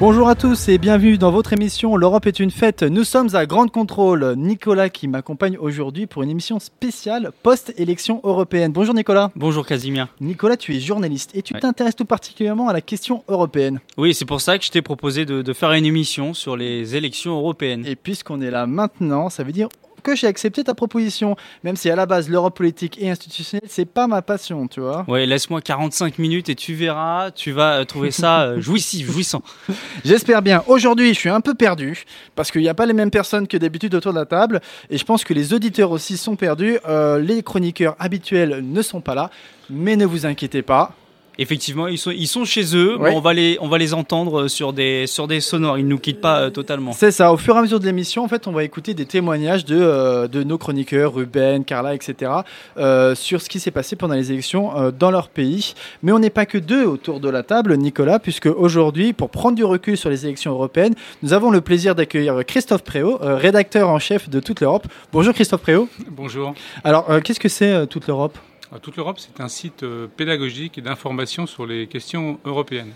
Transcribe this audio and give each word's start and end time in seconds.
Bonjour 0.00 0.28
à 0.30 0.34
tous 0.34 0.68
et 0.70 0.78
bienvenue 0.78 1.18
dans 1.18 1.30
votre 1.30 1.52
émission 1.52 1.94
L'Europe 1.94 2.26
est 2.26 2.40
une 2.40 2.50
fête. 2.50 2.82
Nous 2.82 3.04
sommes 3.04 3.34
à 3.36 3.44
Grande 3.44 3.70
Contrôle. 3.70 4.34
Nicolas 4.38 4.88
qui 4.88 5.08
m'accompagne 5.08 5.58
aujourd'hui 5.58 6.06
pour 6.06 6.22
une 6.22 6.30
émission 6.30 6.58
spéciale 6.58 7.32
post-élection 7.42 8.18
européenne. 8.24 8.72
Bonjour 8.72 8.94
Nicolas. 8.94 9.30
Bonjour 9.36 9.66
Casimir. 9.66 10.08
Nicolas, 10.20 10.56
tu 10.56 10.74
es 10.74 10.80
journaliste 10.80 11.32
et 11.36 11.42
tu 11.42 11.52
Ouais. 11.52 11.60
t'intéresses 11.60 11.96
tout 11.96 12.06
particulièrement 12.06 12.68
à 12.68 12.72
la 12.72 12.80
question 12.80 13.24
européenne. 13.28 13.80
Oui, 13.98 14.14
c'est 14.14 14.24
pour 14.24 14.40
ça 14.40 14.56
que 14.58 14.64
je 14.64 14.70
t'ai 14.70 14.80
proposé 14.80 15.26
de, 15.26 15.42
de 15.42 15.52
faire 15.52 15.72
une 15.72 15.84
émission 15.84 16.32
sur 16.32 16.56
les 16.56 16.96
élections 16.96 17.32
européennes. 17.36 17.84
Et 17.86 17.94
puisqu'on 17.94 18.40
est 18.40 18.50
là 18.50 18.66
maintenant, 18.66 19.28
ça 19.28 19.44
veut 19.44 19.52
dire 19.52 19.68
que 20.02 20.16
j'ai 20.16 20.26
accepté 20.26 20.64
ta 20.64 20.74
proposition. 20.74 21.36
Même 21.64 21.76
si 21.76 21.90
à 21.90 21.96
la 21.96 22.06
base 22.06 22.28
l'Europe 22.28 22.56
politique 22.56 23.00
et 23.00 23.10
institutionnelle, 23.10 23.68
c'est 23.68 23.84
pas 23.84 24.06
ma 24.06 24.22
passion, 24.22 24.66
tu 24.68 24.80
vois. 24.80 25.04
Ouais, 25.08 25.26
laisse-moi 25.26 25.60
45 25.60 26.18
minutes 26.18 26.48
et 26.48 26.54
tu 26.54 26.74
verras, 26.74 27.30
tu 27.30 27.52
vas 27.52 27.80
euh, 27.80 27.84
trouver 27.84 28.10
ça 28.10 28.42
euh, 28.42 28.60
jouissif, 28.60 29.10
jouissant. 29.10 29.42
J'espère 30.04 30.42
bien. 30.42 30.62
Aujourd'hui, 30.66 31.14
je 31.14 31.18
suis 31.18 31.28
un 31.28 31.40
peu 31.40 31.54
perdu 31.54 32.04
parce 32.34 32.50
qu'il 32.50 32.62
n'y 32.62 32.68
a 32.68 32.74
pas 32.74 32.86
les 32.86 32.92
mêmes 32.92 33.10
personnes 33.10 33.46
que 33.46 33.56
d'habitude 33.56 33.94
autour 33.94 34.12
de 34.12 34.18
la 34.18 34.26
table 34.26 34.60
et 34.90 34.98
je 34.98 35.04
pense 35.04 35.24
que 35.24 35.34
les 35.34 35.52
auditeurs 35.52 35.90
aussi 35.90 36.16
sont 36.16 36.36
perdus. 36.36 36.78
Euh, 36.88 37.18
les 37.18 37.42
chroniqueurs 37.42 37.96
habituels 37.98 38.60
ne 38.62 38.82
sont 38.82 39.00
pas 39.00 39.14
là, 39.14 39.30
mais 39.68 39.96
ne 39.96 40.06
vous 40.06 40.26
inquiétez 40.26 40.62
pas. 40.62 40.94
Effectivement, 41.38 41.86
ils 41.86 41.96
sont, 41.98 42.10
ils 42.10 42.26
sont 42.26 42.44
chez 42.44 42.76
eux, 42.76 42.96
Ouais. 42.98 43.10
mais 43.10 43.16
on 43.16 43.20
va 43.20 43.32
les, 43.32 43.56
on 43.60 43.68
va 43.68 43.78
les 43.78 43.94
entendre 43.94 44.48
sur 44.48 44.72
des, 44.72 45.06
sur 45.06 45.26
des 45.26 45.40
sonores. 45.40 45.78
Ils 45.78 45.86
nous 45.88 45.98
quittent 45.98 46.20
pas 46.20 46.40
euh, 46.40 46.50
totalement. 46.50 46.92
C'est 46.92 47.10
ça. 47.12 47.32
Au 47.32 47.36
fur 47.36 47.54
et 47.54 47.58
à 47.58 47.62
mesure 47.62 47.80
de 47.80 47.86
l'émission, 47.86 48.22
en 48.24 48.28
fait, 48.28 48.46
on 48.46 48.52
va 48.52 48.64
écouter 48.64 48.92
des 48.94 49.06
témoignages 49.06 49.64
de, 49.64 49.78
euh, 49.80 50.28
de 50.28 50.42
nos 50.42 50.58
chroniqueurs, 50.58 51.14
Ruben, 51.14 51.64
Carla, 51.64 51.94
etc., 51.94 52.30
euh, 52.76 53.14
sur 53.14 53.40
ce 53.40 53.48
qui 53.48 53.58
s'est 53.60 53.70
passé 53.70 53.96
pendant 53.96 54.14
les 54.14 54.32
élections 54.32 54.76
euh, 54.76 54.90
dans 54.90 55.10
leur 55.10 55.28
pays. 55.28 55.74
Mais 56.02 56.12
on 56.12 56.18
n'est 56.18 56.30
pas 56.30 56.46
que 56.46 56.58
deux 56.58 56.84
autour 56.84 57.20
de 57.20 57.28
la 57.30 57.42
table, 57.42 57.76
Nicolas, 57.76 58.18
puisque 58.18 58.46
aujourd'hui, 58.46 59.12
pour 59.12 59.30
prendre 59.30 59.56
du 59.56 59.64
recul 59.64 59.96
sur 59.96 60.10
les 60.10 60.26
élections 60.26 60.52
européennes, 60.52 60.94
nous 61.22 61.32
avons 61.32 61.50
le 61.50 61.60
plaisir 61.60 61.94
d'accueillir 61.94 62.44
Christophe 62.46 62.82
Préau, 62.84 63.18
euh, 63.22 63.36
rédacteur 63.36 63.88
en 63.88 63.98
chef 63.98 64.28
de 64.28 64.40
toute 64.40 64.60
l'Europe. 64.60 64.86
Bonjour 65.12 65.32
Christophe 65.32 65.62
Préau. 65.62 65.88
Bonjour. 66.10 66.54
Alors, 66.84 67.10
euh, 67.10 67.20
qu'est-ce 67.20 67.40
que 67.40 67.48
c'est 67.48 67.72
euh, 67.72 67.86
toute 67.86 68.06
l'Europe? 68.06 68.36
Toute 68.78 68.96
l'Europe, 68.96 69.18
c'est 69.18 69.40
un 69.40 69.48
site 69.48 69.82
euh, 69.82 70.06
pédagogique 70.06 70.78
et 70.78 70.80
d'information 70.80 71.46
sur 71.46 71.66
les 71.66 71.86
questions 71.88 72.38
européennes. 72.44 72.92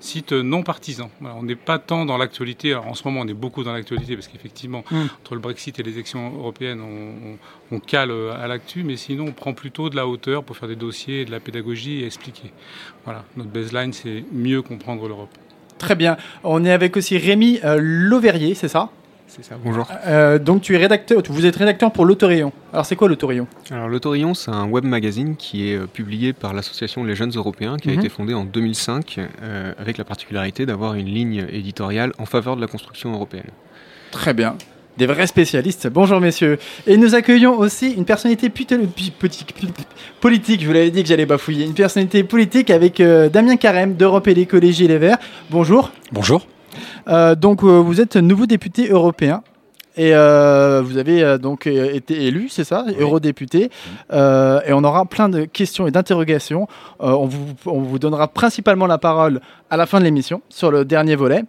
Site 0.00 0.32
euh, 0.32 0.42
non 0.42 0.62
partisan. 0.62 1.10
Voilà, 1.20 1.36
on 1.36 1.42
n'est 1.42 1.56
pas 1.56 1.78
tant 1.78 2.06
dans 2.06 2.16
l'actualité. 2.16 2.74
En 2.74 2.94
ce 2.94 3.02
moment, 3.04 3.20
on 3.20 3.28
est 3.28 3.34
beaucoup 3.34 3.62
dans 3.64 3.72
l'actualité 3.72 4.14
parce 4.14 4.28
qu'effectivement, 4.28 4.84
Mm. 4.90 4.96
entre 5.20 5.34
le 5.34 5.40
Brexit 5.40 5.78
et 5.78 5.82
les 5.82 5.92
élections 5.92 6.32
européennes, 6.34 6.80
on, 6.80 7.32
on- 7.74 7.76
on 7.76 7.80
cale 7.80 8.10
euh, 8.10 8.32
à 8.32 8.46
l'actu, 8.46 8.84
mais 8.84 8.96
sinon, 8.96 9.26
on 9.28 9.32
prend 9.32 9.52
plutôt 9.52 9.90
de 9.90 9.96
la 9.96 10.06
hauteur 10.06 10.44
pour 10.44 10.56
faire 10.56 10.68
des 10.68 10.76
dossiers, 10.76 11.24
de 11.24 11.30
la 11.30 11.40
pédagogie 11.40 12.02
et 12.02 12.06
expliquer. 12.06 12.52
Voilà, 13.04 13.24
notre 13.36 13.50
baseline, 13.50 13.92
c'est 13.92 14.24
mieux 14.32 14.62
comprendre 14.62 15.08
l'Europe. 15.08 15.30
Très 15.78 15.94
bien. 15.94 16.16
On 16.42 16.64
est 16.64 16.72
avec 16.72 16.96
aussi 16.96 17.18
Rémi 17.18 17.60
euh, 17.64 17.78
c'est 18.54 18.68
ça? 18.68 18.90
C'est 19.36 19.44
ça, 19.44 19.56
bonjour. 19.62 19.86
Euh, 20.06 20.38
Donc, 20.38 20.62
tu 20.62 20.74
es 20.74 20.78
rédacteur, 20.78 21.22
vous 21.28 21.44
êtes 21.44 21.56
rédacteur 21.56 21.92
pour 21.92 22.06
l'Autorillon. 22.06 22.52
Alors, 22.72 22.86
c'est 22.86 22.96
quoi 22.96 23.06
l'Autorillon? 23.06 23.46
Alors 23.70 23.86
l'Autorillon, 23.88 24.32
c'est 24.32 24.50
un 24.50 24.64
web 24.66 24.84
magazine 24.84 25.36
qui 25.36 25.68
est 25.70 25.76
euh, 25.76 25.86
publié 25.86 26.32
par 26.32 26.54
l'association 26.54 27.04
Les 27.04 27.14
Jeunes 27.14 27.32
Européens, 27.36 27.76
qui 27.76 27.90
a 27.90 27.92
Mhm. 27.92 27.98
été 27.98 28.08
fondée 28.08 28.32
en 28.32 28.44
2005, 28.44 29.18
euh, 29.42 29.72
avec 29.78 29.98
la 29.98 30.04
particularité 30.04 30.64
d'avoir 30.64 30.94
une 30.94 31.06
ligne 31.06 31.44
éditoriale 31.52 32.12
en 32.18 32.24
faveur 32.24 32.56
de 32.56 32.62
la 32.62 32.66
construction 32.66 33.12
européenne. 33.12 33.50
Très 34.10 34.32
bien. 34.32 34.56
Des 34.96 35.04
vrais 35.04 35.26
spécialistes. 35.26 35.86
Bonjour 35.88 36.18
messieurs. 36.20 36.58
Et 36.86 36.96
nous 36.96 37.14
accueillons 37.14 37.58
aussi 37.58 37.90
une 37.90 38.06
personnalité 38.06 38.48
politique, 39.20 40.60
je 40.62 40.66
vous 40.66 40.72
l'avais 40.72 40.90
dit 40.90 41.02
que 41.02 41.08
j'allais 41.10 41.26
bafouiller, 41.26 41.66
une 41.66 41.74
personnalité 41.74 42.24
politique 42.24 42.70
avec 42.70 43.00
euh, 43.00 43.28
Damien 43.28 43.56
Carême 43.56 43.96
d'Europe 43.96 44.26
et 44.28 44.34
l'écologie 44.34 44.86
et 44.86 44.88
les 44.88 44.96
Verts. 44.96 45.18
Bonjour. 45.50 45.92
Bonjour. 46.12 46.46
Euh, 47.08 47.34
donc 47.34 47.62
euh, 47.62 47.78
vous 47.80 48.00
êtes 48.00 48.16
nouveau 48.16 48.46
député 48.46 48.88
européen. 48.88 49.42
Et 49.98 50.14
euh, 50.14 50.82
vous 50.84 50.98
avez 50.98 51.22
euh, 51.22 51.38
donc 51.38 51.66
été 51.66 52.26
élu, 52.26 52.48
c'est 52.50 52.64
ça, 52.64 52.84
eurodéputé. 53.00 53.70
Euh, 54.12 54.60
et 54.66 54.74
on 54.74 54.84
aura 54.84 55.06
plein 55.06 55.30
de 55.30 55.44
questions 55.44 55.86
et 55.86 55.90
d'interrogations. 55.90 56.68
On, 57.00 57.24
vous, 57.24 57.54
on 57.64 57.80
vous 57.80 57.98
donnera 57.98 58.28
principalement 58.28 58.86
la 58.86 58.98
parole 58.98 59.40
à 59.70 59.76
la 59.78 59.86
fin 59.86 59.98
de 59.98 60.04
l'émission 60.04 60.42
sur 60.50 60.70
le 60.70 60.84
dernier 60.84 61.16
volet. 61.16 61.44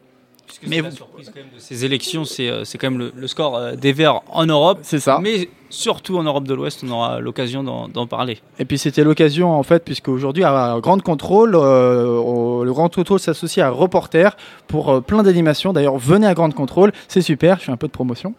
Puisque 0.48 0.68
Mais 0.68 0.82
la 0.82 0.90
surprise 0.92 1.28
quand 1.34 1.40
même 1.42 1.50
de 1.54 1.60
ces 1.60 1.86
élections, 1.86 2.24
c'est 2.26 2.50
euh, 2.50 2.64
c'est 2.64 2.78
quand 2.78 2.90
même 2.90 3.00
le, 3.00 3.12
le 3.16 3.28
score 3.28 3.56
euh, 3.58 3.76
des 3.76 3.92
Verts 3.94 4.22
en 4.32 4.46
Europe. 4.46 4.80
C'est 4.82 5.00
ça. 5.00 5.20
Mais 5.22 5.50
surtout 5.70 6.18
en 6.18 6.24
Europe 6.24 6.46
de 6.48 6.54
l'Ouest, 6.54 6.84
on 6.88 6.92
aura 6.92 7.20
l'occasion 7.20 7.64
d'en 7.64 7.88
d'en 7.90 8.08
parler. 8.08 8.40
Et 8.58 8.64
puis 8.66 8.78
c'était 8.78 9.04
l'occasion 9.04 9.52
en 9.52 9.64
fait, 9.64 9.84
puisque 9.84 10.08
aujourd'hui 10.08 10.44
à 10.46 10.78
Grande 10.82 11.02
Contrôle, 11.04 11.54
euh, 11.56 12.08
au- 12.18 12.64
le 12.64 12.72
Grand 12.74 12.88
Contrôle 12.94 13.20
s'associe 13.20 13.64
à 13.66 13.70
Reporter 13.70 14.38
pour 14.68 14.90
euh, 14.90 15.02
plein 15.02 15.22
d'animations. 15.22 15.74
D'ailleurs, 15.74 15.98
venez 15.98 16.26
à 16.28 16.34
Grande 16.34 16.54
Contrôle, 16.54 16.92
c'est 17.10 17.22
super, 17.22 17.60
je 17.60 17.66
fais 17.66 17.72
un 17.74 17.78
peu 17.78 17.88
de 17.88 17.92
promotion. 17.92 18.34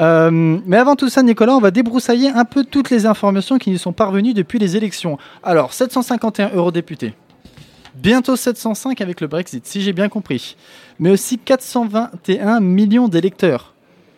Euh, 0.00 0.30
mais 0.64 0.78
avant 0.78 0.96
tout 0.96 1.10
ça, 1.10 1.22
Nicolas, 1.22 1.54
on 1.54 1.60
va 1.60 1.70
débroussailler 1.70 2.30
un 2.30 2.46
peu 2.46 2.64
toutes 2.64 2.88
les 2.88 3.04
informations 3.04 3.58
qui 3.58 3.70
nous 3.70 3.76
sont 3.76 3.92
parvenues 3.92 4.32
depuis 4.32 4.58
les 4.58 4.74
élections. 4.76 5.18
Alors, 5.42 5.74
751 5.74 6.50
eurodéputés. 6.54 7.12
Bientôt 7.94 8.36
705 8.36 9.00
avec 9.00 9.20
le 9.20 9.26
Brexit, 9.26 9.66
si 9.66 9.82
j'ai 9.82 9.92
bien 9.92 10.08
compris. 10.08 10.56
Mais 10.98 11.10
aussi 11.10 11.38
421 11.38 12.60
millions 12.60 13.08
d'électeurs 13.08 13.74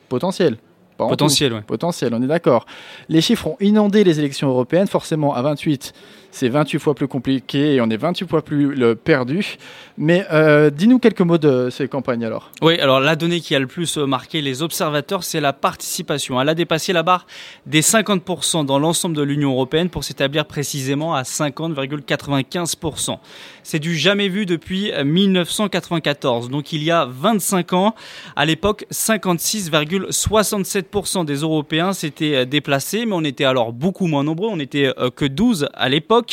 potentiels. 0.09 0.59
Potentiel, 0.97 1.53
ouais. 1.53 1.62
Potentiel, 1.62 2.15
on 2.15 2.23
est 2.23 2.27
d'accord. 2.27 2.67
Les 3.09 3.21
chiffres 3.21 3.49
ont 3.49 3.57
inondé 3.61 4.05
les 4.05 4.21
élections 4.21 4.49
européennes. 4.49 4.87
Forcément, 4.87 5.34
à 5.34 5.43
28, 5.43 5.93
c'est 6.34 6.49
28 6.49 6.81
fois 6.81 6.95
plus 6.95 7.06
compliqué 7.06 7.77
et 7.77 7.81
on 7.81 7.89
est 7.89 7.97
28 7.97 8.28
fois 8.28 8.43
plus 8.43 8.77
perdu. 8.97 9.56
Mais 9.97 10.27
euh, 10.33 10.71
dis-nous 10.71 10.99
quelques 10.99 11.21
mots 11.21 11.39
de 11.39 11.69
ces 11.71 11.87
campagnes 11.87 12.25
alors. 12.25 12.50
Oui, 12.61 12.81
alors 12.81 12.99
la 12.99 13.15
donnée 13.15 13.41
qui 13.41 13.55
a 13.55 13.61
le 13.61 13.69
plus 13.69 13.97
euh, 13.97 14.06
marqué 14.06 14.43
les 14.43 14.61
observateurs, 14.61 15.22
c'est 15.22 15.41
la 15.41 15.53
participation. 15.53 16.41
Elle 16.41 16.49
a 16.49 16.55
dépassé 16.55 16.93
la 16.93 17.05
barre 17.05 17.27
des 17.67 17.83
50% 17.83 18.67
dans 18.67 18.81
l'ensemble 18.81 19.17
de 19.17 19.22
l'Union 19.22 19.53
européenne 19.53 19.91
pour 19.91 20.03
s'établir 20.03 20.47
précisément 20.47 21.15
à 21.15 21.22
50,95%. 21.22 23.19
C'est 23.66 23.78
du 23.78 23.97
jamais 23.97 24.28
vu 24.28 24.45
depuis 24.45 24.93
euh, 24.93 25.05
1994, 25.05 26.51
donc 26.51 26.72
il 26.72 26.83
y 26.83 26.91
a 26.91 27.06
25 27.06 27.72
ans. 27.72 27.95
À 28.37 28.45
l'époque, 28.45 28.84
56,67% 28.93 31.25
des 31.25 31.37
Européens 31.37 31.95
s'étaient 31.95 32.34
euh, 32.34 32.45
déplacés, 32.45 33.06
mais 33.06 33.15
on 33.15 33.25
était 33.25 33.45
alors 33.45 33.72
beaucoup 33.72 34.07
moins 34.07 34.22
nombreux, 34.22 34.51
on 34.53 34.59
était 34.59 34.92
euh, 34.98 35.09
que 35.09 35.25
12 35.25 35.71
à 35.72 35.89
l'époque. 35.89 36.23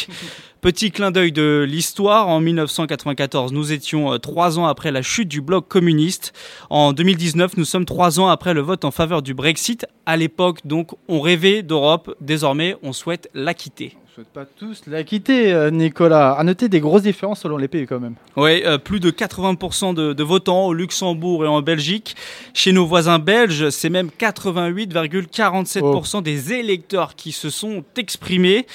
Petit 0.61 0.91
clin 0.91 1.11
d'œil 1.11 1.31
de 1.31 1.65
l'histoire, 1.67 2.27
en 2.27 2.39
1994, 2.39 3.51
nous 3.51 3.71
étions 3.71 4.13
euh, 4.13 4.17
trois 4.17 4.59
ans 4.59 4.65
après 4.65 4.91
la 4.91 5.01
chute 5.01 5.27
du 5.27 5.41
bloc 5.41 5.67
communiste. 5.67 6.33
En 6.69 6.93
2019, 6.93 7.57
nous 7.57 7.65
sommes 7.65 7.85
trois 7.85 8.19
ans 8.19 8.27
après 8.27 8.53
le 8.53 8.61
vote 8.61 8.85
en 8.85 8.91
faveur 8.91 9.21
du 9.21 9.33
Brexit. 9.33 9.85
À 10.05 10.17
l'époque, 10.17 10.59
donc, 10.65 10.91
on 11.07 11.19
rêvait 11.19 11.63
d'Europe. 11.63 12.15
Désormais, 12.21 12.75
on 12.83 12.93
souhaite 12.93 13.29
la 13.33 13.53
quitter. 13.53 13.97
Souhaite 14.21 14.33
pas 14.33 14.45
tous 14.45 14.83
la 14.85 15.03
quitter, 15.03 15.51
euh, 15.51 15.71
Nicolas. 15.71 16.33
À 16.33 16.43
noter 16.43 16.69
des 16.69 16.79
grosses 16.79 17.01
différences 17.01 17.39
selon 17.39 17.57
les 17.57 17.67
pays 17.67 17.87
quand 17.87 17.99
même. 17.99 18.13
Oui, 18.37 18.61
plus 18.83 18.99
de 18.99 19.09
80% 19.09 19.95
de, 19.95 20.13
de 20.13 20.23
votants 20.23 20.67
au 20.67 20.75
Luxembourg 20.75 21.43
et 21.43 21.47
en 21.47 21.63
Belgique. 21.63 22.15
Chez 22.53 22.71
nos 22.71 22.85
voisins 22.85 23.17
belges, 23.17 23.71
c'est 23.71 23.89
même 23.89 24.11
88,47% 24.19 26.21
des 26.21 26.53
électeurs 26.53 27.15
qui 27.15 27.31
se 27.31 27.49
sont 27.49 27.83
exprimés. 27.97 28.67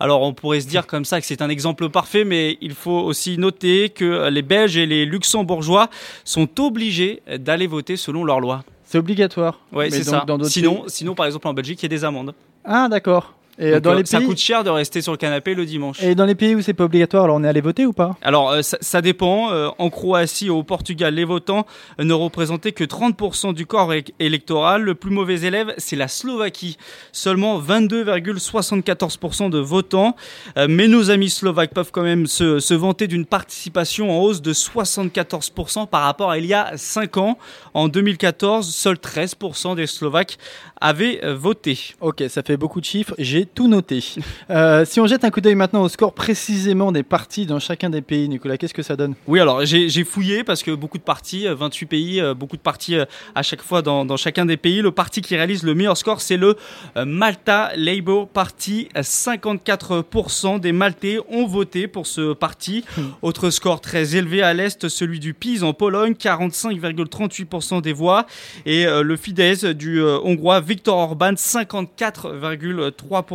Alors 0.00 0.22
on 0.22 0.32
pourrait 0.32 0.60
se 0.60 0.68
dire 0.68 0.86
comme 0.86 1.04
ça 1.04 1.20
que 1.20 1.26
c'est 1.26 1.42
un 1.42 1.50
exemple 1.50 1.90
parfait, 1.90 2.24
mais 2.24 2.56
il 2.62 2.72
faut 2.72 3.00
aussi 3.00 3.36
noter 3.36 3.90
que 3.90 4.30
les 4.30 4.40
Belges 4.40 4.78
et 4.78 4.86
les 4.86 5.04
Luxembourgeois 5.04 5.90
sont 6.24 6.48
obligés 6.62 7.20
d'aller 7.40 7.66
voter 7.66 7.98
selon 7.98 8.24
leurs 8.24 8.40
lois. 8.40 8.64
C'est 8.86 8.96
obligatoire. 8.96 9.60
Mais 9.70 9.90
c'est 9.90 10.04
ça. 10.04 10.24
dans 10.26 10.42
Sinon, 10.44 10.84
sinon, 10.86 11.14
par 11.14 11.26
exemple, 11.26 11.46
en 11.46 11.52
Belgique, 11.52 11.82
il 11.82 11.84
y 11.84 11.92
a 11.92 11.94
des 11.94 12.04
amendes. 12.04 12.32
Ah, 12.64 12.88
d'accord. 12.88 13.34
Et 13.58 13.72
Donc, 13.72 13.80
dans 13.82 13.90
euh, 13.92 13.98
les 13.98 14.04
Ça 14.06 14.18
pays. 14.18 14.26
coûte 14.26 14.38
cher 14.38 14.64
de 14.64 14.70
rester 14.70 15.00
sur 15.00 15.12
le 15.12 15.18
canapé 15.18 15.54
le 15.54 15.64
dimanche. 15.64 16.02
Et 16.02 16.14
dans 16.14 16.24
les 16.24 16.34
pays 16.34 16.54
où 16.54 16.60
c'est 16.62 16.74
pas 16.74 16.84
obligatoire, 16.84 17.24
alors 17.24 17.36
on 17.36 17.44
est 17.44 17.48
allé 17.48 17.60
voter 17.60 17.86
ou 17.86 17.92
pas? 17.92 18.16
Alors, 18.22 18.50
euh, 18.50 18.62
ça, 18.62 18.78
ça 18.80 19.00
dépend. 19.00 19.52
Euh, 19.52 19.68
en 19.78 19.90
Croatie, 19.90 20.50
au 20.50 20.62
Portugal, 20.62 21.14
les 21.14 21.24
votants 21.24 21.66
euh, 22.00 22.04
ne 22.04 22.12
représentaient 22.12 22.72
que 22.72 22.84
30% 22.84 23.54
du 23.54 23.66
corps 23.66 23.92
électoral. 24.18 24.82
Le 24.82 24.94
plus 24.94 25.10
mauvais 25.10 25.42
élève, 25.42 25.72
c'est 25.78 25.96
la 25.96 26.08
Slovaquie. 26.08 26.76
Seulement 27.12 27.60
22,74% 27.60 29.50
de 29.50 29.58
votants. 29.58 30.16
Euh, 30.58 30.66
mais 30.68 30.88
nos 30.88 31.10
amis 31.10 31.30
slovaques 31.30 31.72
peuvent 31.74 31.90
quand 31.92 32.02
même 32.02 32.26
se, 32.26 32.58
se 32.58 32.74
vanter 32.74 33.06
d'une 33.06 33.26
participation 33.26 34.10
en 34.10 34.20
hausse 34.22 34.42
de 34.42 34.52
74% 34.52 35.88
par 35.88 36.02
rapport 36.02 36.30
à 36.30 36.38
il 36.38 36.46
y 36.46 36.54
a 36.54 36.72
5 36.76 37.16
ans. 37.18 37.38
En 37.74 37.88
2014, 37.88 38.68
seuls 38.72 38.96
13% 38.96 39.76
des 39.76 39.86
Slovaques 39.86 40.38
avaient 40.80 41.24
euh, 41.24 41.34
voté. 41.34 41.78
Ok, 42.00 42.22
ça 42.28 42.42
fait 42.42 42.56
beaucoup 42.56 42.80
de 42.80 42.84
chiffres, 42.84 43.14
j'ai 43.18 43.43
tout 43.46 43.68
noté. 43.68 44.02
Euh, 44.50 44.84
si 44.84 45.00
on 45.00 45.06
jette 45.06 45.24
un 45.24 45.30
coup 45.30 45.40
d'œil 45.40 45.54
maintenant 45.54 45.82
au 45.82 45.88
score 45.88 46.12
précisément 46.12 46.92
des 46.92 47.02
partis 47.02 47.46
dans 47.46 47.58
chacun 47.58 47.90
des 47.90 48.02
pays, 48.02 48.28
Nicolas, 48.28 48.56
qu'est-ce 48.56 48.74
que 48.74 48.82
ça 48.82 48.96
donne? 48.96 49.14
Oui, 49.26 49.40
alors 49.40 49.64
j'ai 49.64 50.04
fouillé 50.04 50.44
parce 50.44 50.62
que 50.62 50.70
beaucoup 50.70 50.98
de 50.98 51.02
partis, 51.02 51.46
euh, 51.46 51.54
28 51.54 51.86
pays, 51.86 52.20
euh, 52.20 52.34
beaucoup 52.34 52.56
de 52.56 52.62
partis 52.62 52.96
euh, 52.96 53.04
à 53.34 53.42
chaque 53.42 53.62
fois 53.62 53.82
dans, 53.82 54.04
dans 54.04 54.16
chacun 54.16 54.46
des 54.46 54.56
pays. 54.56 54.82
Le 54.82 54.90
parti 54.90 55.22
qui 55.22 55.36
réalise 55.36 55.62
le 55.62 55.74
meilleur 55.74 55.96
score, 55.96 56.20
c'est 56.20 56.36
le 56.36 56.56
euh, 56.96 57.04
Malta 57.04 57.72
Labour 57.76 58.28
Party. 58.28 58.88
Euh, 58.96 59.02
54% 59.02 60.60
des 60.60 60.72
Maltais 60.72 61.18
ont 61.30 61.46
voté 61.46 61.88
pour 61.88 62.06
ce 62.06 62.32
parti. 62.32 62.84
Autre 63.22 63.50
score 63.50 63.80
très 63.80 64.16
élevé 64.16 64.42
à 64.42 64.54
l'Est, 64.54 64.88
celui 64.88 65.20
du 65.20 65.34
PiS 65.34 65.62
en 65.62 65.72
Pologne, 65.72 66.12
45,38% 66.12 67.82
des 67.82 67.92
voix. 67.92 68.26
Et 68.66 68.86
euh, 68.86 69.02
le 69.02 69.16
Fidesz 69.16 69.64
du 69.64 70.00
euh, 70.00 70.18
Hongrois 70.22 70.60
Viktor 70.60 70.96
Orban, 70.96 71.32
54,3% 71.32 73.33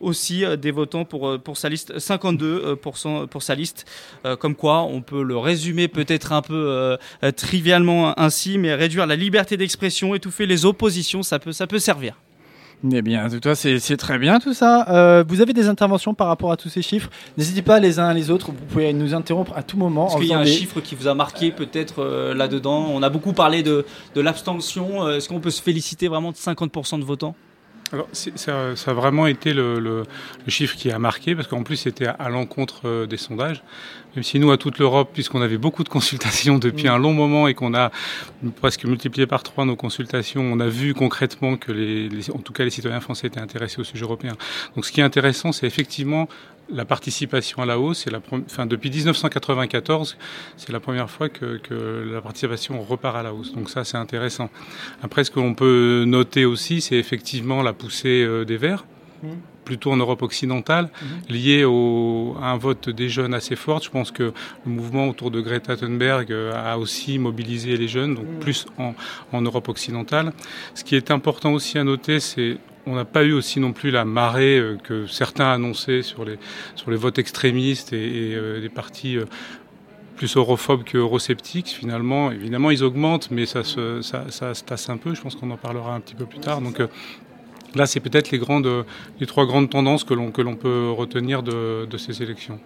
aussi 0.00 0.44
euh, 0.44 0.56
des 0.56 0.70
votants 0.70 1.04
pour, 1.04 1.28
euh, 1.28 1.38
pour 1.38 1.56
sa 1.56 1.68
liste, 1.68 1.94
52% 1.96 2.42
euh, 2.42 3.26
pour 3.26 3.42
sa 3.42 3.54
liste. 3.54 3.86
Comme 4.40 4.54
quoi, 4.54 4.82
on 4.82 5.02
peut 5.02 5.22
le 5.22 5.36
résumer 5.36 5.88
peut-être 5.88 6.32
un 6.32 6.42
peu 6.42 6.96
trivialement 7.36 8.18
ainsi, 8.18 8.58
mais 8.58 8.74
réduire 8.74 9.06
la 9.06 9.16
liberté 9.16 9.56
d'expression, 9.56 10.14
étouffer 10.14 10.46
les 10.46 10.64
oppositions, 10.66 11.22
ça 11.22 11.38
peut, 11.38 11.52
ça 11.52 11.66
peut 11.66 11.78
servir. 11.78 12.14
Eh 12.92 13.02
bien, 13.02 13.28
toi, 13.42 13.54
c'est 13.54 13.78
c'est 13.78 13.98
très 13.98 14.18
bien 14.18 14.38
tout 14.40 14.54
ça. 14.54 14.86
Euh, 14.88 15.22
vous 15.28 15.42
avez 15.42 15.52
des 15.52 15.68
interventions 15.68 16.14
par 16.14 16.28
rapport 16.28 16.50
à 16.50 16.56
tous 16.56 16.70
ces 16.70 16.80
chiffres? 16.80 17.10
N'hésitez 17.36 17.60
pas 17.60 17.78
les 17.78 17.98
uns 17.98 18.14
les 18.14 18.30
autres, 18.30 18.46
vous 18.52 18.64
pouvez 18.68 18.94
nous 18.94 19.12
interrompre 19.12 19.52
à 19.54 19.62
tout 19.62 19.76
moment. 19.76 20.08
Est-ce 20.08 20.16
qu'il 20.16 20.28
y 20.28 20.32
a 20.32 20.38
un 20.38 20.44
des- 20.44 20.50
chiffre 20.50 20.80
qui 20.80 20.94
vous 20.94 21.06
a 21.06 21.14
marqué 21.14 21.50
peut-être 21.50 21.98
euh, 22.02 22.32
là-dedans? 22.34 22.86
On 22.90 23.02
a 23.02 23.10
beaucoup 23.10 23.34
parlé 23.34 23.62
de, 23.62 23.84
de 24.14 24.20
l'abstention. 24.22 25.10
Est-ce 25.10 25.28
qu'on 25.28 25.40
peut 25.40 25.50
se 25.50 25.60
féliciter 25.60 26.08
vraiment 26.08 26.32
de 26.32 26.36
50% 26.38 26.98
de 27.00 27.04
votants? 27.04 27.34
Alors, 27.92 28.06
ça, 28.12 28.76
ça 28.76 28.90
a 28.92 28.94
vraiment 28.94 29.26
été 29.26 29.52
le, 29.52 29.80
le- 29.80 30.04
le 30.46 30.50
chiffre 30.50 30.76
qui 30.76 30.92
a 30.92 30.98
marqué, 31.00 31.34
parce 31.34 31.48
qu'en 31.48 31.64
plus, 31.64 31.76
c'était 31.76 32.06
à, 32.06 32.12
à 32.12 32.28
l'encontre 32.28 32.82
euh, 32.84 33.06
des 33.06 33.16
sondages. 33.16 33.64
Même 34.14 34.22
si 34.22 34.38
nous, 34.38 34.50
à 34.52 34.58
toute 34.58 34.78
l'Europe, 34.78 35.10
puisqu'on 35.12 35.42
avait 35.42 35.58
beaucoup 35.58 35.82
de 35.82 35.88
consultations 35.88 36.58
depuis 36.66 36.86
un 36.86 36.98
long 36.98 37.12
moment 37.12 37.48
et 37.48 37.54
qu'on 37.54 37.74
a 37.74 37.90
presque 38.60 38.84
multiplié 38.84 39.26
par 39.26 39.42
trois 39.42 39.64
nos 39.64 39.74
consultations, 39.76 40.42
on 40.42 40.60
a 40.60 40.68
vu 40.68 40.94
concrètement 40.94 41.56
que, 41.56 41.72
les, 41.72 42.08
les- 42.08 42.30
en 42.30 42.38
tout 42.38 42.52
cas, 42.52 42.62
les 42.62 42.70
citoyens 42.70 43.00
français 43.00 43.26
étaient 43.26 43.40
intéressés 43.40 43.80
au 43.80 43.84
sujet 43.84 44.04
européen. 44.04 44.34
Donc, 44.76 44.84
ce 44.86 44.92
qui 44.92 45.00
est 45.00 45.04
intéressant, 45.04 45.50
c'est 45.50 45.66
effectivement 45.66 46.28
la 46.72 46.84
participation 46.84 47.62
à 47.62 47.66
la 47.66 47.78
hausse. 47.78 48.02
C'est 48.04 48.10
la 48.10 48.20
enfin, 48.32 48.66
depuis 48.66 48.90
1994, 48.90 50.16
c'est 50.56 50.72
la 50.72 50.80
première 50.80 51.10
fois 51.10 51.28
que, 51.28 51.58
que 51.58 52.08
la 52.12 52.20
participation 52.20 52.80
repart 52.82 53.16
à 53.16 53.22
la 53.22 53.34
hausse. 53.34 53.52
Donc 53.52 53.70
ça, 53.70 53.84
c'est 53.84 53.96
intéressant. 53.96 54.50
Après, 55.02 55.24
ce 55.24 55.30
que 55.30 55.40
l'on 55.40 55.54
peut 55.54 56.04
noter 56.06 56.44
aussi, 56.44 56.80
c'est 56.80 56.96
effectivement 56.96 57.62
la 57.62 57.72
poussée 57.72 58.22
euh, 58.22 58.44
des 58.44 58.56
Verts, 58.56 58.84
Mhm. 59.22 59.36
plutôt 59.66 59.92
en 59.92 59.98
Europe 59.98 60.22
occidentale, 60.22 60.88
liée 61.28 61.64
au, 61.64 62.34
à 62.40 62.46
un 62.52 62.56
vote 62.56 62.88
des 62.88 63.10
jeunes 63.10 63.34
assez 63.34 63.54
fort. 63.54 63.82
Je 63.82 63.90
pense 63.90 64.10
que 64.10 64.32
le 64.64 64.72
mouvement 64.72 65.08
autour 65.08 65.30
de 65.30 65.42
Greta 65.42 65.76
Thunberg 65.76 66.32
euh, 66.32 66.52
a 66.54 66.78
aussi 66.78 67.18
mobilisé 67.18 67.76
les 67.76 67.86
jeunes, 67.86 68.14
donc 68.14 68.24
plus 68.40 68.64
en, 68.78 68.94
en 69.32 69.42
Europe 69.42 69.68
occidentale. 69.68 70.32
Ce 70.74 70.84
qui 70.84 70.96
est 70.96 71.10
important 71.10 71.52
aussi 71.52 71.76
à 71.78 71.84
noter, 71.84 72.18
c'est 72.18 72.56
on 72.86 72.94
n'a 72.94 73.04
pas 73.04 73.24
eu 73.24 73.32
aussi 73.32 73.60
non 73.60 73.72
plus 73.72 73.90
la 73.90 74.04
marée 74.04 74.58
euh, 74.58 74.76
que 74.76 75.06
certains 75.06 75.50
annonçaient 75.50 76.02
sur 76.02 76.24
les, 76.24 76.38
sur 76.74 76.90
les 76.90 76.96
votes 76.96 77.18
extrémistes 77.18 77.92
et, 77.92 78.34
euh, 78.34 78.60
des 78.60 78.68
partis 78.68 79.16
euh, 79.16 79.24
plus 80.16 80.36
europhobes 80.36 80.84
que 80.84 80.98
eurosceptiques. 80.98 81.68
Finalement, 81.68 82.30
évidemment, 82.30 82.70
ils 82.70 82.82
augmentent, 82.82 83.30
mais 83.30 83.46
ça 83.46 83.64
se, 83.64 84.02
ça, 84.02 84.30
ça 84.30 84.54
se 84.54 84.64
tasse 84.64 84.88
un 84.88 84.96
peu. 84.96 85.14
Je 85.14 85.20
pense 85.20 85.34
qu'on 85.34 85.50
en 85.50 85.56
parlera 85.56 85.94
un 85.94 86.00
petit 86.00 86.14
peu 86.14 86.26
plus 86.26 86.40
tard. 86.40 86.60
Donc 86.60 86.82
là, 87.74 87.86
c'est 87.86 88.00
peut-être 88.00 88.30
les 88.30 88.38
grandes, 88.38 88.84
les 89.18 89.26
trois 89.26 89.46
grandes 89.46 89.70
tendances 89.70 90.04
que 90.04 90.12
l'on 90.12 90.30
que 90.30 90.42
l'on 90.42 90.56
peut 90.56 90.90
retenir 90.90 91.42
de, 91.42 91.86
de 91.86 91.96
ces 91.96 92.22
élections. 92.22 92.60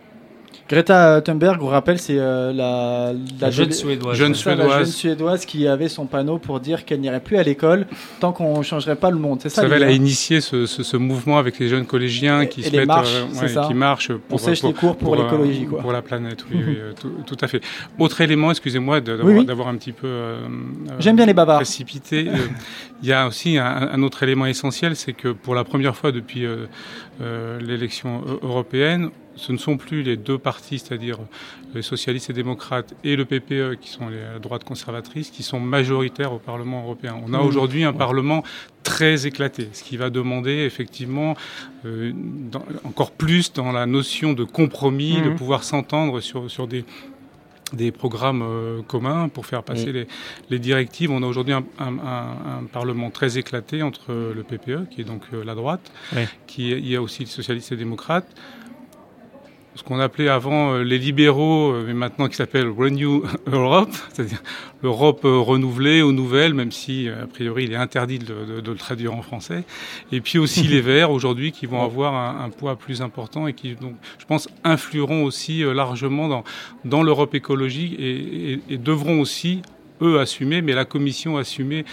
Greta 0.68 1.20
Thunberg, 1.20 1.62
on 1.62 1.66
rappelle, 1.68 1.98
c'est 1.98 2.16
euh, 2.18 2.52
la, 2.52 3.12
La 3.40 3.50
jeune 3.50 3.66
jeune 3.66 3.72
suédoise. 3.72 4.16
Jeune 4.16 4.32
ouais. 4.32 4.34
ça, 4.38 4.50
la 4.50 4.56
Suédoise. 4.56 4.78
jeune 4.78 4.86
suédoise 4.86 5.44
qui 5.46 5.66
avait 5.68 5.88
son 5.88 6.06
panneau 6.06 6.38
pour 6.38 6.58
dire 6.60 6.84
qu'elle 6.84 7.00
n'irait 7.00 7.20
plus 7.20 7.36
à 7.36 7.42
l'école 7.42 7.86
tant 8.20 8.32
qu'on 8.32 8.58
ne 8.58 8.62
changerait 8.62 8.96
pas 8.96 9.10
le 9.10 9.18
monde. 9.18 9.40
C'est 9.42 9.48
ça 9.50 9.62
Ça 9.62 9.68
l'idée, 9.68 9.84
a 9.84 9.90
initié 9.90 10.40
ce, 10.40 10.66
ce, 10.66 10.82
ce 10.82 10.96
mouvement 10.96 11.38
avec 11.38 11.58
les 11.58 11.68
jeunes 11.68 11.84
collégiens 11.86 12.40
Et- 12.42 12.48
qui 12.48 12.60
et 12.60 12.64
se 12.64 12.76
mettent, 12.76 12.86
marches, 12.86 13.14
euh, 13.14 13.66
qui 13.66 13.74
marchent 13.74 14.12
pour, 14.12 14.40
sèche 14.40 14.60
pour- 14.60 14.68
les 14.70 14.74
cours 14.74 14.96
pour 14.96 15.14
euh, 15.14 15.22
l'écologie, 15.22 15.66
quoi. 15.66 15.80
Pour 15.80 15.92
la 15.92 16.02
planète, 16.02 16.44
oui, 16.50 16.58
oui, 16.66 16.76
euh, 16.80 16.92
tout, 17.00 17.10
tout 17.26 17.36
à 17.42 17.46
fait. 17.46 17.60
Autre 17.98 18.20
élément, 18.22 18.50
excusez-moi 18.50 19.00
d'avoir 19.00 19.26
Oui, 19.26 19.34
oui. 19.40 19.44
d'avoir 19.46 19.68
un 19.68 19.76
petit 19.76 19.92
peu 19.92 20.06
euh, 20.06 20.38
euh, 20.40 20.90
J'aime 20.98 21.16
bien 21.16 21.26
les 21.26 21.34
bavards. 21.34 21.56
précipité. 21.58 22.28
Euh, 22.28 22.36
Il 23.02 23.08
y 23.08 23.12
a 23.12 23.26
aussi 23.26 23.58
un, 23.58 23.90
un 23.92 24.02
autre 24.02 24.22
élément 24.22 24.46
essentiel, 24.46 24.96
c'est 24.96 25.12
que 25.12 25.28
pour 25.28 25.54
la 25.54 25.64
première 25.64 25.94
fois 25.94 26.10
depuis 26.10 26.46
euh, 26.46 26.66
euh, 27.20 27.60
l'élection 27.60 28.22
eu- 28.26 28.46
européenne, 28.46 29.10
ce 29.36 29.52
ne 29.52 29.58
sont 29.58 29.76
plus 29.76 30.02
les 30.02 30.16
deux 30.16 30.38
partis, 30.38 30.78
c'est-à-dire 30.78 31.18
les 31.74 31.82
socialistes 31.82 32.30
et 32.30 32.32
démocrates 32.32 32.94
et 33.04 33.16
le 33.16 33.24
PPE, 33.24 33.76
qui 33.80 33.88
sont 33.90 34.08
les 34.08 34.20
la 34.34 34.38
droite 34.38 34.64
conservatrice, 34.64 35.30
qui 35.30 35.42
sont 35.42 35.60
majoritaires 35.60 36.32
au 36.32 36.38
Parlement 36.38 36.82
européen. 36.82 37.16
On 37.26 37.32
a 37.34 37.38
Mmh. 37.38 37.46
aujourd'hui 37.46 37.84
un 37.84 37.92
Parlement 37.92 38.42
très 38.84 39.26
éclaté, 39.26 39.68
ce 39.72 39.82
qui 39.82 39.96
va 39.96 40.10
demander 40.10 40.52
effectivement 40.64 41.36
euh, 41.84 42.12
dans- 42.14 42.64
encore 42.84 43.10
plus 43.10 43.52
dans 43.52 43.72
la 43.72 43.86
notion 43.86 44.32
de 44.34 44.44
compromis, 44.44 45.20
de 45.20 45.30
Mhm. 45.30 45.36
pouvoir 45.36 45.64
s'entendre 45.64 46.20
sur, 46.20 46.50
sur 46.50 46.66
des 46.66 46.84
des 47.72 47.90
programmes 47.90 48.42
euh, 48.42 48.82
communs 48.82 49.28
pour 49.28 49.46
faire 49.46 49.64
passer 49.64 49.90
les, 49.90 50.06
les 50.48 50.58
directives. 50.60 51.10
On 51.10 51.22
a 51.24 51.26
aujourd'hui 51.26 51.54
un, 51.54 51.64
un- 51.80 51.98
un- 51.98 52.58
un 52.60 52.64
Parlement 52.70 53.10
très 53.10 53.36
éclaté 53.36 53.82
entre 53.82 54.12
le 54.12 54.42
PPE, 54.44 54.86
qui 54.90 55.00
est 55.00 55.04
donc 55.04 55.22
euh, 55.32 55.42
la 55.42 55.54
droite, 55.56 55.90
qui 56.46 56.68
il 56.70 56.86
y 56.86 56.94
a 56.94 57.02
aussi 57.02 57.20
les 57.20 57.26
socialistes 57.26 57.72
et 57.72 57.76
démocrates, 57.76 58.28
ce 59.76 59.82
qu'on 59.82 59.98
appelait 59.98 60.28
avant 60.28 60.74
euh, 60.74 60.82
les 60.84 60.98
libéraux, 60.98 61.72
euh, 61.72 61.84
mais 61.86 61.94
maintenant 61.94 62.28
qui 62.28 62.36
s'appelle 62.36 62.68
Renew 62.68 63.22
Europe, 63.46 63.90
c'est-à-dire 64.12 64.42
l'Europe 64.82 65.24
euh, 65.24 65.38
renouvelée 65.38 66.00
aux 66.02 66.12
nouvelles, 66.12 66.54
même 66.54 66.70
si 66.70 67.08
a 67.08 67.26
priori 67.26 67.64
il 67.64 67.72
est 67.72 67.76
interdit 67.76 68.18
de, 68.18 68.26
de- 68.56 68.60
de 68.60 68.70
le 68.70 68.76
traduire 68.76 69.14
en 69.14 69.22
français. 69.22 69.64
Et 70.12 70.20
puis 70.20 70.38
aussi 70.38 70.62
les 70.68 70.80
Verts 70.80 71.10
aujourd'hui 71.10 71.50
qui 71.52 71.66
vont 71.66 71.82
avoir 71.82 72.14
un, 72.14 72.44
un 72.44 72.50
poids 72.50 72.76
plus 72.76 73.02
important 73.02 73.46
et 73.48 73.52
qui 73.52 73.74
donc, 73.74 73.94
je 74.18 74.24
pense, 74.26 74.48
influeront 74.62 75.24
aussi 75.24 75.62
largement 75.64 76.28
dans, 76.28 76.44
dans 76.84 77.02
l'Europe 77.02 77.34
écologique 77.34 77.94
et, 77.98 78.52
et- 78.52 78.60
et 78.70 78.78
devront 78.78 79.20
aussi 79.20 79.62
eux 80.02 80.18
assumer, 80.20 80.60
mais 80.62 80.72
la 80.72 80.84
Commission 80.84 81.36
assumer 81.36 81.84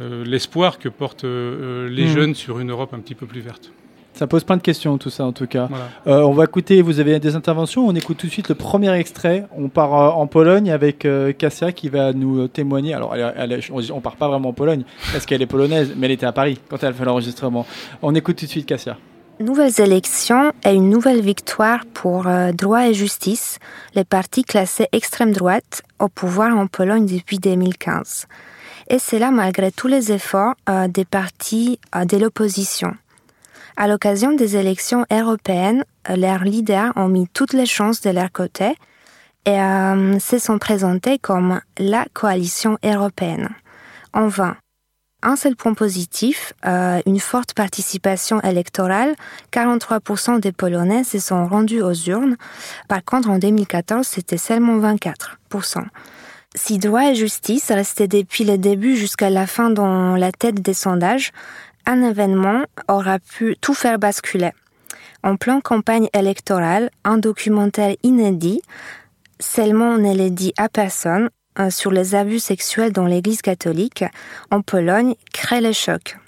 euh, 0.00 0.24
l'espoir 0.24 0.78
que 0.78 0.88
portent 0.88 1.24
euh, 1.24 1.88
les 1.88 2.04
Mhm. 2.06 2.08
jeunes 2.14 2.34
sur 2.34 2.60
une 2.60 2.70
Europe 2.70 2.94
un 2.94 3.00
petit 3.00 3.14
peu 3.16 3.26
plus 3.26 3.40
verte. 3.40 3.72
Ça 4.18 4.26
pose 4.26 4.42
plein 4.42 4.56
de 4.56 4.62
questions, 4.62 4.98
tout 4.98 5.10
ça, 5.10 5.24
en 5.24 5.32
tout 5.32 5.46
cas. 5.46 5.68
Voilà. 5.70 5.84
Euh, 6.08 6.22
on 6.26 6.32
va 6.32 6.42
écouter, 6.42 6.82
vous 6.82 6.98
avez 6.98 7.20
des 7.20 7.36
interventions, 7.36 7.86
on 7.86 7.94
écoute 7.94 8.16
tout 8.16 8.26
de 8.26 8.32
suite 8.32 8.48
le 8.48 8.56
premier 8.56 8.92
extrait. 8.98 9.46
On 9.56 9.68
part 9.68 9.94
euh, 9.94 10.08
en 10.10 10.26
Pologne 10.26 10.72
avec 10.72 11.04
euh, 11.04 11.32
Kassia 11.32 11.70
qui 11.70 11.88
va 11.88 12.12
nous 12.12 12.40
euh, 12.40 12.48
témoigner. 12.48 12.94
Alors, 12.94 13.14
elle, 13.14 13.32
elle 13.36 13.52
est- 13.52 13.70
on, 13.70 13.78
on 13.96 14.00
part 14.00 14.16
pas 14.16 14.26
vraiment 14.26 14.48
en 14.48 14.52
Pologne 14.52 14.82
parce 15.12 15.24
qu'elle 15.24 15.40
est 15.40 15.46
polonaise, 15.46 15.92
mais 15.96 16.06
elle 16.06 16.12
était 16.12 16.26
à 16.26 16.32
Paris 16.32 16.58
quand 16.68 16.82
elle 16.82 16.88
a 16.88 16.92
fait 16.92 17.04
l'enregistrement. 17.04 17.64
On 18.02 18.12
écoute 18.16 18.36
tout 18.38 18.46
de 18.46 18.50
suite 18.50 18.66
Kassia. 18.66 18.96
Nouvelles 19.38 19.80
élections 19.80 20.50
et 20.66 20.72
une 20.74 20.90
nouvelle 20.90 21.20
victoire 21.20 21.84
pour 21.94 22.26
euh, 22.26 22.50
droit 22.50 22.88
et 22.88 22.94
justice, 22.94 23.60
les 23.94 24.02
partis 24.02 24.42
classés 24.42 24.88
extrême 24.90 25.30
droite 25.32 25.82
au 26.00 26.08
pouvoir 26.08 26.56
en 26.56 26.66
Pologne 26.66 27.06
depuis 27.06 27.38
2015. 27.38 28.26
Et 28.90 28.98
cela 28.98 29.30
malgré 29.30 29.70
tous 29.70 29.86
les 29.86 30.10
efforts 30.10 30.54
euh, 30.68 30.88
des 30.88 31.04
partis 31.04 31.78
euh, 31.94 32.04
de 32.04 32.16
l'opposition. 32.16 32.94
À 33.80 33.86
l'occasion 33.86 34.32
des 34.32 34.56
élections 34.56 35.06
européennes, 35.08 35.84
leurs 36.08 36.42
leaders 36.42 36.92
ont 36.96 37.06
mis 37.06 37.28
toutes 37.28 37.52
les 37.52 37.64
chances 37.64 38.00
de 38.00 38.10
leur 38.10 38.32
côté 38.32 38.74
et 39.46 39.50
euh, 39.52 40.18
se 40.18 40.40
sont 40.40 40.58
présentés 40.58 41.20
comme 41.20 41.60
la 41.78 42.04
coalition 42.12 42.76
européenne. 42.82 43.50
En 44.12 44.26
vain. 44.26 44.56
Un 45.22 45.36
seul 45.36 45.54
point 45.54 45.74
positif, 45.74 46.54
euh, 46.66 47.00
une 47.06 47.20
forte 47.20 47.54
participation 47.54 48.40
électorale. 48.40 49.14
43% 49.52 50.40
des 50.40 50.50
Polonais 50.50 51.04
se 51.04 51.20
sont 51.20 51.46
rendus 51.46 51.80
aux 51.80 51.94
urnes. 51.94 52.36
Par 52.88 53.04
contre, 53.04 53.30
en 53.30 53.38
2014, 53.38 54.04
c'était 54.04 54.38
seulement 54.38 54.76
24%. 54.78 55.84
Si 56.56 56.78
droit 56.78 57.04
et 57.04 57.14
justice 57.14 57.70
restaient 57.70 58.08
depuis 58.08 58.42
le 58.42 58.58
début 58.58 58.96
jusqu'à 58.96 59.30
la 59.30 59.46
fin 59.46 59.70
dans 59.70 60.16
la 60.16 60.32
tête 60.32 60.62
des 60.62 60.74
sondages, 60.74 61.30
un 61.88 62.02
événement 62.02 62.64
aura 62.86 63.18
pu 63.18 63.56
tout 63.60 63.74
faire 63.74 63.98
basculer. 63.98 64.50
En 65.24 65.36
plein 65.36 65.60
campagne 65.60 66.08
électorale, 66.12 66.90
un 67.02 67.16
documentaire 67.16 67.96
inédit, 68.02 68.60
seulement 69.40 69.96
ne 69.96 70.14
l'est 70.14 70.30
dit 70.30 70.52
à 70.58 70.68
personne, 70.68 71.30
euh, 71.58 71.70
sur 71.70 71.90
les 71.90 72.14
abus 72.14 72.38
sexuels 72.38 72.92
dans 72.92 73.06
l'Église 73.06 73.42
catholique 73.42 74.04
en 74.50 74.60
Pologne 74.60 75.14
crée 75.32 75.62
le 75.62 75.72
choc. 75.72 76.18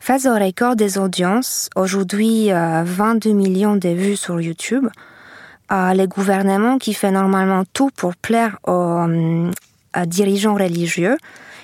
Face 0.00 0.26
au 0.26 0.34
record 0.34 0.76
des 0.76 0.98
audiences, 0.98 1.70
aujourd'hui 1.76 2.50
22 2.50 3.30
euh, 3.30 3.32
millions 3.32 3.76
de 3.76 3.88
vues 3.88 4.16
sur 4.16 4.40
YouTube, 4.40 4.86
euh, 5.72 5.94
le 5.94 6.06
gouvernement 6.06 6.78
qui 6.78 6.94
fait 6.94 7.12
normalement 7.12 7.64
tout 7.72 7.90
pour 7.96 8.16
plaire 8.16 8.58
aux, 8.66 9.06
dirigeants 10.04 10.54
religieux 10.54 11.16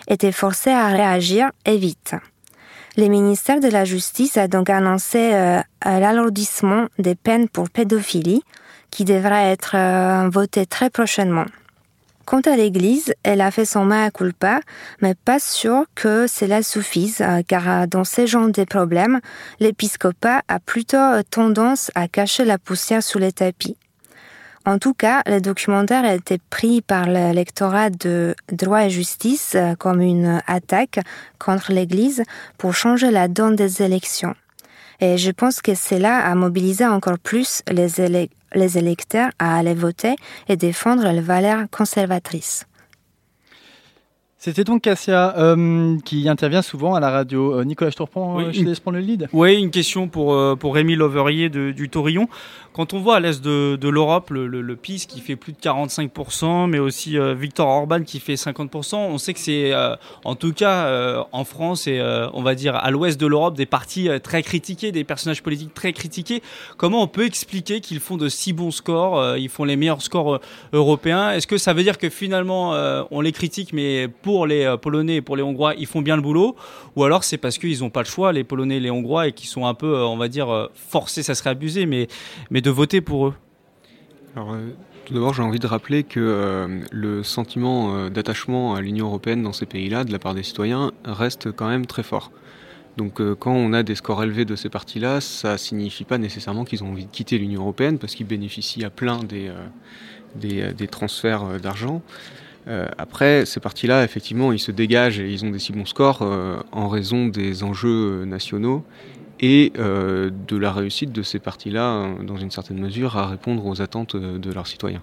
était 0.08 0.32
forcé 0.32 0.70
à 0.70 0.86
réagir 0.86 1.50
et 1.66 1.76
vite. 1.76 2.14
Le 2.96 3.08
ministère 3.08 3.60
de 3.60 3.68
la 3.68 3.84
Justice 3.84 4.36
a 4.36 4.48
donc 4.48 4.68
annoncé 4.68 5.30
l'alourdissement 5.84 6.88
des 6.98 7.14
peines 7.14 7.48
pour 7.48 7.70
pédophilie 7.70 8.42
qui 8.90 9.04
devrait 9.04 9.50
être 9.50 10.28
voté 10.28 10.66
très 10.66 10.90
prochainement. 10.90 11.46
Quant 12.24 12.40
à 12.40 12.56
l'Église, 12.56 13.14
elle 13.24 13.40
a 13.40 13.50
fait 13.50 13.64
son 13.64 13.84
mea 13.84 14.10
culpa, 14.10 14.60
mais 15.00 15.14
pas 15.14 15.38
sûr 15.40 15.84
que 15.94 16.26
cela 16.26 16.62
suffise, 16.62 17.20
euh, 17.20 17.42
car 17.46 17.68
euh, 17.68 17.86
dans 17.86 18.04
ce 18.04 18.26
genre 18.26 18.48
de 18.48 18.64
problèmes, 18.64 19.20
l'épiscopat 19.58 20.42
a 20.46 20.60
plutôt 20.60 20.96
euh, 20.96 21.22
tendance 21.28 21.90
à 21.94 22.08
cacher 22.08 22.44
la 22.44 22.58
poussière 22.58 23.02
sous 23.02 23.18
les 23.18 23.32
tapis. 23.32 23.76
En 24.64 24.78
tout 24.78 24.94
cas, 24.94 25.22
le 25.26 25.40
documentaire 25.40 26.04
a 26.04 26.14
été 26.14 26.38
pris 26.50 26.82
par 26.82 27.06
l'électorat 27.06 27.90
de 27.90 28.36
droit 28.50 28.84
et 28.84 28.90
justice 28.90 29.56
comme 29.78 30.00
une 30.00 30.40
attaque 30.46 31.00
contre 31.38 31.72
l'Église 31.72 32.22
pour 32.58 32.74
changer 32.74 33.10
la 33.10 33.26
donne 33.26 33.56
des 33.56 33.82
élections. 33.82 34.34
Et 35.00 35.18
je 35.18 35.32
pense 35.32 35.60
que 35.60 35.74
cela 35.74 36.18
a 36.18 36.34
mobilisé 36.36 36.86
encore 36.86 37.18
plus 37.18 37.62
les, 37.68 38.78
électeurs 38.78 39.30
à 39.40 39.58
aller 39.58 39.74
voter 39.74 40.14
et 40.48 40.56
défendre 40.56 41.10
les 41.10 41.20
valeurs 41.20 41.64
conservatrices. 41.72 42.66
C'était 44.44 44.64
donc 44.64 44.82
Cassia 44.82 45.38
euh, 45.38 45.96
qui 46.04 46.28
intervient 46.28 46.62
souvent 46.62 46.96
à 46.96 47.00
la 47.00 47.12
radio. 47.12 47.60
Euh, 47.60 47.64
Nicolas 47.64 47.92
oui, 47.96 48.44
euh, 48.46 48.52
je 48.52 48.64
laisse 48.64 48.80
prendre 48.80 48.98
le 48.98 49.04
lead. 49.04 49.28
Oui, 49.32 49.54
une 49.54 49.70
question 49.70 50.08
pour, 50.08 50.36
pour 50.58 50.74
Rémi 50.74 50.96
Loverier 50.96 51.48
du 51.48 51.88
Torillon. 51.88 52.26
Quand 52.72 52.94
on 52.94 53.00
voit 53.00 53.16
à 53.16 53.20
l'est 53.20 53.44
de, 53.44 53.76
de 53.76 53.88
l'Europe 53.90 54.30
le, 54.30 54.46
le, 54.46 54.62
le, 54.62 54.76
PIS 54.76 55.04
qui 55.06 55.20
fait 55.20 55.36
plus 55.36 55.52
de 55.52 55.58
45%, 55.58 56.70
mais 56.70 56.78
aussi 56.78 57.18
euh, 57.18 57.34
Victor 57.34 57.68
Orban 57.68 58.02
qui 58.02 58.18
fait 58.18 58.34
50%, 58.34 58.96
on 58.96 59.18
sait 59.18 59.34
que 59.34 59.40
c'est 59.40 59.74
euh, 59.74 59.94
en 60.24 60.36
tout 60.36 60.54
cas 60.54 60.86
euh, 60.86 61.22
en 61.32 61.44
France 61.44 61.86
et 61.86 62.00
on 62.32 62.42
va 62.42 62.54
dire 62.54 62.74
à 62.74 62.90
l'ouest 62.90 63.20
de 63.20 63.26
l'Europe 63.26 63.56
des 63.56 63.66
partis 63.66 64.08
très 64.22 64.42
critiqués, 64.42 64.90
des 64.90 65.04
personnages 65.04 65.42
politiques 65.42 65.74
très 65.74 65.92
critiqués. 65.92 66.42
Comment 66.78 67.02
on 67.02 67.08
peut 67.08 67.26
expliquer 67.26 67.80
qu'ils 67.80 68.00
font 68.00 68.16
de 68.16 68.30
si 68.30 68.54
bons 68.54 68.70
scores, 68.70 69.36
ils 69.36 69.50
font 69.50 69.64
les 69.64 69.76
meilleurs 69.76 70.00
scores 70.00 70.40
européens? 70.72 71.32
Est-ce 71.32 71.46
que 71.46 71.58
ça 71.58 71.74
veut 71.74 71.82
dire 71.82 71.98
que 71.98 72.08
finalement 72.08 72.72
on 73.10 73.20
les 73.20 73.32
critique, 73.32 73.74
mais 73.74 74.08
pour 74.08 74.31
les 74.46 74.76
Polonais 74.80 75.16
et 75.16 75.20
pour 75.22 75.36
les 75.36 75.42
Hongrois, 75.42 75.74
ils 75.76 75.86
font 75.86 76.02
bien 76.02 76.16
le 76.16 76.22
boulot 76.22 76.56
Ou 76.96 77.04
alors 77.04 77.24
c'est 77.24 77.38
parce 77.38 77.58
qu'ils 77.58 77.80
n'ont 77.80 77.90
pas 77.90 78.00
le 78.00 78.06
choix, 78.06 78.32
les 78.32 78.44
Polonais 78.44 78.76
et 78.76 78.80
les 78.80 78.90
Hongrois, 78.90 79.28
et 79.28 79.32
qu'ils 79.32 79.48
sont 79.48 79.66
un 79.66 79.74
peu, 79.74 79.96
on 80.04 80.16
va 80.16 80.28
dire, 80.28 80.68
forcés, 80.74 81.22
ça 81.22 81.34
serait 81.34 81.50
abusé, 81.50 81.86
mais, 81.86 82.08
mais 82.50 82.60
de 82.60 82.70
voter 82.70 83.00
pour 83.00 83.28
eux 83.28 83.34
Alors, 84.36 84.54
euh, 84.54 84.70
Tout 85.04 85.14
d'abord, 85.14 85.34
j'ai 85.34 85.42
envie 85.42 85.58
de 85.58 85.66
rappeler 85.66 86.04
que 86.04 86.20
euh, 86.20 86.80
le 86.90 87.22
sentiment 87.22 87.94
euh, 87.94 88.10
d'attachement 88.10 88.74
à 88.74 88.80
l'Union 88.80 89.06
européenne 89.06 89.42
dans 89.42 89.52
ces 89.52 89.66
pays-là, 89.66 90.04
de 90.04 90.12
la 90.12 90.18
part 90.18 90.34
des 90.34 90.42
citoyens, 90.42 90.92
reste 91.04 91.52
quand 91.52 91.68
même 91.68 91.86
très 91.86 92.02
fort. 92.02 92.30
Donc 92.98 93.22
quand 93.38 93.52
on 93.52 93.72
a 93.72 93.82
des 93.82 93.94
scores 93.94 94.22
élevés 94.22 94.44
de 94.44 94.54
ces 94.54 94.68
partis-là, 94.68 95.22
ça 95.22 95.56
signifie 95.56 96.04
pas 96.04 96.18
nécessairement 96.18 96.66
qu'ils 96.66 96.84
ont 96.84 96.90
envie 96.90 97.06
de 97.06 97.10
quitter 97.10 97.38
l'Union 97.38 97.62
européenne 97.62 97.98
parce 97.98 98.14
qu'ils 98.14 98.26
bénéficient 98.26 98.84
à 98.84 98.90
plein 98.90 99.20
des, 99.24 100.88
transferts 100.88 101.58
d'argent. 101.58 102.02
Après, 102.98 103.44
ces 103.44 103.60
partis-là, 103.60 104.04
effectivement, 104.04 104.52
ils 104.52 104.58
se 104.58 104.70
dégagent 104.70 105.18
et 105.18 105.30
ils 105.30 105.44
ont 105.44 105.50
des 105.50 105.58
si 105.58 105.72
bons 105.72 105.84
scores 105.84 106.22
en 106.72 106.88
raison 106.88 107.26
des 107.26 107.64
enjeux 107.64 108.24
nationaux 108.24 108.84
et 109.42 109.72
euh, 109.76 110.30
de 110.48 110.56
la 110.56 110.72
réussite 110.72 111.12
de 111.12 111.22
ces 111.22 111.40
partis-là, 111.40 111.90
euh, 111.90 112.22
dans 112.22 112.36
une 112.36 112.52
certaine 112.52 112.78
mesure, 112.78 113.16
à 113.18 113.26
répondre 113.26 113.66
aux 113.66 113.82
attentes 113.82 114.14
euh, 114.14 114.38
de 114.38 114.52
leurs 114.52 114.68
citoyens. 114.68 115.02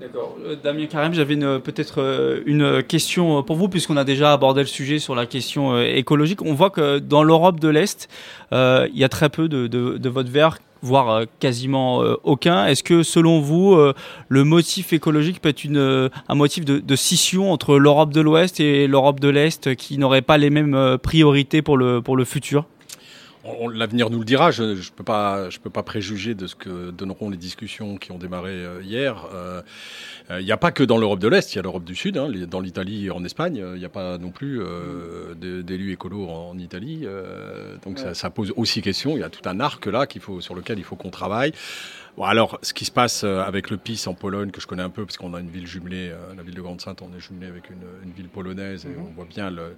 D'accord. 0.00 0.36
Damien 0.62 0.86
Karim, 0.86 1.12
j'avais 1.12 1.34
peut-être 1.58 2.40
une 2.46 2.84
question 2.84 3.42
pour 3.42 3.56
vous, 3.56 3.68
puisqu'on 3.68 3.96
a 3.96 4.04
déjà 4.04 4.32
abordé 4.32 4.60
le 4.60 4.68
sujet 4.68 5.00
sur 5.00 5.16
la 5.16 5.26
question 5.26 5.76
écologique. 5.76 6.40
On 6.42 6.54
voit 6.54 6.70
que 6.70 7.00
dans 7.00 7.24
l'Europe 7.24 7.58
de 7.58 7.66
l'Est, 7.66 8.08
il 8.52 8.90
y 8.94 9.02
a 9.02 9.08
très 9.08 9.28
peu 9.28 9.48
de, 9.48 9.66
de, 9.66 10.08
vote 10.08 10.28
vert 10.28 10.58
voire 10.82 11.22
quasiment 11.40 11.98
aucun. 12.24 12.66
Est-ce 12.66 12.82
que 12.82 13.02
selon 13.02 13.40
vous, 13.40 13.76
le 14.28 14.44
motif 14.44 14.92
écologique 14.92 15.40
peut 15.40 15.50
être 15.50 15.66
un 16.28 16.34
motif 16.34 16.64
de, 16.64 16.96
scission 16.96 17.52
entre 17.52 17.78
l'Europe 17.78 18.12
de 18.12 18.20
l'Ouest 18.20 18.60
et 18.60 18.86
l'Europe 18.86 19.20
de 19.20 19.28
l'Est 19.28 19.74
qui 19.74 19.98
n'auraient 19.98 20.22
pas 20.22 20.38
les 20.38 20.50
mêmes 20.50 20.98
priorités 21.02 21.62
pour 21.62 21.76
le 21.76 22.24
futur? 22.24 22.64
L'avenir 23.72 24.10
nous 24.10 24.18
le 24.18 24.24
dira. 24.24 24.50
Je 24.50 24.62
ne 24.62 24.90
peux, 24.96 25.04
pas, 25.04 25.50
je 25.50 25.58
peux 25.58 25.70
pas 25.70 25.82
préjuger 25.82 26.34
de 26.34 26.46
ce 26.46 26.54
que 26.54 26.90
donneront 26.90 27.30
les 27.30 27.36
discussions 27.36 27.96
qui 27.96 28.12
ont 28.12 28.18
démarré 28.18 28.52
euh, 28.52 28.82
hier. 28.82 29.26
Il 29.30 29.36
euh, 29.36 30.42
n'y 30.42 30.50
euh, 30.50 30.54
a 30.54 30.56
pas 30.56 30.72
que 30.72 30.82
dans 30.82 30.98
l'Europe 30.98 31.20
de 31.20 31.28
l'Est, 31.28 31.52
il 31.52 31.56
y 31.56 31.58
a 31.58 31.62
l'Europe 31.62 31.84
du 31.84 31.94
Sud. 31.94 32.16
Hein, 32.16 32.30
dans 32.48 32.60
l'Italie 32.60 33.06
et 33.06 33.10
en 33.10 33.24
Espagne, 33.24 33.62
il 33.74 33.78
n'y 33.78 33.84
a 33.84 33.90
pas 33.90 34.18
non 34.18 34.30
plus 34.30 34.60
d'élus 35.36 35.92
écolos 35.92 36.28
en, 36.28 36.58
Italie. 36.58 37.06
donc 37.84 37.98
ça, 37.98 38.14
ça, 38.14 38.30
pose 38.30 38.52
aussi 38.56 38.82
question. 38.82 39.16
Il 39.16 39.20
y 39.20 39.24
a 39.24 39.30
tout 39.30 39.46
un 39.48 39.60
arc 39.60 39.86
là 39.86 40.06
qu'il 40.06 40.20
faut, 40.20 40.40
sur 40.40 40.54
lequel 40.54 40.78
il 40.78 40.84
faut 40.84 40.96
qu'on 40.96 41.10
travaille. 41.10 41.52
Bon, 42.16 42.24
alors, 42.24 42.58
ce 42.62 42.74
qui 42.74 42.84
se 42.84 42.90
passe 42.90 43.22
avec 43.22 43.70
le 43.70 43.76
PIS 43.76 44.04
en 44.06 44.14
Pologne, 44.14 44.50
que 44.50 44.60
je 44.60 44.66
connais 44.66 44.82
un 44.82 44.90
peu, 44.90 45.04
parce 45.04 45.16
qu'on 45.16 45.34
a 45.34 45.40
une 45.40 45.50
ville 45.50 45.66
jumelée, 45.66 46.12
la 46.36 46.42
ville 46.42 46.54
de 46.54 46.60
Grande-Sainte, 46.60 47.00
on 47.02 47.16
est 47.16 47.20
jumelé 47.20 47.46
avec 47.46 47.70
une, 47.70 47.76
une, 48.04 48.12
ville 48.12 48.28
polonaise, 48.28 48.86
et 48.86 48.88
mhm. 48.88 49.06
on 49.08 49.12
voit 49.14 49.26
bien 49.26 49.50
le, 49.50 49.76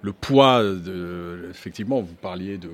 le 0.00 0.12
poids 0.12 0.62
de. 0.62 1.48
Effectivement, 1.50 2.00
vous 2.00 2.14
parliez 2.14 2.56
de 2.56 2.70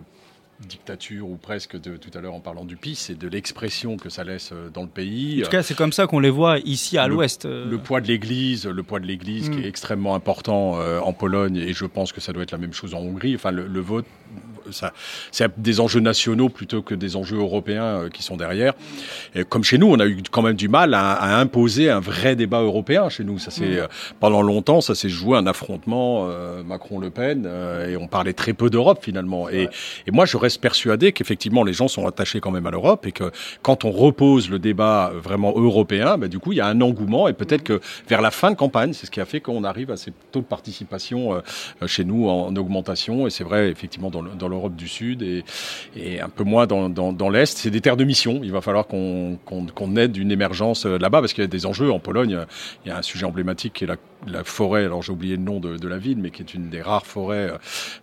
dictature 0.67 1.29
ou 1.29 1.37
presque 1.37 1.81
de 1.81 1.97
tout 1.97 2.11
à 2.17 2.21
l'heure 2.21 2.35
en 2.35 2.41
parlant 2.41 2.65
du 2.65 2.77
PIS 2.77 3.09
et 3.11 3.15
de 3.15 3.29
l'expression 3.29 3.97
que 3.97 4.09
ça 4.09 4.25
laisse 4.25 4.51
euh, 4.53 4.69
dans 4.69 4.83
le 4.83 4.89
pays. 4.89 5.41
En 5.41 5.45
tout 5.45 5.51
cas, 5.51 5.63
c'est 5.63 5.77
comme 5.77 5.93
ça 5.93 6.07
qu'on 6.07 6.21
les 6.21 6.31
voit 6.31 6.59
ici 6.59 6.99
à 6.99 7.09
l'ouest. 7.09 7.47
Euh. 7.47 7.69
Le 7.69 7.79
poids 7.79 8.01
de 8.01 8.09
l'Église, 8.09 8.67
le 8.67 8.83
poids 8.83 9.01
de 9.01 9.07
l'Église 9.07 9.49
qui 9.49 9.59
mm. 9.59 9.65
est 9.65 9.69
extrêmement 9.69 10.15
important 10.15 10.79
euh, 10.79 11.01
en 11.01 11.13
Pologne 11.13 11.57
et 11.57 11.73
je 11.73 11.87
pense 11.87 12.13
que 12.13 12.21
ça 12.21 12.33
doit 12.33 12.43
être 12.43 12.53
la 12.53 12.59
même 12.59 12.73
chose 12.73 12.95
en 12.95 12.99
Hongrie. 12.99 13.35
Enfin, 13.35 13.51
le 13.51 13.81
vote 13.81 14.05
c'est 15.31 15.61
des 15.61 15.81
enjeux 15.81 16.01
nationaux 16.01 16.49
plutôt 16.49 16.83
que 16.83 16.95
des 16.95 17.17
enjeux 17.17 17.39
européens 17.39 18.09
qui 18.13 18.23
sont 18.23 18.37
derrière. 18.37 18.75
Et 19.35 19.45
comme 19.45 19.65
chez 19.65 19.79
nous, 19.79 19.87
on 19.87 19.99
a 20.01 20.07
eu 20.07 20.23
quand 20.31 20.43
même 20.43 20.57
du 20.57 20.69
mal 20.69 20.95
à, 20.95 21.39
imposer 21.39 21.91
un 21.91 22.01
vrai 22.01 22.37
débat 22.37 22.61
européen 22.61 23.09
chez 23.09 23.25
nous. 23.25 23.39
Ça 23.39 23.51
c'est 23.51 23.67
mmh. 23.67 23.79
euh, 23.79 23.87
pendant 24.19 24.43
longtemps, 24.43 24.81
ça 24.81 24.95
s'est 24.95 25.09
joué 25.09 25.37
un 25.37 25.47
affrontement 25.47 26.29
euh, 26.29 26.63
Macron-Le 26.63 27.11
Pen 27.11 27.49
et 27.89 27.97
on 27.97 28.07
parlait 28.07 28.33
très 28.33 28.53
peu 28.53 28.71
d'Europe 28.71 28.99
finalement. 29.03 29.49
Et, 29.49 29.69
et, 30.07 30.11
moi, 30.11 30.27
je 30.27 30.37
reste 30.37 30.50
persuadé 30.59 31.13
qu'effectivement 31.13 31.65
les 31.65 31.73
gens 31.73 31.89
sont 31.89 32.07
attachés 32.07 32.41
quand 32.41 32.51
même 32.51 32.67
à 32.67 32.71
l'Europe 32.71 33.07
et 33.07 33.13
que 33.13 33.31
quand 33.63 33.85
on 33.85 33.91
repose 33.91 34.51
le 34.51 34.59
débat 34.59 35.13
vraiment 35.15 35.53
européen, 35.57 36.19
bah, 36.19 36.29
du 36.29 36.39
coup, 36.39 36.53
il 36.53 36.57
y 36.57 36.61
a 36.61 36.67
un 36.67 36.81
engouement 36.81 37.29
et 37.29 37.33
peut-être 37.33 37.63
que 37.63 37.81
vers 38.09 38.21
la 38.21 38.31
fin 38.31 38.51
de 38.51 38.57
campagne, 38.57 38.93
c'est 38.93 39.07
ce 39.07 39.11
qui 39.11 39.21
a 39.21 39.25
fait 39.25 39.41
qu'on 39.41 39.65
arrive 39.65 39.91
à 39.91 39.97
ces 39.97 40.13
taux 40.33 40.41
de 40.41 40.45
participation 40.45 41.43
chez 41.87 42.05
nous 42.05 42.29
en, 42.29 42.55
augmentation. 42.57 43.27
Et 43.27 43.31
c'est 43.31 43.45
vrai 43.45 43.71
effectivement 43.71 44.11
dans, 44.11 44.49
l'Europe 44.49 44.75
du 44.75 44.89
Sud 44.89 45.23
et, 45.23 46.21
un 46.21 46.29
peu 46.29 46.45
moins 46.45 46.67
dans, 46.67 47.31
l'Est. 47.31 47.59
C'est 47.59 47.71
des 47.71 47.81
terres 47.81 47.97
de 47.97 48.05
mission. 48.05 48.41
Il 48.43 48.53
va 48.53 48.61
falloir 48.61 48.87
qu'on 48.87 49.97
aide 49.97 50.17
une 50.17 50.31
émergence 50.31 50.87
euh, 50.87 50.99
là-bas 50.99 51.21
parce 51.21 51.33
qu'il 51.33 51.43
y 51.43 51.45
a 51.45 51.49
des 51.49 51.67
enjeux. 51.67 51.91
En 51.91 51.99
Pologne, 51.99 52.45
il 52.85 52.89
y 52.89 52.93
a 52.93 52.99
un 52.99 53.03
sujet 53.03 53.27
emblématique 53.27 53.73
qui 53.75 53.85
est 53.85 53.87
la, 53.87 54.45
forêt, 54.45 54.85
alors 54.85 55.03
j'ai 55.03 55.13
oublié 55.13 55.37
le 55.37 55.43
nom 55.43 55.61
de, 55.61 55.89
la 55.89 55.99
ville, 55.99 56.19
mais 56.19 56.31
qui 56.31 56.43
est 56.43 56.55
une 56.55 56.69
des 56.69 56.83
rares 56.83 57.07
forêts 57.07 57.53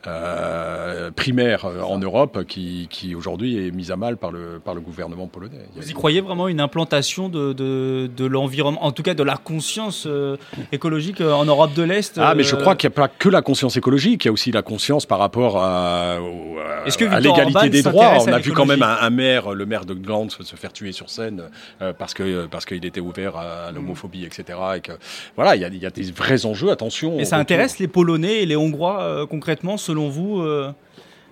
euh, 0.08 1.12
primaires 1.12 1.66
euh, 1.66 1.82
en 1.82 2.00
Europe 2.00 2.37
qui, 2.44 2.88
qui 2.89 3.15
aujourd'hui 3.15 3.67
est 3.67 3.72
mise 3.72 3.91
à 3.91 3.96
mal 3.96 4.17
par 4.17 4.32
le, 4.32 4.60
par 4.63 4.75
le 4.75 4.82
gouvernement 4.82 5.27
polonais. 5.27 5.65
Vous 5.75 5.89
y 5.89 5.94
croyez 5.94 6.22
vraiment 6.22 6.48
une 6.48 6.60
implantation 6.60 7.29
de, 7.29 7.53
de, 7.53 8.10
de 8.15 8.25
l'environnement, 8.25 8.84
en 8.84 8.91
tout 8.91 9.03
cas 9.03 9.13
de 9.13 9.24
la 9.24 9.38
conscience 9.38 10.06
euh, 10.08 10.38
écologique 10.72 11.22
en 11.22 11.46
Europe 11.46 11.74
de 11.74 11.84
l'Est 11.84 12.17
Ah, 12.17 12.36
mais 12.36 12.44
je 12.44 12.56
crois 12.56 12.75
qu'il 12.75 12.89
n'y 12.89 12.94
a 12.94 12.96
pas 12.96 13.08
que 13.08 13.29
la 13.29 13.41
conscience 13.41 13.77
écologique, 13.77 14.25
il 14.25 14.27
y 14.27 14.29
a 14.29 14.32
aussi 14.32 14.51
la 14.51 14.62
conscience 14.62 15.06
par 15.06 15.20
rapport 15.20 15.58
à, 15.58 16.17
à 16.17 17.20
l'égalité 17.20 17.70
des 17.70 17.84
droits. 17.84 18.17
On 18.22 18.27
a 18.27 18.39
vu 18.39 18.51
quand 18.51 18.65
même 18.65 18.84
un, 18.84 19.10
maire, 19.10 19.53
le 19.53 19.65
maire 19.65 19.86
de 19.86 19.94
Gland, 19.94 20.29
se 20.29 20.56
faire 20.56 20.74
tuer 20.74 20.91
sur 20.91 21.10
scène 21.10 21.44
euh, 21.82 21.94
parce 21.98 22.13
que 22.13 22.46
parce 22.48 22.65
qu'il 22.65 22.86
était 22.86 23.00
ouvert 23.00 23.38
à, 23.38 23.72
l'homophobie, 23.72 24.25
etc. 24.25 24.60
Et 24.77 24.82
que 24.82 24.94
voilà, 25.36 25.56
il 25.56 25.62
y 25.62 25.65
a, 25.65 25.70
y 25.70 25.86
a, 25.86 25.89
des 25.89 26.12
vrais 26.12 26.46
enjeux. 26.46 26.72
Attention. 26.72 27.20
Et 27.20 27.25
ça 27.25 27.38
intéresse 27.38 27.79
les 27.79 27.88
Polonais 27.88 28.44
et 28.44 28.46
les 28.46 28.56
Hongrois 28.56 29.01
euh, 29.01 29.25
concrètement, 29.25 29.77
selon 29.77 30.10
vous 30.10 30.44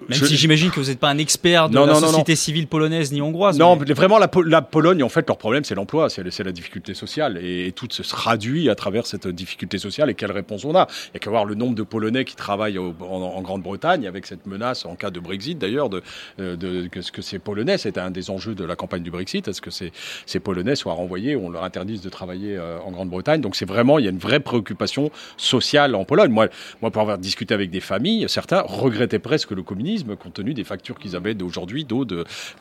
Même 0.10 0.20
si 0.20 0.36
j'imagine 0.36 0.70
que 0.70 0.80
vous 0.80 0.88
n'êtes 0.88 1.00
pas 1.00 1.10
un 1.10 1.18
expert 1.18 1.70
de 1.70 1.80
la 1.80 1.96
société 1.96 2.36
civile 2.36 2.68
polonaise 2.68 3.12
ni 3.12 3.22
hongroise. 3.22 3.58
Non, 3.58 3.76
vraiment, 3.76 4.20
la, 4.20 4.28
Pologne, 4.62 5.04
en 5.04 5.10
fait, 5.10 5.28
leur 5.28 5.38
problème, 5.38 5.64
c'est 5.64 5.76
l'emploi, 5.76 6.10
c'est 6.10 6.44
la 6.44 6.52
difficulté 6.52 6.94
sociale. 6.94 7.40
Et, 7.44 7.74
tout 7.76 7.88
se 7.90 8.04
traduit 8.04 8.70
à 8.70 8.76
travers 8.76 9.06
cette 9.06 9.28
difficulté 9.28 9.78
sociale. 9.78 10.10
Et 10.10 10.14
quelle 10.14 10.32
réponse 10.32 10.64
on 10.64 10.76
a 10.76 10.88
Il 11.08 11.12
n'y 11.14 11.18
a 11.18 11.20
qu'à 11.20 11.30
voir 11.30 11.46
le 11.46 11.56
nombre 11.56 11.76
de 11.76 11.84
Polonais 11.84 12.24
qui 12.24 12.36
travaillent 12.36 12.78
en, 12.78 13.42
Grande-Bretagne, 13.42 14.08
avec 14.08 14.26
cette 14.26 14.46
menace, 14.46 14.86
en 14.86 14.96
cas 14.96 15.12
de 15.12 15.20
Brexit 15.20 15.58
d'ailleurs, 15.58 15.90
de, 15.90 16.02
euh, 16.40 16.56
de, 16.56 16.88
que, 16.88 17.00
que 17.12 17.22
ces 17.22 17.40
Polonais, 17.40 17.78
c'était 17.78 18.00
un 18.00 18.12
des 18.12 18.30
enjeux 18.30 18.56
de 18.56 18.64
la 18.64 18.76
campagne 18.76 19.04
du 19.04 19.12
Brexit, 19.12 19.48
est-ce 19.48 19.62
que 19.62 19.72
ces, 19.72 19.92
ces 20.26 20.40
Polonais 20.40 20.76
soient 20.76 20.94
renvoyés 20.94 21.36
ou 21.36 21.48
on 21.48 21.50
leur 21.50 21.64
interdise 21.64 22.02
de 22.02 22.10
travailler 22.10 22.56
euh, 22.58 22.80
en 22.80 22.92
Grande-Bretagne 22.92 23.42
Donc 23.42 23.56
c'est 23.56 23.66
vraiment, 23.66 24.00
il 24.00 24.06
y 24.06 24.08
a 24.08 24.12
une 24.12 24.20
vraie 24.20 24.40
préoccupation 24.40 25.12
sociale 25.38 25.96
en 25.96 26.06
Pologne. 26.06 26.32
Moi, 26.32 26.48
moi, 26.82 26.92
pour 26.92 27.02
avoir 27.02 27.18
discuté 27.18 27.54
avec 27.54 27.70
des 27.70 27.82
familles, 27.82 28.26
certains 28.30 28.62
regrettaient 28.62 29.20
presque 29.20 29.52
le 29.52 29.64
communisme 29.64 29.85
compte 30.20 30.34
tenu 30.34 30.54
des 30.54 30.64
factures 30.64 30.98
qu'ils 30.98 31.16
avaient 31.16 31.34
d'aujourd'hui 31.34 31.86
d'eau, 31.86 32.06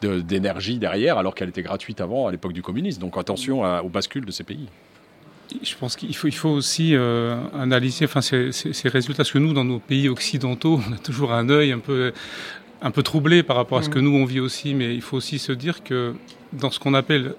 d'énergie 0.03 0.79
derrière, 0.79 1.19
alors 1.19 1.35
qu'elle 1.35 1.49
était 1.49 1.63
gratuite 1.63 2.01
avant, 2.01 2.27
à 2.27 2.33
l'époque 2.33 2.53
du 2.53 2.63
communisme. 2.63 3.01
Donc 3.01 3.17
attention 3.17 3.63
au 3.85 3.89
bascule 3.89 4.25
de 4.25 4.31
ces 4.31 4.45
pays. 4.45 4.69
Je 5.63 5.75
pense 5.77 5.97
qu'il 5.97 6.15
faut, 6.17 6.27
il 6.27 6.35
faut 6.35 6.49
aussi 6.49 6.95
euh, 6.95 7.37
analyser 7.55 8.07
enfin, 8.07 8.21
ces, 8.23 8.51
résultats, 8.89 9.19
parce 9.19 9.33
que 9.33 9.39
nous, 9.39 9.53
dans 9.53 9.65
nos 9.65 9.79
pays 9.79 10.09
occidentaux, 10.09 10.81
on 10.89 10.93
a 10.93 10.99
toujours 10.99 11.33
un 11.33 11.49
œil 11.49 11.73
un 11.73 11.79
peu, 11.79 12.13
un 12.83 12.91
peu 12.91 13.03
troublé 13.03 13.43
par 13.43 13.57
rapport 13.57 13.79
à 13.79 13.83
ce 13.83 13.89
que 13.89 13.99
mmh. 13.99 14.03
nous, 14.03 14.17
on 14.17 14.25
vit 14.25 14.41
aussi, 14.41 14.75
mais 14.75 14.95
il 14.95 15.03
faut 15.03 15.17
aussi 15.17 15.39
se 15.39 15.53
dire 15.53 15.85
que 15.85 16.15
dans 16.53 16.71
ce 16.71 16.79
qu'on 16.79 16.95
appelle 16.95 17.35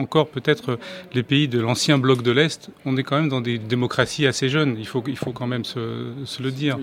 encore 0.00 0.28
peut-être 0.28 0.78
les 1.12 1.22
pays 1.22 1.48
de 1.48 1.60
l'ancien 1.60 1.98
bloc 1.98 2.22
de 2.22 2.30
l'Est, 2.30 2.70
on 2.84 2.96
est 2.96 3.02
quand 3.02 3.16
même 3.16 3.28
dans 3.28 3.40
des 3.40 3.58
démocraties 3.58 4.26
assez 4.26 4.48
jeunes, 4.48 4.76
il 4.78 4.86
faut, 4.86 5.02
il 5.06 5.16
faut 5.16 5.32
quand 5.32 5.46
même 5.46 5.64
se, 5.64 6.12
se 6.24 6.42
le 6.42 6.50
dire. 6.50 6.78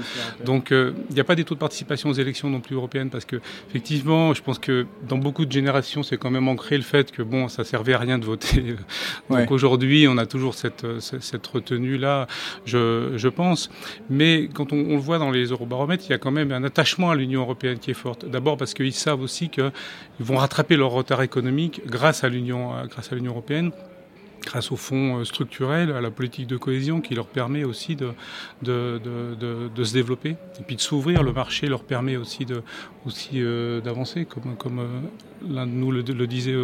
Donc 0.45 0.71
euh, 0.71 0.93
il 1.09 1.15
n'y 1.15 1.19
a 1.19 1.23
pas 1.23 1.35
des 1.35 1.43
taux 1.43 1.55
de 1.55 1.59
participation 1.59 2.09
aux 2.09 2.13
élections 2.13 2.49
non 2.49 2.59
plus 2.59 2.75
européennes 2.75 3.09
parce 3.09 3.25
que 3.25 3.37
effectivement, 3.69 4.33
je 4.33 4.41
pense 4.41 4.59
que 4.59 4.85
dans 5.07 5.17
beaucoup 5.17 5.45
de 5.45 5.51
générations, 5.51 6.03
c'est 6.03 6.17
quand 6.17 6.31
même 6.31 6.47
ancré 6.47 6.77
le 6.77 6.83
fait 6.83 7.11
que 7.11 7.21
bon, 7.21 7.47
ça 7.47 7.63
servait 7.63 7.93
à 7.93 7.99
rien 7.99 8.19
de 8.19 8.25
voter. 8.25 8.75
Donc 9.29 9.51
aujourd'hui, 9.51 10.07
on 10.07 10.17
a 10.17 10.25
toujours 10.25 10.53
cette, 10.53 10.85
cette 10.99 11.47
retenue-là, 11.47 12.27
je, 12.65 13.13
je, 13.15 13.27
pense. 13.27 13.69
Mais 14.09 14.49
quand 14.53 14.71
on, 14.71 14.77
on, 14.77 14.95
le 14.95 15.01
voit 15.01 15.19
dans 15.19 15.31
les 15.31 15.45
eurobaromètres, 15.47 16.05
il 16.07 16.11
y 16.11 16.15
a 16.15 16.17
quand 16.17 16.31
même 16.31 16.51
un 16.51 16.63
attachement 16.63 17.11
à 17.11 17.15
l'Union 17.15 17.41
européenne 17.41 17.79
qui 17.79 17.91
est 17.91 17.95
forte. 17.95 18.25
D'abord 18.25 18.57
parce 18.57 18.73
qu'ils 18.73 18.93
savent 18.93 19.21
aussi 19.21 19.49
qu'ils 19.49 19.71
vont 20.19 20.37
rattraper 20.37 20.75
leur 20.75 20.91
retard 20.91 21.21
économique 21.21 21.81
grâce 21.85 22.23
à 22.23 22.29
l'Union, 22.29 22.71
grâce 22.89 23.06
l'Union 23.15 23.31
européenne 23.31 23.71
grâce 24.47 24.71
aux 24.71 24.77
fonds 24.77 25.19
euh, 25.19 25.25
structurels, 25.25 25.91
à 25.91 26.01
la 26.01 26.09
politique 26.09 26.47
de 26.47 26.57
cohésion 26.57 27.01
qui 27.01 27.15
leur 27.15 27.27
permet 27.27 27.63
aussi 27.63 27.95
de, 27.95 28.11
de, 28.61 28.99
de, 29.03 29.69
de 29.73 29.83
se 29.83 29.93
développer 29.93 30.31
et 30.59 30.63
puis 30.65 30.77
de 30.77 30.81
s'ouvrir. 30.81 31.21
Le 31.21 31.33
marché 31.33 31.67
leur 31.67 31.83
permet 31.83 32.15
aussi 32.15 32.45
de, 32.45 32.63
aussi 33.05 33.31
euh, 33.35 33.81
d'avancer, 33.81 34.25
comme, 34.25 34.55
comme 34.57 34.79
euh, 34.79 34.85
l'un 35.49 35.67
de 35.67 35.71
nous 35.71 35.91
le, 35.91 36.03
disait 36.03 36.55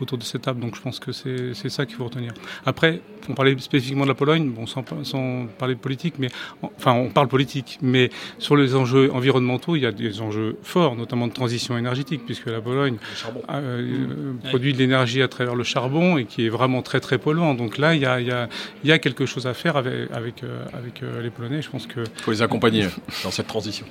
autour 0.00 0.18
de 0.18 0.24
cette 0.24 0.42
table. 0.42 0.60
Donc 0.60 0.74
je 0.74 0.80
pense 0.80 0.98
que 0.98 1.12
c'est 1.12 1.68
ça 1.68 1.86
qu'il 1.86 1.96
faut 1.96 2.04
retenir. 2.04 2.32
Après, 2.66 3.00
on 3.28 3.34
parlait 3.34 3.56
spécifiquement 3.58 4.04
de 4.04 4.08
la 4.08 4.14
Pologne, 4.14 4.50
bon, 4.50 4.66
sans, 4.66 4.84
sans, 5.04 5.46
parler 5.58 5.74
de 5.74 5.80
politique, 5.80 6.14
mais 6.18 6.28
enfin 6.62 6.92
on 6.92 7.10
parle 7.10 7.28
politique, 7.28 7.78
mais 7.82 8.10
sur 8.38 8.56
les 8.56 8.74
enjeux 8.74 9.12
environnementaux, 9.12 9.76
il 9.76 9.82
y 9.82 9.86
a 9.86 9.92
des 9.92 10.20
enjeux 10.20 10.56
forts, 10.62 10.96
notamment 10.96 11.26
de 11.26 11.32
transition 11.32 11.76
énergétique, 11.76 12.22
puisque 12.24 12.46
la 12.46 12.60
Pologne 12.60 12.96
produit 14.44 14.72
de 14.72 14.78
l'énergie 14.78 15.22
à 15.22 15.28
travers 15.28 15.54
le 15.54 15.64
charbon 15.64 16.18
et 16.18 16.24
qui 16.24 16.46
est 16.46 16.48
vraiment 16.48 16.82
très 16.82 17.00
très 17.00 17.18
donc 17.34 17.78
là, 17.78 17.94
il 17.94 18.00
y 18.00 18.06
a, 18.06 18.20
y 18.20 18.92
a, 18.92 18.98
quelque 18.98 19.26
chose 19.26 19.46
à 19.46 19.54
faire 19.54 19.76
avec, 19.76 20.10
avec, 20.12 20.42
euh, 20.42 20.64
avec 20.72 21.02
euh, 21.02 21.22
les 21.22 21.30
Polonais. 21.30 21.62
Je 21.62 21.70
pense 21.70 21.86
que 21.86 22.00
il 22.00 22.22
faut 22.22 22.30
les 22.30 22.42
accompagner 22.42 22.86
dans 23.24 23.30
cette 23.30 23.46
transition. 23.46 23.86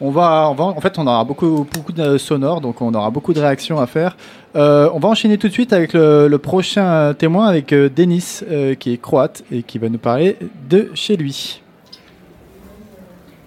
On 0.00 0.10
va, 0.10 0.48
on 0.50 0.54
va, 0.54 0.64
en 0.64 0.80
fait, 0.80 0.98
on 0.98 1.06
aura 1.06 1.24
beaucoup, 1.24 1.66
beaucoup 1.72 1.92
de 1.92 2.18
sonores, 2.18 2.60
donc 2.60 2.80
on 2.80 2.92
aura 2.94 3.10
beaucoup 3.10 3.32
de 3.32 3.40
réactions 3.40 3.78
à 3.80 3.86
faire. 3.86 4.16
Euh, 4.56 4.90
on 4.92 4.98
va 4.98 5.08
enchaîner 5.08 5.38
tout 5.38 5.48
de 5.48 5.52
suite 5.52 5.72
avec 5.72 5.92
le, 5.92 6.36
prochain 6.36 7.14
témoin, 7.14 7.46
avec 7.46 7.72
Denis, 7.72 8.40
qui 8.78 8.92
est 8.92 9.00
croate 9.00 9.44
et 9.52 9.62
qui 9.62 9.78
va 9.78 9.88
nous 9.88 9.98
parler 9.98 10.36
de 10.68 10.90
chez 10.94 11.16
lui. 11.16 11.62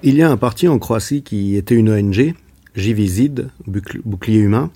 Il 0.04 0.16
y 0.16 0.24
a 0.24 0.30
un 0.30 0.38
parti 0.38 0.68
en 0.68 0.80
Croatie 0.80 1.24
qui 1.24 1.56
était 1.56 1.76
une 1.76 1.90
ONG, 1.90 2.36
Jivizid, 2.76 3.50
bouclier 3.66 4.40
humain, 4.40 4.70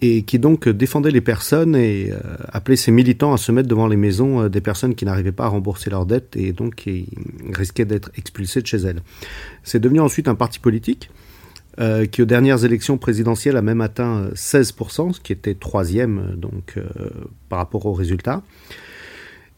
et 0.00 0.22
qui 0.22 0.38
donc 0.38 0.68
défendait 0.68 1.10
les 1.10 1.20
personnes 1.20 1.76
et 1.76 2.10
euh, 2.10 2.18
appelait 2.48 2.76
ses 2.76 2.90
militants 2.90 3.32
à 3.32 3.36
se 3.36 3.52
mettre 3.52 3.68
devant 3.68 3.86
les 3.86 3.96
maisons 3.96 4.42
euh, 4.42 4.48
des 4.48 4.60
personnes 4.60 4.94
qui 4.94 5.04
n'arrivaient 5.04 5.32
pas 5.32 5.44
à 5.44 5.48
rembourser 5.48 5.90
leurs 5.90 6.06
dettes 6.06 6.36
et 6.36 6.52
donc 6.52 6.74
qui 6.74 7.08
risquaient 7.52 7.84
d'être 7.84 8.10
expulsées 8.16 8.60
de 8.60 8.66
chez 8.66 8.78
elles. 8.78 9.02
C'est 9.62 9.80
devenu 9.80 10.00
ensuite 10.00 10.28
un 10.28 10.34
parti 10.34 10.58
politique 10.58 11.10
euh, 11.80 12.06
qui 12.06 12.22
aux 12.22 12.26
dernières 12.26 12.64
élections 12.64 12.98
présidentielles 12.98 13.56
a 13.56 13.62
même 13.62 13.80
atteint 13.80 14.28
16%, 14.34 15.12
ce 15.14 15.20
qui 15.20 15.32
était 15.32 15.54
troisième 15.54 16.34
donc 16.36 16.78
par 17.48 17.58
rapport 17.58 17.86
aux 17.86 17.92
résultats. 17.92 18.42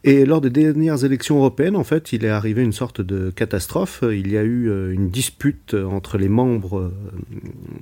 Et 0.07 0.23
lors 0.23 0.39
des 0.39 0.49
dernières 0.49 1.03
élections 1.03 1.35
européennes, 1.39 1.75
en 1.75 1.83
fait, 1.83 2.13
il 2.13 2.23
est 2.23 2.29
arrivé 2.29 2.63
une 2.63 2.71
sorte 2.71 3.01
de 3.01 3.29
catastrophe. 3.29 4.05
Il 4.09 4.31
y 4.31 4.37
a 4.37 4.41
eu 4.41 4.69
euh, 4.69 4.93
une 4.93 5.09
dispute 5.09 5.73
entre 5.73 6.17
les 6.17 6.29
membres 6.29 6.79
euh, 6.79 6.93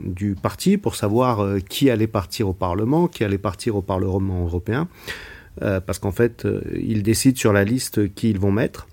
du 0.04 0.34
parti 0.34 0.78
pour 0.78 0.96
savoir 0.96 1.42
euh, 1.42 1.60
qui 1.60 1.92
allait 1.92 2.08
partir 2.08 2.50
au 2.50 2.54
Parlement, 2.54 3.08
qui 3.08 3.24
allait 3.24 3.38
partir 3.38 3.76
au 3.76 3.84
Parlement 3.84 4.44
européen, 4.44 4.88
parce 5.60 6.00
qu'en 6.00 6.12
fait, 6.12 6.46
ils 6.76 7.02
décident 7.02 7.38
sur 7.38 7.54
la 7.54 7.64
liste 7.64 8.14
qui 8.14 8.32
ils 8.32 8.40
vont 8.40 8.52
mettre. 8.52 8.88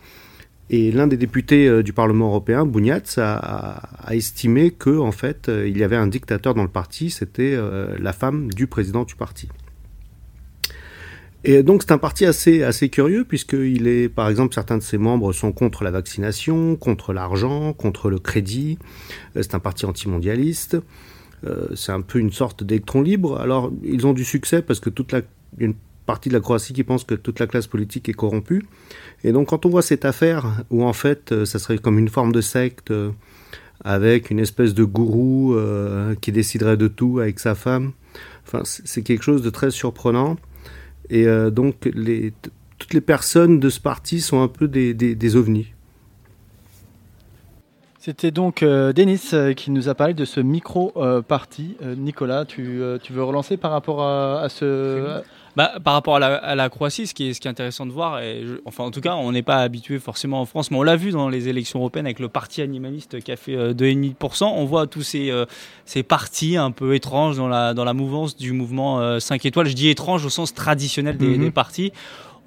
Et 0.68 0.92
l'un 0.92 1.08
des 1.08 1.16
députés 1.16 1.82
du 1.82 1.92
Parlement 1.92 2.28
européen, 2.28 2.64
Bougnatz, 2.64 3.18
a, 3.18 3.34
a, 3.34 4.14
estimé 4.14 4.70
que, 4.70 4.96
en 4.96 5.10
fait, 5.10 5.50
il 5.50 5.76
y 5.76 5.82
avait 5.82 5.96
un 5.96 6.06
dictateur 6.06 6.54
dans 6.54 6.62
le 6.62 6.68
parti, 6.68 7.10
c'était 7.10 7.58
la 7.98 8.12
femme 8.12 8.48
du 8.52 8.68
président 8.68 9.02
du 9.02 9.16
parti. 9.16 9.48
Et 11.44 11.62
donc 11.62 11.82
c'est 11.82 11.92
un 11.92 11.98
parti 11.98 12.24
assez 12.24 12.62
assez 12.62 12.88
curieux 12.88 13.24
puisqu'il 13.24 13.88
est, 13.88 14.08
par 14.08 14.28
exemple, 14.28 14.54
certains 14.54 14.78
de 14.78 14.82
ses 14.82 14.98
membres 14.98 15.32
sont 15.32 15.52
contre 15.52 15.82
la 15.82 15.90
vaccination, 15.90 16.76
contre 16.76 17.12
l'argent, 17.12 17.72
contre 17.72 18.10
le 18.10 18.18
crédit. 18.18 18.78
Euh, 19.36 19.42
c'est 19.42 19.54
un 19.54 19.60
parti 19.60 19.84
antimondialiste. 19.84 20.76
Euh, 21.44 21.66
c'est 21.74 21.90
un 21.90 22.00
peu 22.00 22.20
une 22.20 22.30
sorte 22.30 22.62
d'électron 22.62 23.02
libre. 23.02 23.40
Alors 23.40 23.72
ils 23.82 24.06
ont 24.06 24.12
du 24.12 24.24
succès 24.24 24.62
parce 24.62 24.78
que 24.78 24.90
toute 24.90 25.10
la 25.12 25.22
une 25.58 25.74
partie 26.06 26.28
de 26.28 26.34
la 26.34 26.40
Croatie 26.40 26.72
qui 26.72 26.84
pense 26.84 27.04
que 27.04 27.14
toute 27.14 27.38
la 27.40 27.46
classe 27.46 27.66
politique 27.66 28.08
est 28.08 28.14
corrompue. 28.14 28.64
Et 29.24 29.32
donc 29.32 29.48
quand 29.48 29.66
on 29.66 29.68
voit 29.68 29.82
cette 29.82 30.04
affaire 30.04 30.64
où 30.70 30.84
en 30.84 30.92
fait 30.92 31.32
euh, 31.32 31.44
ça 31.44 31.58
serait 31.58 31.78
comme 31.78 31.98
une 31.98 32.08
forme 32.08 32.30
de 32.30 32.40
secte 32.40 32.92
avec 33.84 34.30
une 34.30 34.38
espèce 34.38 34.74
de 34.74 34.84
gourou 34.84 35.56
qui 36.20 36.30
déciderait 36.30 36.76
de 36.76 36.86
tout 36.86 37.18
avec 37.18 37.40
sa 37.40 37.56
femme, 37.56 37.90
enfin 38.46 38.62
c'est 38.62 39.02
quelque 39.02 39.24
chose 39.24 39.42
de 39.42 39.50
très 39.50 39.72
surprenant. 39.72 40.36
Et 41.12 41.26
euh, 41.26 41.50
donc, 41.50 41.90
les, 41.94 42.32
toutes 42.78 42.94
les 42.94 43.02
personnes 43.02 43.60
de 43.60 43.68
ce 43.68 43.78
parti 43.78 44.22
sont 44.22 44.42
un 44.42 44.48
peu 44.48 44.66
des, 44.66 44.94
des, 44.94 45.36
ovnis. 45.36 45.66
C'était 47.98 48.30
donc 48.30 48.62
euh, 48.62 48.94
Denis 48.94 49.20
euh, 49.34 49.52
qui 49.52 49.70
nous 49.70 49.90
a 49.90 49.94
parlé 49.94 50.14
de 50.14 50.24
ce 50.24 50.40
micro-parti. 50.40 51.76
Nicolas, 51.98 52.46
tu, 52.46 52.80
tu, 53.02 53.12
veux 53.12 53.22
relancer 53.22 53.58
par 53.58 53.72
rapport 53.72 54.02
à, 54.02 54.48
ce... 54.48 55.20
Bah, 55.54 55.72
par 55.84 55.92
rapport 55.92 56.16
à 56.16 56.54
la, 56.54 56.68
Croatie, 56.70 57.06
ce 57.06 57.12
qui, 57.12 57.28
est, 57.28 57.34
ce 57.34 57.40
qui 57.40 57.46
est 57.46 57.50
intéressant 57.50 57.84
de 57.84 57.90
voir, 57.90 58.20
et 58.20 58.42
enfin 58.64 58.84
en 58.84 58.90
tout 58.90 59.02
cas, 59.02 59.16
on 59.16 59.32
n'est 59.32 59.42
pas 59.42 59.58
habitué 59.58 59.98
forcément 59.98 60.40
en 60.40 60.46
France, 60.46 60.70
mais 60.70 60.78
on 60.78 60.82
l'a 60.82 60.96
vu 60.96 61.10
dans 61.10 61.28
les 61.28 61.48
élections 61.48 61.80
européennes 61.80 62.06
avec 62.06 62.20
le 62.20 62.28
parti 62.28 62.62
animaliste 62.62 63.20
qui 63.20 63.32
a 63.32 63.36
fait 63.36 63.56
2,5%. 63.74 64.44
On 64.44 64.64
voit 64.64 64.86
tous 64.86 65.02
ces, 65.02 65.30
ces 65.84 66.02
partis 66.02 66.56
un 66.56 66.70
peu 66.70 66.94
étranges 66.94 67.36
dans 67.36 67.48
la, 67.48 67.74
dans 67.74 67.84
la 67.84 67.92
mouvance 67.92 68.36
du 68.36 68.52
mouvement 68.52 69.20
5 69.20 69.44
étoiles. 69.44 69.66
Je 69.68 69.74
dis 69.74 69.88
étrange 69.88 70.24
au 70.24 70.30
sens 70.30 70.54
traditionnel 70.54 71.18
des, 71.18 71.36
mhm. 71.36 71.44
des 71.44 71.50
partis 71.50 71.92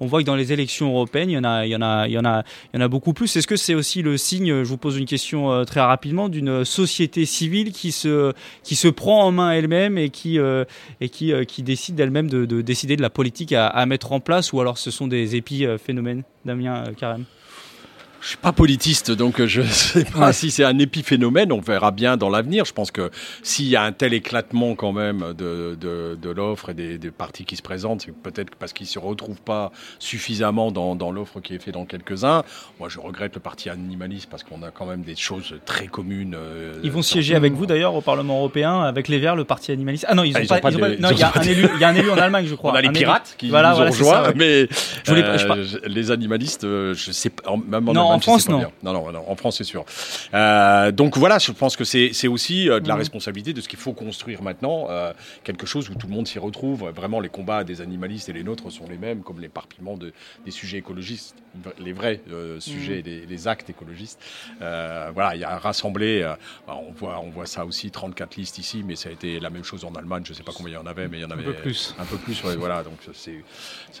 on 0.00 0.06
voit 0.06 0.20
que 0.20 0.26
dans 0.26 0.36
les 0.36 0.52
élections 0.52 0.88
européennes, 0.88 1.30
il 1.30 1.34
y 1.34 1.38
en 1.38 2.24
a, 2.24 2.88
beaucoup 2.88 3.12
plus. 3.12 3.34
Est-ce 3.36 3.46
que 3.46 3.56
c'est 3.56 3.74
aussi 3.74 4.02
le 4.02 4.16
signe, 4.16 4.62
je 4.62 4.68
vous 4.68 4.76
pose 4.76 4.96
une 4.96 5.06
question 5.06 5.52
euh, 5.52 5.64
très 5.64 5.80
rapidement, 5.80 6.28
d'une 6.28 6.64
société 6.64 7.24
civile 7.24 7.72
qui 7.72 7.92
se, 7.92 8.32
prend 8.90 9.24
en 9.24 9.32
main 9.32 9.52
elle-même 9.52 9.98
et 9.98 10.10
qui, 10.10 10.38
euh, 10.38 10.64
euh, 11.02 11.44
décide 11.58 11.94
d'elle-même 11.94 12.28
de, 12.28 12.60
décider 12.60 12.96
de 12.96 13.02
la 13.02 13.10
politique 13.10 13.52
à, 13.52 13.66
à, 13.66 13.86
mettre 13.86 14.12
en 14.12 14.20
place, 14.20 14.52
ou 14.52 14.60
alors 14.60 14.78
ce 14.78 14.90
sont 14.90 15.06
des 15.06 15.36
épiphénomènes, 15.36 16.22
Damien 16.44 16.84
Carême 16.98 17.24
je 18.26 18.30
suis 18.30 18.38
pas 18.38 18.50
politiste, 18.50 19.12
donc 19.12 19.40
je 19.40 19.62
sais 19.70 20.04
pas 20.04 20.32
si 20.32 20.50
c'est 20.50 20.64
un 20.64 20.80
épiphénomène. 20.80 21.52
On 21.52 21.60
verra 21.60 21.92
bien 21.92 22.16
dans 22.16 22.28
l'avenir. 22.28 22.64
Je 22.64 22.72
pense 22.72 22.90
que 22.90 23.12
s'il 23.44 23.66
y 23.66 23.76
a 23.76 23.84
un 23.84 23.92
tel 23.92 24.14
éclatement 24.14 24.74
quand 24.74 24.90
même 24.90 25.32
de, 25.38 25.78
de, 25.80 26.18
de 26.20 26.30
l'offre 26.30 26.70
et 26.70 26.74
des, 26.74 26.98
des, 26.98 27.12
partis 27.12 27.44
qui 27.44 27.54
se 27.54 27.62
présentent, 27.62 28.02
c'est 28.04 28.12
peut-être 28.12 28.56
parce 28.56 28.72
qu'ils 28.72 28.88
se 28.88 28.98
retrouvent 28.98 29.40
pas 29.40 29.70
suffisamment 30.00 30.72
dans, 30.72 30.96
dans 30.96 31.12
l'offre 31.12 31.38
qui 31.38 31.54
est 31.54 31.60
faite 31.60 31.74
dans 31.74 31.84
quelques-uns. 31.84 32.42
Moi, 32.80 32.88
je 32.88 32.98
regrette 32.98 33.32
le 33.36 33.40
parti 33.40 33.70
animaliste 33.70 34.28
parce 34.28 34.42
qu'on 34.42 34.60
a 34.64 34.72
quand 34.72 34.86
même 34.86 35.02
des 35.02 35.14
choses 35.14 35.54
très 35.64 35.86
communes. 35.86 36.34
Euh, 36.36 36.80
ils 36.82 36.90
vont 36.90 37.02
siéger 37.02 37.36
avec 37.36 37.52
vous 37.52 37.66
d'ailleurs 37.66 37.94
au 37.94 38.00
Parlement 38.00 38.38
européen 38.38 38.80
avec 38.80 39.06
les 39.06 39.20
Verts, 39.20 39.36
le 39.36 39.44
parti 39.44 39.70
animaliste. 39.70 40.04
Ah 40.08 40.16
non, 40.16 40.24
ils, 40.24 40.36
ah, 40.36 40.40
ont, 40.52 40.58
pas, 40.58 40.72
non, 40.72 41.10
il 41.12 41.18
y 41.18 41.22
a 41.22 41.32
un 41.32 41.42
élu, 41.42 41.68
il 41.76 41.80
y 41.80 41.84
a 41.84 41.88
un 41.90 41.94
élu 41.94 42.10
en 42.10 42.18
Allemagne, 42.18 42.46
je 42.48 42.56
crois. 42.56 42.72
On 42.72 42.74
a 42.74 42.82
les 42.82 42.90
pirates 42.90 43.36
qui 43.38 43.50
voilà, 43.50 43.74
nous 43.74 43.82
ont 43.82 43.86
rejoints, 43.86 44.32
mais 44.34 44.66
euh, 45.10 45.64
les 45.86 46.10
animalistes, 46.10 46.64
euh, 46.64 46.92
je 46.92 47.12
sais 47.12 47.30
pas, 47.30 47.54
même 47.68 47.88
en 47.88 48.15
en 48.16 48.20
France, 48.20 48.48
non. 48.48 48.60
non. 48.82 48.92
non. 48.92 49.12
Non, 49.12 49.24
en 49.28 49.36
France, 49.36 49.58
c'est 49.58 49.64
sûr. 49.64 49.84
Euh, 50.34 50.92
donc 50.92 51.16
voilà, 51.16 51.38
je 51.38 51.52
pense 51.52 51.76
que 51.76 51.84
c'est 51.84 52.28
aussi 52.28 52.68
euh, 52.68 52.80
de 52.80 52.88
la 52.88 52.94
mmh. 52.94 52.98
responsabilité 52.98 53.52
de 53.52 53.60
ce 53.60 53.68
qu'il 53.68 53.78
faut 53.78 53.92
construire 53.92 54.42
maintenant, 54.42 54.86
euh, 54.90 55.12
quelque 55.44 55.66
chose 55.66 55.90
où 55.90 55.94
tout 55.94 56.06
le 56.06 56.14
monde 56.14 56.26
s'y 56.26 56.38
retrouve. 56.38 56.90
Vraiment, 56.90 57.20
les 57.20 57.28
combats 57.28 57.64
des 57.64 57.80
animalistes 57.80 58.28
et 58.28 58.32
les 58.32 58.42
nôtres 58.42 58.70
sont 58.70 58.86
les 58.88 58.98
mêmes, 58.98 59.22
comme 59.22 59.40
l'éparpillement 59.40 59.96
de, 59.96 60.12
des 60.44 60.50
sujets 60.50 60.78
écologistes, 60.78 61.36
les 61.78 61.92
vrais 61.92 62.20
sujets, 62.58 63.02
mmh. 63.04 63.28
les, 63.28 63.48
actes 63.48 63.70
écologistes. 63.70 64.20
voilà, 64.58 65.34
il 65.34 65.40
y 65.40 65.44
a 65.44 65.58
rassemblé, 65.58 66.22
bah, 66.66 66.76
on, 66.88 66.92
voit, 66.92 67.20
on 67.20 67.30
voit 67.30 67.46
ça 67.46 67.64
aussi, 67.64 67.90
34 67.90 68.36
listes 68.36 68.58
ici, 68.58 68.82
mais 68.86 68.96
ça 68.96 69.08
a 69.08 69.12
été 69.12 69.40
la 69.40 69.50
même 69.50 69.64
chose 69.64 69.84
en 69.84 69.94
Allemagne, 69.94 70.22
je 70.24 70.32
ne 70.32 70.36
sais 70.36 70.42
pas 70.42 70.52
combien 70.56 70.72
il 70.72 70.76
y 70.76 70.78
en 70.78 70.86
avait, 70.86 71.08
mais 71.08 71.18
il 71.18 71.22
y 71.22 71.24
en 71.24 71.30
avait 71.30 71.42
un 71.42 71.52
peu 71.52 71.54
plus. 71.54 71.94
Un 71.98 72.04
peu 72.04 72.16
plus, 72.16 72.42
voilà, 72.56 72.82
donc 72.82 72.98
c'est 73.12 73.42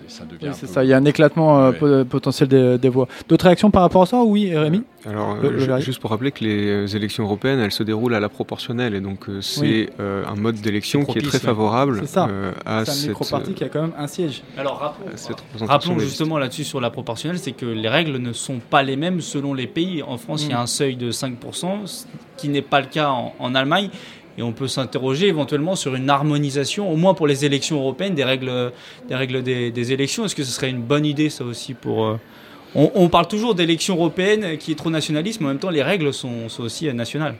ça 0.08 0.24
devient. 0.24 0.52
c'est 0.54 0.66
ça, 0.66 0.84
il 0.84 0.90
y 0.90 0.92
a 0.92 0.96
un 0.96 1.04
éclatement 1.04 1.72
potentiel 2.08 2.48
des, 2.48 2.78
des 2.78 2.88
voix. 2.88 3.08
D'autres 3.28 3.44
réactions 3.44 3.70
par 3.70 3.82
rapport 3.82 3.95
à 4.02 4.06
ça 4.06 4.22
Oui, 4.22 4.56
Rémi 4.56 4.82
Alors, 5.04 5.38
juste 5.80 6.00
pour 6.00 6.10
rappeler 6.10 6.32
que 6.32 6.44
les 6.44 6.96
élections 6.96 7.24
européennes, 7.24 7.60
elles 7.60 7.72
se 7.72 7.82
déroulent 7.82 8.14
à 8.14 8.20
la 8.20 8.28
proportionnelle, 8.28 8.94
et 8.94 9.00
donc 9.00 9.26
c'est 9.40 9.90
euh, 10.00 10.24
un 10.26 10.34
mode 10.36 10.56
d'élection 10.56 11.04
qui 11.04 11.18
est 11.18 11.22
très 11.22 11.38
favorable 11.38 12.02
euh, 12.16 12.52
à 12.64 12.84
cette. 12.84 12.94
C'est 12.94 13.04
un 13.04 13.08
micro-parti 13.08 13.54
qui 13.54 13.64
a 13.64 13.68
quand 13.68 13.82
même 13.82 13.94
un 13.96 14.06
siège. 14.06 14.42
Alors 14.56 14.96
rappelons, 15.60 15.98
justement 15.98 16.38
là-dessus 16.38 16.64
sur 16.64 16.80
la 16.80 16.90
proportionnelle, 16.90 17.38
c'est 17.38 17.52
que 17.52 17.66
les 17.66 17.88
règles 17.88 18.18
ne 18.18 18.32
sont 18.32 18.58
pas 18.58 18.82
les 18.82 18.96
mêmes 18.96 19.20
selon 19.20 19.54
les 19.54 19.66
pays. 19.66 20.02
En 20.02 20.18
France, 20.18 20.44
il 20.44 20.50
y 20.50 20.54
a 20.54 20.58
mm. 20.58 20.62
un 20.62 20.66
seuil 20.66 20.96
de 20.96 21.10
5%, 21.10 21.86
ce 21.86 22.04
qui 22.36 22.48
n'est 22.48 22.62
pas 22.62 22.80
le 22.80 22.86
cas 22.86 23.10
en, 23.10 23.54
Allemagne. 23.54 23.90
Et 24.38 24.42
on 24.42 24.52
peut 24.52 24.68
s'interroger 24.68 25.28
éventuellement 25.28 25.76
sur 25.76 25.94
une 25.94 26.10
harmonisation, 26.10 26.92
au 26.92 26.96
moins 26.96 27.14
pour 27.14 27.26
les 27.26 27.46
élections 27.46 27.78
européennes, 27.78 28.14
des 28.14 28.24
règles 28.24 28.72
des, 29.08 29.14
règles 29.14 29.42
des, 29.42 29.92
élections. 29.92 30.26
Est-ce 30.26 30.34
que 30.34 30.44
ce 30.44 30.52
serait 30.52 30.68
une 30.68 30.82
bonne 30.82 31.06
idée, 31.06 31.30
ça 31.30 31.44
aussi, 31.44 31.72
pour... 31.72 32.18
Euh, 32.76 32.88
on, 32.94 33.08
parle 33.08 33.26
toujours 33.28 33.54
d'élections 33.54 33.94
européennes 33.96 34.58
qui 34.58 34.72
est 34.72 34.74
trop 34.74 34.90
nationaliste, 34.90 35.40
mais 35.40 35.46
en 35.46 35.50
même 35.50 35.58
temps, 35.58 35.70
les 35.70 35.82
règles 35.82 36.12
sont, 36.12 36.48
sont 36.48 36.62
aussi 36.62 36.92
nationales. 36.92 37.34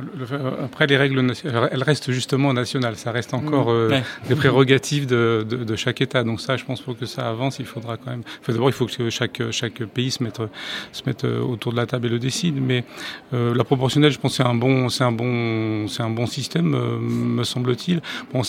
Euh, 0.00 0.64
après, 0.64 0.86
les 0.86 0.96
règles, 0.96 1.32
elles 1.44 1.82
restent 1.82 2.10
justement 2.10 2.52
nationales. 2.52 2.96
Ça 2.96 3.12
reste 3.12 3.34
encore 3.34 3.66
mmh. 3.66 3.92
euh, 3.92 4.00
des 4.28 4.34
prérogatives 4.34 5.06
de, 5.06 5.46
de, 5.48 5.64
de, 5.64 5.76
chaque 5.76 6.00
État. 6.00 6.22
Donc 6.22 6.40
ça, 6.40 6.56
je 6.56 6.64
pense 6.64 6.80
pour 6.80 6.98
que 6.98 7.06
ça 7.06 7.28
avance, 7.28 7.58
il 7.58 7.66
faudra 7.66 7.96
quand 7.96 8.10
même. 8.10 8.22
Enfin, 8.40 8.52
D'abord, 8.52 8.68
il 8.68 8.72
faut 8.72 8.86
que 8.86 9.10
chaque 9.10 9.42
chaque 9.50 9.84
pays 9.84 10.10
se 10.10 10.22
mette 10.22 10.40
se 10.92 11.02
mette 11.06 11.24
euh, 11.24 11.40
autour 11.40 11.72
de 11.72 11.76
la 11.76 11.86
table 11.86 12.06
et 12.06 12.10
le 12.10 12.18
décide. 12.18 12.60
Mais 12.60 12.84
euh, 13.32 13.54
la 13.54 13.64
proportionnelle, 13.64 14.12
je 14.12 14.18
pense, 14.18 14.34
c'est 14.34 14.44
un 14.44 14.54
bon 14.54 14.88
c'est 14.88 15.04
un 15.04 15.12
bon 15.12 15.88
c'est 15.88 16.02
un 16.02 16.10
bon 16.10 16.26
système, 16.26 16.68
me 16.68 17.44
semble-t-il. 17.44 18.00
Bon, 18.32 18.42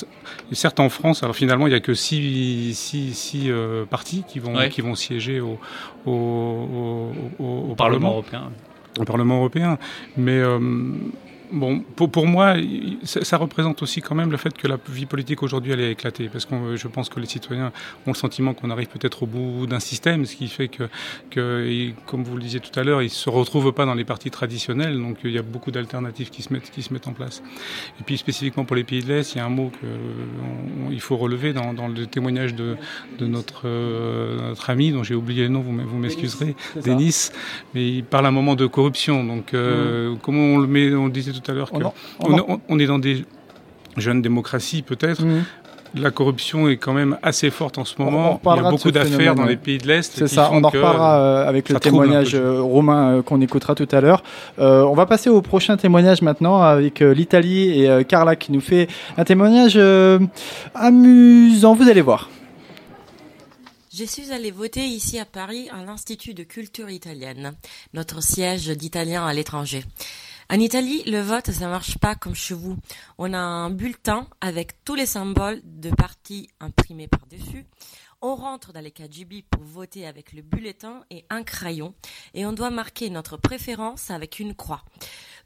certes, 0.51 0.79
en 0.79 0.89
France, 0.89 1.23
alors 1.23 1.36
finalement, 1.36 1.67
il 1.67 1.73
y 1.73 1.75
a 1.75 1.79
que 1.79 1.93
six 1.93 2.73
six, 2.73 3.13
six 3.13 3.51
partis 3.89 4.23
qui 4.27 4.39
vont 4.39 4.55
qui 4.69 4.81
vont 4.81 4.95
siéger 4.95 5.39
au 5.39 5.60
au, 6.05 6.12
au, 6.12 7.12
au, 7.39 7.71
au 7.71 7.75
Parlement, 7.75 8.12
européen. 8.12 8.51
Au 8.99 9.03
Parlement 9.03 9.38
européen, 9.38 9.77
mais 10.17 10.41
Bon, 11.51 11.79
pour, 11.95 12.10
pour 12.10 12.27
moi, 12.27 12.55
ça, 13.03 13.38
représente 13.38 13.81
aussi 13.81 14.01
quand 14.01 14.15
même 14.15 14.31
le 14.31 14.38
fait 14.38 14.55
que 14.55 14.67
la 14.67 14.77
vie 14.89 15.05
politique 15.05 15.43
aujourd'hui 15.43 15.71
elle 15.71 15.79
est 15.79 15.91
éclatée, 15.91 16.29
parce 16.29 16.45
que 16.45 16.75
je 16.75 16.88
pense 16.88 17.07
que 17.10 17.19
les 17.19 17.25
citoyens 17.25 17.71
ont 18.05 18.12
le 18.12 18.15
sentiment 18.15 18.53
qu'on 18.53 18.69
arrive 18.69 18.88
peut-être 18.88 19.23
au 19.23 19.27
bout 19.27 19.65
d'un 19.65 19.79
système, 19.79 20.25
ce 20.25 20.36
qui 20.36 20.47
fait 20.47 20.67
que, 20.67 20.89
que 21.29 21.91
comme 22.05 22.23
vous 22.23 22.36
le 22.36 22.41
disiez 22.41 22.60
tout 22.60 22.77
à 22.77 22.83
l'heure, 22.83 23.01
ils 23.01 23.10
se 23.10 23.29
retrouvent 23.29 23.71
pas 23.71 23.86
dans 23.86 23.93
les 23.93 24.03
partis 24.03 24.29
traditionnels, 24.29 24.99
donc 24.99 25.19
il 25.23 25.31
y 25.31 25.38
a 25.38 25.41
beaucoup 25.41 25.71
d'alternatives 25.71 26.29
qui 26.29 26.41
se 26.41 26.51
mettent 26.51 26.69
qui 26.69 26.83
se 26.83 26.93
mettent 26.93 27.07
en 27.07 27.13
place. 27.13 27.41
Et 27.99 28.03
puis 28.03 28.17
spécifiquement 28.17 28.65
pour 28.65 28.75
les 28.75 28.83
pays 28.83 29.01
de 29.01 29.07
l'Est, 29.07 29.36
il 29.36 29.38
y 29.38 29.41
a 29.41 29.45
un 29.45 29.49
mot 29.49 29.71
qu'il 30.89 31.01
faut 31.01 31.17
relever 31.17 31.53
dans, 31.53 31.73
dans, 31.73 31.88
le 31.88 32.05
témoignage 32.07 32.55
de, 32.55 32.75
de 33.19 33.25
notre, 33.25 33.63
euh, 33.65 34.49
notre 34.49 34.69
ami 34.69 34.91
dont 34.91 35.03
j'ai 35.03 35.15
oublié 35.15 35.43
le 35.43 35.49
nom, 35.49 35.62
vous, 35.62 35.77
vous 35.77 35.97
m'excuserez, 35.97 36.55
Denis, 36.83 37.29
mais 37.73 37.88
il 37.88 38.03
parle 38.03 38.25
à 38.25 38.29
un 38.29 38.31
moment 38.31 38.55
de 38.55 38.65
corruption. 38.65 39.23
Donc 39.23 39.53
euh, 39.53 40.12
mmh. 40.12 40.17
comment 40.21 40.41
on 40.41 40.57
le 40.57 40.67
met, 40.67 40.93
on 40.93 41.07
disait 41.07 41.31
tout 41.39 41.52
à 41.52 41.54
l'heure 41.54 41.71
qu'on 41.71 41.91
on, 42.69 42.80
est 42.80 42.86
dans 42.86 43.00
des 43.00 43.26
jeunes 43.97 44.21
démocraties 44.21 44.82
peut-être. 44.82 45.23
Mhm. 45.23 45.43
La 45.95 46.12
corruption 46.12 46.67
est 46.67 46.78
quand 46.78 46.93
même 46.93 47.17
assez 47.23 47.50
forte 47.50 47.78
en 47.78 47.86
ce 47.86 47.95
moment. 47.97 48.39
Il 48.43 48.56
y 48.56 48.60
a 48.60 48.69
beaucoup 48.69 48.91
d'affaires 48.91 49.36
dans 49.36 49.45
les 49.45 49.56
pays 49.56 49.78
de 49.78 49.88
l'Est. 49.88 50.12
C'est 50.15 50.28
ça, 50.28 50.50
on 50.52 50.63
en 50.63 50.69
reparlera 50.69 51.19
euh, 51.19 51.47
avec 51.47 51.69
le 51.69 51.80
témoignage 51.80 52.36
euh, 52.36 52.62
romain 52.62 53.10
euh, 53.17 53.21
qu'on 53.21 53.39
écoutera 53.41 53.73
tout 53.73 53.88
à 53.91 54.02
l'heure. 54.02 54.21
on 54.58 54.93
va 54.93 55.06
passer 55.06 55.30
au 55.30 55.41
prochain 55.41 55.78
témoignage 55.78 56.21
maintenant 56.21 56.62
avec 56.62 57.00
l'Italie 57.00 57.84
et 57.84 58.06
Carla 58.06 58.36
qui 58.36 58.52
nous 58.52 58.62
fait 58.62 58.88
un 59.17 59.23
témoignage 59.23 59.80
amusant. 60.76 61.73
Vous 61.73 61.89
allez 61.89 62.02
voir. 62.02 62.30
Je 63.97 64.04
suis 64.04 64.32
allée 64.32 64.52
voter 64.52 64.86
ici 64.86 65.17
à 65.17 65.26
Paris 65.26 65.69
à 65.71 65.84
l'Institut 65.84 66.36
de 66.36 66.43
culture 66.43 66.88
italienne, 66.88 67.54
notre 67.95 68.21
siège 68.21 68.67
d'italien 68.67 69.26
à 69.26 69.34
l'étranger. 69.34 69.84
En 70.49 70.60
Italie, 70.62 71.03
le 71.05 71.19
vote, 71.19 71.51
ça 71.51 71.67
marche 71.67 71.97
pas 71.97 72.15
comme 72.15 72.33
chez 72.33 72.53
vous. 72.53 72.77
On 73.17 73.33
a 73.33 73.38
un 73.38 73.69
bulletin 73.69 74.27
avec 74.39 74.81
tous 74.86 74.95
les 74.95 75.05
symboles 75.05 75.60
de 75.65 75.89
partis 75.89 76.49
imprimés 76.62 77.10
par-dessus. 77.10 77.65
On 78.29 78.35
rentre 78.35 78.73
dans 78.73 78.81
les 78.81 78.91
KGB 78.91 79.45
pour 79.49 79.63
voter 79.63 80.05
avec 80.05 80.33
le 80.33 80.41
bulletin 80.41 81.05
et 81.09 81.23
un 81.29 81.43
crayon 81.43 81.93
et 82.33 82.45
on 82.45 82.51
doit 82.51 82.71
marquer 82.71 83.09
notre 83.09 83.37
préférence 83.37 84.11
avec 84.11 84.41
une 84.41 84.53
croix. 84.53 84.83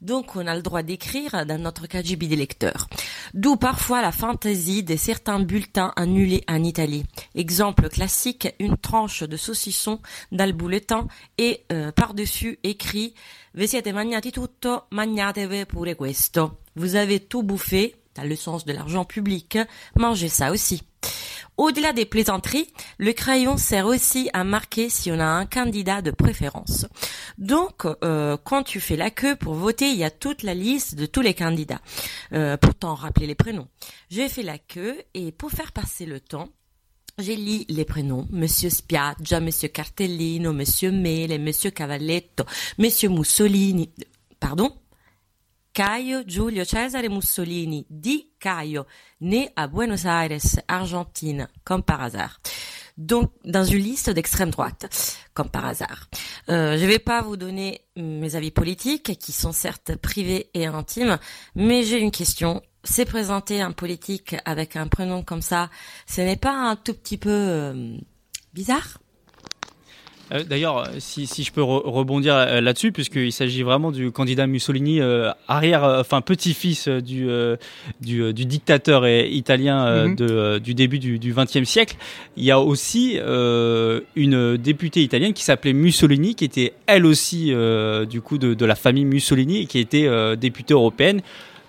Donc 0.00 0.34
on 0.34 0.48
a 0.48 0.56
le 0.56 0.62
droit 0.62 0.82
d'écrire 0.82 1.46
dans 1.46 1.62
notre 1.62 1.86
KGB 1.86 2.26
d'électeur. 2.26 2.88
D'où 3.34 3.54
parfois 3.54 4.02
la 4.02 4.10
fantaisie 4.10 4.82
de 4.82 4.96
certains 4.96 5.38
bulletins 5.38 5.92
annulés 5.94 6.42
en 6.48 6.64
Italie. 6.64 7.04
Exemple 7.36 7.88
classique, 7.88 8.52
une 8.58 8.76
tranche 8.76 9.22
de 9.22 9.36
saucisson 9.36 10.00
dans 10.32 10.46
le 10.46 10.52
bulletin 10.52 11.06
et 11.38 11.64
euh, 11.70 11.92
par-dessus 11.92 12.58
écrit 12.64 13.14
Vi 13.54 13.68
siete 13.68 13.92
magnati 13.92 14.32
tutto, 14.32 14.82
magnatevi 14.90 15.66
pure 15.66 15.94
questo. 15.94 16.58
Vous 16.74 16.96
avez 16.96 17.20
tout 17.20 17.44
bouffé, 17.44 17.94
dans 18.16 18.24
le 18.24 18.34
sens 18.34 18.64
de 18.64 18.72
l'argent 18.72 19.04
public, 19.04 19.56
mangez 19.94 20.28
ça 20.28 20.50
aussi. 20.50 20.82
Au-delà 21.62 21.92
des 21.92 22.06
plaisanteries, 22.06 22.66
le 22.98 23.12
crayon 23.12 23.56
sert 23.56 23.86
aussi 23.86 24.28
à 24.32 24.42
marquer 24.42 24.88
si 24.88 25.12
on 25.12 25.20
a 25.20 25.24
un 25.24 25.46
candidat 25.46 26.02
de 26.02 26.10
préférence. 26.10 26.86
Donc, 27.38 27.86
euh, 28.02 28.36
quand 28.42 28.64
tu 28.64 28.80
fais 28.80 28.96
la 28.96 29.12
queue 29.12 29.36
pour 29.36 29.54
voter, 29.54 29.90
il 29.90 29.96
y 29.96 30.02
a 30.02 30.10
toute 30.10 30.42
la 30.42 30.54
liste 30.54 30.96
de 30.96 31.06
tous 31.06 31.20
les 31.20 31.34
candidats. 31.34 31.80
Euh, 32.32 32.56
pourtant, 32.56 32.96
rappeler 32.96 33.28
les 33.28 33.36
prénoms. 33.36 33.68
J'ai 34.10 34.28
fait 34.28 34.42
la 34.42 34.58
queue 34.58 35.04
et 35.14 35.30
pour 35.30 35.52
faire 35.52 35.70
passer 35.70 36.04
le 36.04 36.18
temps, 36.18 36.48
j'ai 37.20 37.36
lu 37.36 37.64
les 37.68 37.84
prénoms, 37.84 38.26
Monsieur 38.32 38.68
Spiaggia, 38.68 39.38
Monsieur 39.38 39.68
Cartellino, 39.68 40.52
Monsieur 40.52 40.90
Mele, 40.90 41.40
Monsieur 41.40 41.70
Cavalletto, 41.70 42.42
Monsieur 42.78 43.08
Mussolini, 43.08 43.88
pardon, 44.40 44.74
Caio 45.72 46.22
Giulio 46.26 46.64
Cesare 46.64 47.08
Mussolini, 47.08 47.86
dit 47.88 48.30
Caio, 48.38 48.86
né 49.20 49.50
à 49.56 49.66
Buenos 49.66 50.04
Aires, 50.04 50.60
Argentine, 50.68 51.48
comme 51.64 51.82
par 51.82 52.02
hasard. 52.02 52.40
Donc, 52.98 53.32
dans 53.44 53.64
une 53.64 53.82
liste 53.82 54.10
d'extrême 54.10 54.50
droite, 54.50 55.18
comme 55.32 55.48
par 55.48 55.64
hasard. 55.64 56.08
Euh, 56.50 56.76
je 56.76 56.82
ne 56.82 56.88
vais 56.88 56.98
pas 56.98 57.22
vous 57.22 57.38
donner 57.38 57.80
mes 57.96 58.36
avis 58.36 58.50
politiques, 58.50 59.18
qui 59.18 59.32
sont 59.32 59.52
certes 59.52 59.96
privés 59.96 60.50
et 60.52 60.66
intimes, 60.66 61.18
mais 61.54 61.84
j'ai 61.84 61.98
une 61.98 62.10
question 62.10 62.62
c'est 62.84 63.04
présenter 63.04 63.60
un 63.60 63.72
politique 63.72 64.36
avec 64.44 64.76
un 64.76 64.88
prénom 64.88 65.22
comme 65.22 65.42
ça, 65.42 65.70
ce 66.06 66.20
n'est 66.20 66.36
pas 66.36 66.52
un 66.52 66.76
tout 66.76 66.94
petit 66.94 67.18
peu 67.18 67.30
euh, 67.30 67.96
bizarre? 68.52 68.98
Euh, 70.32 70.44
D'ailleurs, 70.44 70.88
si, 70.98 71.26
si, 71.26 71.44
je 71.44 71.52
peux 71.52 71.62
rebondir 71.62 72.34
euh, 72.34 72.60
là-dessus, 72.60 72.92
puisqu'il 72.92 73.32
s'agit 73.32 73.62
vraiment 73.62 73.90
du 73.92 74.10
candidat 74.10 74.46
Mussolini, 74.46 75.00
arrière, 75.48 75.84
enfin 75.84 76.20
petit-fils 76.20 76.88
du, 76.88 77.28
du, 78.00 78.32
du, 78.32 78.46
dictateur 78.46 79.06
italien 79.08 80.06
mhm. 80.08 80.16
de, 80.16 80.58
du 80.58 80.74
début 80.74 80.98
du 80.98 81.34
XXe 81.34 81.64
siècle, 81.64 81.96
il 82.36 82.44
y 82.44 82.50
a 82.50 82.60
aussi 82.60 83.18
une 83.18 84.56
députée 84.56 85.02
italienne 85.02 85.32
qui 85.32 85.44
s'appelait 85.44 85.72
Mussolini, 85.72 86.34
qui 86.34 86.44
était 86.44 86.72
elle 86.86 87.06
aussi 87.06 87.52
du 88.08 88.20
coup 88.20 88.38
de, 88.38 88.54
de, 88.54 88.66
la 88.66 88.74
famille 88.74 89.04
Mussolini 89.04 89.62
et 89.62 89.66
qui 89.66 89.78
était 89.78 90.36
députée 90.36 90.74
européenne. 90.74 91.20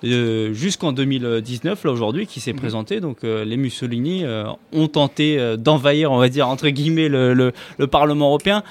Euh, 0.03 0.53
jusqu'en 0.53 0.91
2019, 0.91 1.85
là 1.85 1.91
aujourd'hui, 1.91 2.27
qui 2.27 2.39
s'est 2.39 2.53
mhm. 2.53 2.59
présenté. 2.59 2.99
Donc 2.99 3.23
euh, 3.23 3.45
les 3.45 3.57
Mussolini 3.57 4.23
euh, 4.23 4.45
ont 4.73 4.87
tenté 4.87 5.39
d'envahir, 5.57 6.11
on 6.11 6.17
va 6.17 6.29
dire, 6.29 6.47
entre 6.47 6.69
guillemets, 6.69 7.07
le, 7.07 7.33
le, 7.33 7.53
le 7.77 7.87
Parlement 7.87 8.27
européen. 8.27 8.63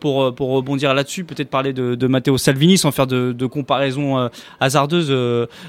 pour, 0.00 0.34
pour 0.34 0.50
rebondir 0.50 0.92
là-dessus, 0.92 1.24
peut-être 1.24 1.48
parler 1.48 1.72
de, 1.72 1.94
de, 1.94 2.06
Matteo 2.06 2.36
Salvini 2.36 2.76
sans 2.76 2.90
faire 2.90 3.06
de, 3.06 3.32
de 3.32 3.46
comparaison 3.46 4.28
hasardeuse. 4.60 5.10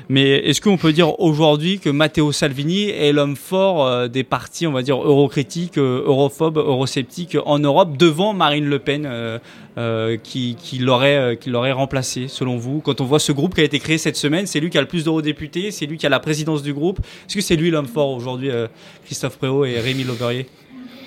mais 0.10 0.32
est-ce 0.48 0.60
qu'on 0.60 0.78
peut 0.78 0.92
dire 0.92 1.18
aujourd'hui 1.22 1.80
que 1.80 1.90
Matteo 1.90 2.34
Salvini 2.34 2.90
est 2.90 3.14
l'homme 3.14 3.38
fort 3.38 4.10
des 4.10 4.26
partis, 4.26 4.68
on 4.68 4.74
va 4.74 4.82
dire, 4.82 4.98
eurocritiques, 4.98 5.78
europhobes, 5.78 6.58
eurosceptiques 6.58 7.38
en 7.46 7.60
Europe 7.60 7.96
devant 7.96 8.34
Marine 8.34 8.66
Le 8.66 8.80
Pen 8.80 9.40
euh, 9.78 10.18
qui, 10.18 10.58
euh, 10.82 11.36
qui 11.36 11.50
l'aurait 11.50 11.72
remplacé 11.72 12.28
selon 12.28 12.58
vous? 12.58 12.82
Quand 12.82 13.00
on 13.00 13.06
voit 13.06 13.20
ce 13.20 13.32
groupe 13.32 13.56
qui 13.56 13.62
a 13.62 13.64
été 13.64 13.80
créé 13.80 13.98
cette 13.98 14.18
semaine, 14.18 14.46
c'est 14.46 14.60
lui 14.60 14.70
qui 14.70 14.78
a 14.78 14.82
le 14.82 14.88
plus 14.88 15.06
d'eurodéputés, 15.06 15.72
c'est 15.72 15.86
lui 15.86 15.98
qui 15.98 16.06
a 16.06 16.10
la 16.10 16.20
présidence 16.20 16.62
du 16.62 16.74
groupe. 16.74 17.00
Est-ce 17.00 17.36
que 17.36 17.42
c'est 17.42 17.56
lui 17.56 17.72
l'homme 17.72 17.88
fort 17.88 18.10
aujourd'hui, 18.10 18.50
euh, 18.50 18.68
Christophe 19.06 19.38
Préau 19.38 19.64
et 19.64 19.80
Rémi 19.80 20.04
Lauberier 20.04 20.48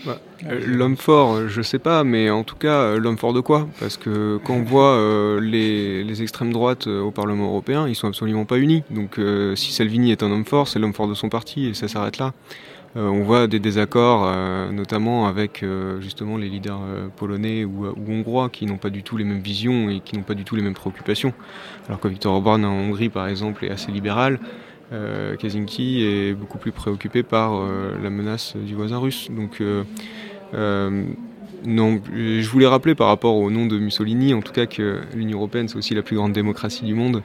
bah, 0.06 0.18
euh, 0.46 0.60
L'homme 0.66 0.96
fort, 0.96 1.48
je 1.48 1.60
sais 1.60 1.78
pas, 1.78 2.04
mais 2.04 2.30
en 2.30 2.42
tout 2.42 2.56
cas, 2.56 2.96
l'homme 2.96 3.18
fort 3.18 3.34
de 3.34 3.40
quoi? 3.40 3.68
Parce 3.80 3.98
que 3.98 4.38
quand 4.44 4.54
on 4.54 4.62
voit 4.62 4.98
les, 5.40 6.02
les, 6.02 6.22
extrêmes 6.22 6.52
droites 6.52 6.86
au 6.86 7.10
Parlement 7.10 7.48
européen, 7.48 7.86
ils 7.86 7.94
sont 7.94 8.08
absolument 8.08 8.46
pas 8.46 8.56
unis. 8.56 8.82
Donc 8.90 9.20
si 9.56 9.72
Salvini 9.72 10.10
est 10.10 10.22
un 10.22 10.30
homme 10.30 10.46
fort, 10.46 10.68
c'est 10.68 10.78
l'homme 10.78 10.94
fort 10.94 11.08
de 11.08 11.14
son 11.14 11.28
parti 11.28 11.66
et 11.66 11.74
ça 11.74 11.88
s'arrête 11.88 12.18
là. 12.18 12.32
Euh, 12.96 13.08
on 13.08 13.24
voit 13.24 13.48
des 13.48 13.58
désaccords, 13.58 14.22
euh, 14.24 14.70
notamment 14.70 15.26
avec 15.26 15.64
euh, 15.64 16.00
justement 16.00 16.36
les 16.36 16.48
leaders 16.48 16.80
polonais 17.16 17.64
ou, 17.64 17.92
hongrois 18.08 18.48
qui 18.50 18.66
n'ont 18.66 18.76
pas 18.76 18.90
du 18.90 19.02
tout 19.02 19.16
les 19.16 19.24
mêmes 19.24 19.40
visions 19.40 19.90
et 19.90 19.98
qui 20.00 20.16
n'ont 20.16 20.22
pas 20.22 20.34
du 20.34 20.44
tout 20.44 20.54
les 20.54 20.62
mêmes 20.62 20.74
préoccupations. 20.74 21.32
Alors 21.88 21.98
que 21.98 22.06
Viktor 22.08 22.32
Orban 22.34 22.62
en 22.62 22.72
Hongrie, 22.72 23.08
par 23.08 23.26
exemple, 23.26 23.64
est 23.64 23.70
assez 23.70 23.90
libéral. 23.90 24.38
Kaczynski 25.40 26.04
est 26.04 26.34
beaucoup 26.34 26.58
plus 26.58 26.70
préoccupé 26.70 27.24
par 27.24 27.60
la 28.00 28.10
menace 28.10 28.54
du 28.54 28.76
voisin 28.76 28.98
russe. 28.98 29.28
Donc, 29.28 29.60
je 30.52 32.48
voulais 32.48 32.66
rappeler 32.68 32.94
par 32.94 33.08
rapport 33.08 33.34
au 33.34 33.50
nom 33.50 33.66
de 33.66 33.76
Mussolini, 33.76 34.34
en 34.34 34.40
tout 34.40 34.52
cas 34.52 34.66
que 34.66 35.00
l'Union 35.16 35.38
européenne 35.38 35.66
c'est 35.66 35.76
aussi 35.76 35.96
la 35.96 36.02
plus 36.02 36.14
grande 36.14 36.32
démocratie 36.32 36.84
du 36.84 36.94
monde 36.94 37.24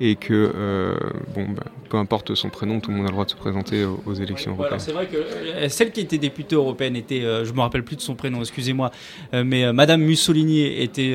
et 0.00 0.16
que 0.16 0.52
euh, 0.54 0.94
bon, 1.34 1.46
bah, 1.50 1.64
peu 1.90 1.98
importe 1.98 2.34
son 2.34 2.48
prénom, 2.48 2.80
tout 2.80 2.90
le 2.90 2.96
monde 2.96 3.06
a 3.06 3.08
le 3.08 3.12
droit 3.12 3.26
de 3.26 3.30
se 3.30 3.36
présenter 3.36 3.84
aux, 3.84 4.14
élections 4.14 4.52
européennes. 4.52 4.80
c'est 4.80 4.92
vrai 4.92 5.06
que 5.06 5.16
euh, 5.16 5.68
celle 5.68 5.92
qui 5.92 6.00
était 6.00 6.16
députée 6.16 6.54
européenne 6.54 6.96
était, 6.96 7.22
euh, 7.22 7.44
je 7.44 7.52
me 7.52 7.60
rappelle 7.60 7.84
plus 7.84 7.96
de 7.96 8.00
son 8.00 8.14
prénom, 8.14 8.40
excusez-moi, 8.40 8.90
mais 9.32 9.70
Madame 9.72 10.00
Mussolini 10.00 10.64
était 10.64 11.12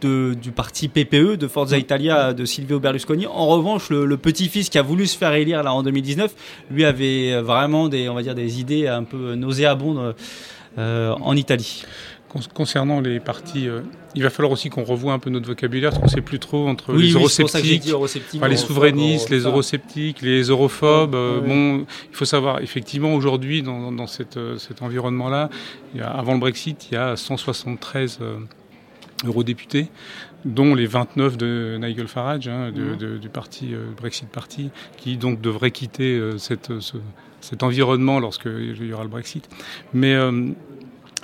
de, 0.00 0.34
du 0.34 0.50
parti 0.50 0.88
PPE, 0.88 1.36
de 1.36 1.46
Forza 1.46 1.76
Italia, 1.76 2.32
de 2.32 2.44
Silvio 2.44 2.80
Berlusconi. 2.80 3.26
En 3.26 3.46
revanche, 3.46 3.90
le, 3.90 4.16
petit-fils 4.16 4.70
qui 4.70 4.78
a 4.78 4.82
voulu 4.82 5.06
se 5.06 5.16
faire 5.16 5.34
élire 5.34 5.62
là 5.62 5.74
en 5.74 5.82
2019, 5.82 6.34
lui 6.70 6.84
avait 6.84 7.40
vraiment 7.42 7.88
des, 7.88 8.08
on 8.08 8.14
va 8.14 8.22
dire, 8.22 8.34
des 8.34 8.60
idées 8.60 8.88
un 8.88 9.04
peu 9.04 9.34
nauséabondes 9.34 10.14
en 10.78 11.36
Italie. 11.36 11.84
Concernant 12.54 13.00
les 13.00 13.20
partis, 13.20 13.68
euh, 13.68 13.80
il 14.14 14.22
va 14.22 14.30
falloir 14.30 14.52
aussi 14.52 14.70
qu'on 14.70 14.84
revoie 14.84 15.12
un 15.12 15.18
peu 15.18 15.30
notre 15.30 15.46
vocabulaire, 15.46 15.90
parce 15.90 16.00
qu'on 16.00 16.06
ne 16.06 16.10
sait 16.10 16.20
plus 16.20 16.38
trop 16.38 16.68
entre 16.68 16.92
les 16.92 17.12
eurosceptiques, 17.12 17.84
les 18.48 18.56
souverainistes, 18.56 19.30
les 19.30 19.40
eurosceptiques, 19.40 20.22
les 20.22 20.42
europhobes. 20.42 21.14
Euh, 21.14 21.40
bon, 21.40 21.86
il 22.10 22.16
faut 22.16 22.24
savoir, 22.24 22.60
effectivement, 22.60 23.14
aujourd'hui, 23.14 23.62
dans, 23.62 24.06
cette, 24.06 24.36
euh, 24.36 24.58
cet 24.58 24.82
environnement-là, 24.82 25.50
avant 26.00 26.34
le 26.34 26.40
Brexit, 26.40 26.88
il 26.90 26.94
y 26.94 26.96
a 26.96 27.16
173 27.16 28.20
eurodéputés, 29.24 29.88
dont 30.44 30.74
les 30.74 30.86
29 30.86 31.36
de 31.36 31.78
Nigel 31.80 32.08
Farage, 32.08 32.48
hein, 32.48 32.70
mmh. 32.70 33.18
du 33.18 33.28
parti 33.28 33.74
Brexit 33.96 34.28
Party, 34.28 34.70
qui 34.96 35.16
donc 35.16 35.40
devrait 35.40 35.70
quitter 35.70 36.20
cette, 36.38 36.72
cet 37.40 37.62
environnement 37.62 38.20
lorsque 38.20 38.46
il 38.46 38.86
y 38.86 38.92
aura 38.92 39.04
le 39.04 39.10
Brexit. 39.10 39.48
Mais 39.94 40.14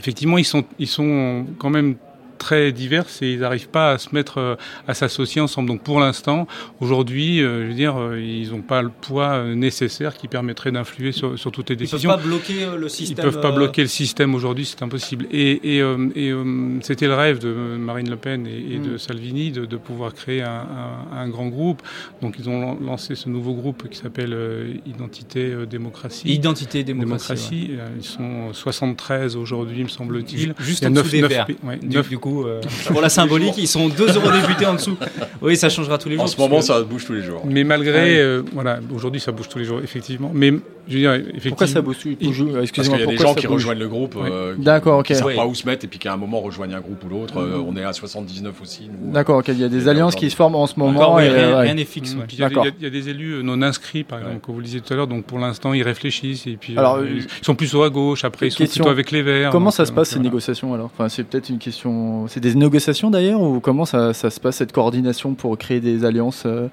effectivement, 0.02 0.36
ils 0.36 0.44
sont, 0.44 0.64
ils 0.80 0.88
sont 0.88 1.46
quand 1.58 1.70
même 1.70 1.94
très 2.42 2.72
diverses 2.72 3.22
et 3.22 3.32
ils 3.32 3.38
n'arrivent 3.38 3.68
pas 3.68 3.92
à 3.92 3.98
se 3.98 4.08
mettre, 4.12 4.38
euh, 4.38 4.56
à 4.88 4.94
s'associer 4.94 5.40
ensemble. 5.40 5.68
Donc 5.68 5.82
pour 5.82 6.00
l'instant, 6.00 6.48
aujourd'hui, 6.80 7.40
euh, 7.40 7.62
je 7.62 7.68
veux 7.68 7.74
dire, 7.74 7.96
euh, 7.96 8.20
ils 8.20 8.50
n'ont 8.50 8.62
pas 8.62 8.82
le 8.82 8.90
poids 8.90 9.44
nécessaire 9.54 10.16
qui 10.16 10.26
permettrait 10.26 10.72
d'influer 10.72 11.12
sur, 11.12 11.38
sur, 11.38 11.52
toutes 11.52 11.70
les 11.70 11.76
décisions. 11.76 12.10
Ils 12.10 12.14
peuvent 12.14 12.22
pas 12.22 12.28
bloquer 12.28 12.66
le 12.76 12.88
système. 12.88 13.16
Ils 13.16 13.30
peuvent 13.30 13.40
pas 13.40 13.52
bloquer 13.52 13.82
le 13.82 13.88
système 13.88 14.34
aujourd'hui, 14.34 14.66
c'est 14.66 14.82
impossible. 14.82 15.26
Et, 15.30 15.76
et, 15.76 15.78
et 16.16 16.34
c'était 16.80 17.06
le 17.06 17.14
rêve 17.14 17.38
de 17.38 17.52
Marine 17.78 18.10
Le 18.10 18.16
Pen 18.16 18.46
et, 18.46 18.78
de 18.78 18.94
mm. 18.94 18.98
Salvini 18.98 19.52
de, 19.52 19.64
de, 19.64 19.76
pouvoir 19.76 20.12
créer 20.12 20.42
un, 20.42 20.66
un, 21.12 21.16
un, 21.16 21.28
grand 21.28 21.46
groupe. 21.46 21.80
Donc 22.22 22.34
ils 22.40 22.48
ont 22.48 22.76
lancé 22.80 23.14
ce 23.14 23.28
nouveau 23.28 23.54
groupe 23.54 23.88
qui 23.88 23.98
s'appelle 23.98 24.36
Identité 24.84 25.54
Démocratie. 25.70 26.28
Identité 26.28 26.82
Démocratie. 26.82 27.70
Ils 27.96 28.04
sont 28.04 28.52
73 28.52 29.36
aujourd'hui, 29.36 29.84
me 29.84 29.88
semble-t-il. 29.88 30.54
Juste 30.58 30.84
en 30.84 30.90
dessous 30.90 31.10
des 31.10 31.22
verts. 31.22 31.46
Ouais, 31.62 31.78
du 31.78 32.18
coup, 32.18 32.31
euh, 32.40 32.60
pour 32.86 33.00
la 33.00 33.08
symbolique, 33.08 33.54
ils 33.58 33.68
sont 33.68 33.88
deux 33.88 34.16
eurodéputés 34.16 34.66
en 34.66 34.74
dessous. 34.74 34.96
Oui, 35.40 35.56
ça 35.56 35.68
changera 35.68 35.98
tous 35.98 36.08
les 36.08 36.16
jours. 36.16 36.24
En 36.24 36.28
ce 36.28 36.36
moment, 36.38 36.60
ça 36.60 36.80
bouge 36.82 37.04
tous 37.04 37.12
les 37.12 37.22
jours. 37.22 37.42
Mais 37.44 37.64
malgré, 37.64 38.18
euh, 38.18 38.42
voilà, 38.52 38.80
aujourd'hui, 38.94 39.20
ça 39.20 39.32
bouge 39.32 39.48
tous 39.48 39.58
les 39.58 39.64
jours, 39.64 39.80
effectivement. 39.82 40.30
Mais 40.32 40.52
je 40.88 40.94
veux 40.94 41.00
dire, 41.00 41.12
effectivement. 41.12 41.50
Pourquoi 41.50 41.66
ça 41.66 41.82
bouge 41.82 41.96
Excusez-moi. 42.06 42.58
Parce 42.58 42.70
qu'il 42.70 42.98
y 42.98 43.02
a 43.02 43.06
des 43.06 43.16
gens 43.16 43.34
qui 43.34 43.46
rejoignent 43.46 43.78
le 43.78 43.88
groupe. 43.88 44.16
Euh, 44.16 44.54
D'accord, 44.58 45.00
ok. 45.00 45.06
Qui 45.06 45.12
ne 45.12 45.18
savent 45.18 45.34
pas 45.34 45.46
où 45.46 45.54
se 45.54 45.66
mettre 45.66 45.84
et 45.84 45.88
puis 45.88 45.98
qu'à 45.98 46.12
un 46.12 46.16
moment 46.16 46.40
rejoignent 46.40 46.74
un 46.74 46.80
groupe 46.80 47.04
ou 47.04 47.08
l'autre. 47.08 47.34
on 47.36 47.76
est 47.76 47.84
à 47.84 47.92
79 47.92 48.54
aussi. 48.62 48.88
D'accord, 49.12 49.38
ok. 49.38 49.48
Il 49.48 49.60
y 49.60 49.64
a 49.64 49.68
des 49.68 49.88
alliances 49.88 50.14
qui 50.14 50.30
se 50.30 50.36
forment 50.36 50.56
en 50.56 50.66
ce 50.66 50.78
moment. 50.78 51.14
rien 51.16 51.74
n'est 51.74 51.84
fixe. 51.84 52.16
Il 52.32 52.38
y 52.38 52.86
a 52.86 52.90
des 52.90 53.08
élus 53.08 53.42
non 53.42 53.62
inscrits, 53.62 54.04
par 54.04 54.18
exemple, 54.18 54.40
comme 54.40 54.54
vous 54.54 54.60
le 54.60 54.66
disiez 54.66 54.80
tout 54.80 54.92
à 54.92 54.96
l'heure. 54.96 55.06
Donc 55.06 55.24
pour 55.24 55.38
l'instant, 55.38 55.72
ils 55.72 55.82
réfléchissent 55.82 56.46
et 56.46 56.56
puis 56.56 56.74
ils 56.74 57.26
sont 57.42 57.54
plutôt 57.54 57.82
à 57.82 57.90
gauche. 57.90 58.24
Après, 58.24 58.48
ils 58.48 58.52
sont 58.52 58.64
plutôt 58.64 58.88
avec 58.88 59.10
les 59.10 59.22
Verts. 59.22 59.50
Comment 59.50 59.70
ça 59.70 59.86
se 59.86 59.92
passe 59.92 60.10
ces 60.10 60.18
négociations 60.20 60.74
alors? 60.74 60.90
Enfin, 60.92 61.08
c'est 61.08 61.24
peut-être 61.24 61.48
une 61.48 61.58
question. 61.58 62.11
C'est 62.28 62.40
des 62.40 62.54
négociations 62.54 63.10
d'ailleurs 63.10 63.40
ou 63.40 63.60
comment 63.60 63.84
ça, 63.84 64.12
se 64.12 64.40
passe 64.40 64.56
cette 64.56 64.72
coordination 64.72 65.34
pour 65.34 65.56
créer 65.58 65.80
des 65.80 66.04
alliances 66.04 66.44
euh, 66.46 66.68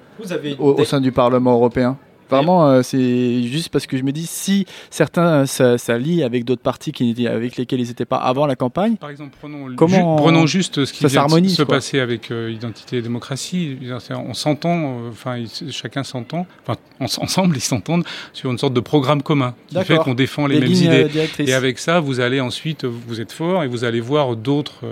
au, 0.58 0.84
sein 0.84 1.00
du 1.00 1.12
Parlement 1.12 1.52
européen? 1.52 1.96
Vraiment, 2.30 2.68
euh, 2.68 2.82
c'est 2.82 3.42
juste 3.42 3.70
parce 3.70 3.86
que 3.86 3.96
je 3.96 4.02
me 4.02 4.12
dis 4.12 4.26
si 4.26 4.66
certains 4.90 5.46
ça, 5.46 5.78
ça 5.78 5.98
lie 5.98 6.22
avec 6.22 6.44
d'autres 6.44 6.62
partis 6.62 6.92
qui, 6.92 7.26
avec 7.26 7.56
lesquels 7.56 7.80
ils 7.80 7.88
n'étaient 7.88 8.04
pas 8.04 8.18
avant 8.18 8.46
la 8.46 8.56
campagne. 8.56 8.96
Par 8.96 9.10
exemple, 9.10 9.36
prenons, 9.40 10.46
juste 10.46 10.84
ce 10.84 10.92
qui 10.92 11.06
vient 11.06 11.26
de 11.26 11.48
se 11.48 11.62
passer 11.62 12.00
avec 12.00 12.30
euh, 12.30 12.50
Identité 12.50 12.98
et 12.98 13.02
démocratie. 13.02 13.78
On 14.10 14.34
s'entend, 14.34 15.08
enfin 15.08 15.42
chacun 15.70 16.02
s'entend, 16.02 16.46
enfin 16.66 16.78
ensemble 17.00 17.56
ils 17.56 17.60
s'entendent 17.60 18.04
sur 18.32 18.50
une 18.50 18.58
sorte 18.58 18.74
de 18.74 18.80
programme 18.80 19.22
commun 19.22 19.54
qui 19.68 19.82
fait 19.84 19.98
qu'on 19.98 20.14
défend 20.14 20.46
les 20.46 20.60
mêmes 20.60 20.72
idées. 20.72 21.08
Et 21.38 21.52
avec 21.52 21.78
ça, 21.78 22.00
vous 22.00 22.20
allez 22.20 22.40
ensuite, 22.40 22.84
vous 22.84 23.20
êtes 23.20 23.32
fort 23.32 23.62
et 23.62 23.68
vous 23.68 23.84
allez 23.84 24.00
voir 24.00 24.36
d'autres 24.36 24.84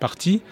partis 0.00 0.42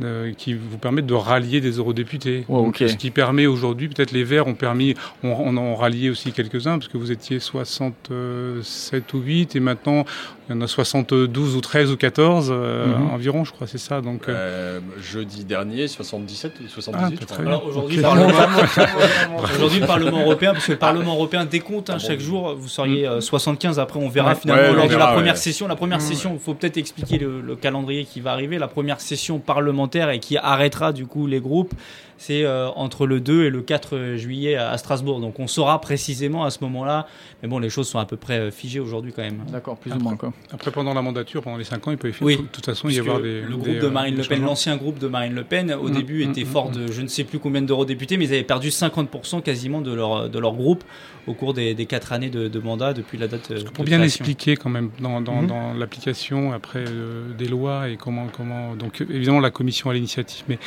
euh, 0.00 0.32
qui 0.32 0.54
vous 0.54 0.78
permettent 0.78 1.06
de 1.06 1.14
rallier 1.14 1.60
des 1.60 1.72
eurodéputés. 1.72 2.44
Ce 2.48 2.96
qui 2.96 3.10
permet 3.10 3.46
aujourd'hui, 3.46 3.88
peut-être 3.88 4.12
les 4.12 4.22
Verts 4.22 4.46
ont 4.46 4.54
permis, 4.54 4.94
on, 5.24 5.30
on 5.30 5.56
en 5.56 5.74
rallié 5.74 6.08
aussi 6.08 6.30
quelques-uns, 6.32 6.78
parce 6.78 6.86
que 6.88 6.98
vous 6.98 7.10
étiez 7.10 7.40
67 7.40 9.14
ou 9.14 9.18
8, 9.18 9.56
et 9.56 9.60
maintenant 9.60 10.04
il 10.48 10.54
y 10.54 10.58
en 10.58 10.62
a 10.62 10.66
72 10.66 11.56
ou 11.56 11.60
13 11.60 11.90
ou 11.90 11.96
14 11.96 12.48
euh, 12.50 12.86
mhm. 12.86 13.10
environ, 13.10 13.44
je 13.44 13.52
crois, 13.52 13.66
c'est 13.66 13.76
ça. 13.76 14.00
Donc, 14.00 14.28
euh... 14.28 14.80
jeudi 14.98 15.44
dernier, 15.44 15.88
77 15.88 16.54
ou 16.64 16.68
78. 16.68 17.20
Ah, 17.30 17.58
aujourd'hui, 17.66 17.96
le, 17.96 18.02
le 19.80 19.86
Parlement 19.86 20.20
européen, 20.20 20.52
parce 20.54 20.66
que 20.66 20.72
le 20.72 20.78
Parlement 20.78 21.14
européen 21.14 21.44
décompte 21.44 21.90
hein, 21.90 21.96
ah 21.96 21.98
chaque 21.98 22.20
jour, 22.20 22.54
vous 22.56 22.68
seriez 22.68 23.06
75, 23.20 23.78
après 23.78 24.00
on 24.00 24.08
verra 24.08 24.34
finalement 24.34 24.74
lors 24.74 24.88
de 24.88 24.96
la 24.96 25.08
première 25.08 25.36
session. 25.36 25.68
La 25.68 25.76
première 25.76 26.00
session, 26.00 26.32
il 26.32 26.40
faut 26.40 26.54
peut-être 26.54 26.78
expliquer 26.78 27.18
le, 27.18 27.42
le 27.42 27.56
calendrier 27.56 28.04
qui 28.04 28.20
va 28.20 28.32
arriver. 28.32 28.58
La 28.58 28.68
première 28.68 29.00
session 29.00 29.40
parlementaire 29.40 29.87
et 29.94 30.20
qui 30.20 30.36
arrêtera 30.36 30.92
du 30.92 31.06
coup 31.06 31.26
les 31.26 31.40
groupes 31.40 31.74
c'est 32.18 32.44
euh, 32.44 32.68
entre 32.70 33.06
le 33.06 33.20
2 33.20 33.44
et 33.44 33.50
le 33.50 33.62
4 33.62 34.16
juillet 34.16 34.56
à, 34.56 34.76
Strasbourg. 34.76 35.20
Donc 35.20 35.38
on 35.38 35.46
saura 35.46 35.80
précisément 35.80 36.44
à 36.44 36.50
ce 36.50 36.58
moment-là. 36.62 37.06
Mais 37.42 37.48
bon, 37.48 37.60
les 37.60 37.70
choses 37.70 37.88
sont 37.88 38.00
à 38.00 38.04
peu 38.04 38.16
près 38.16 38.38
euh, 38.38 38.50
figées 38.50 38.80
aujourd'hui 38.80 39.12
quand 39.14 39.22
même. 39.22 39.44
D'accord, 39.50 39.78
plus 39.78 39.92
ou 39.92 39.98
moins. 39.98 40.16
Quoi. 40.16 40.32
Après, 40.52 40.70
pendant 40.70 40.92
la 40.92 41.00
mandature, 41.00 41.42
pendant 41.42 41.56
les 41.56 41.64
5 41.64 41.86
ans, 41.86 41.90
il 41.92 41.96
peut 41.96 42.10
de 42.10 42.36
toute 42.52 42.66
façon 42.66 42.88
y 42.88 42.98
avoir 42.98 43.20
des. 43.20 43.40
Le 43.40 43.56
groupe 43.56 43.78
de 43.78 43.86
Marine 43.86 44.16
Le 44.16 44.24
Pen, 44.24 44.42
l'ancien 44.42 44.76
groupe 44.76 44.98
de 44.98 45.06
Marine 45.06 45.34
Le 45.34 45.44
Pen, 45.44 45.72
au 45.72 45.88
mmh, 45.88 45.92
début 45.92 46.26
mmh, 46.26 46.30
était 46.30 46.42
mmh, 46.42 46.46
fort 46.46 46.70
de 46.70 46.90
je 46.90 47.00
ne 47.00 47.06
sais 47.06 47.24
plus 47.24 47.38
combien 47.38 47.62
d'eurodéputés, 47.62 48.16
mais 48.16 48.24
ils 48.24 48.34
avaient 48.34 48.42
perdu 48.42 48.68
50% 48.68 49.42
quasiment 49.42 49.80
de 49.80 49.94
leur, 49.94 50.28
de 50.28 50.38
leur 50.38 50.54
groupe 50.54 50.84
au 51.28 51.34
cours 51.34 51.54
des, 51.54 51.74
des 51.74 51.86
4 51.86 52.12
années 52.12 52.30
de, 52.30 52.58
mandat 52.58 52.94
depuis 52.94 53.18
la 53.18 53.28
date. 53.28 53.52
Pour 53.72 53.84
bien 53.84 54.02
expliquer 54.02 54.56
quand 54.56 54.70
même 54.70 54.90
dans, 55.00 55.20
dans, 55.20 55.74
l'application 55.74 56.52
après 56.52 56.84
euh, 56.88 57.32
des 57.36 57.46
lois 57.46 57.88
et 57.88 57.96
comment. 57.96 58.26
comment 58.32 58.74
donc 58.74 59.00
évidemment, 59.08 59.40
la 59.40 59.50
commission 59.50 59.90
à 59.90 59.94
l'initiative. 59.94 60.44
Mais 60.48 60.58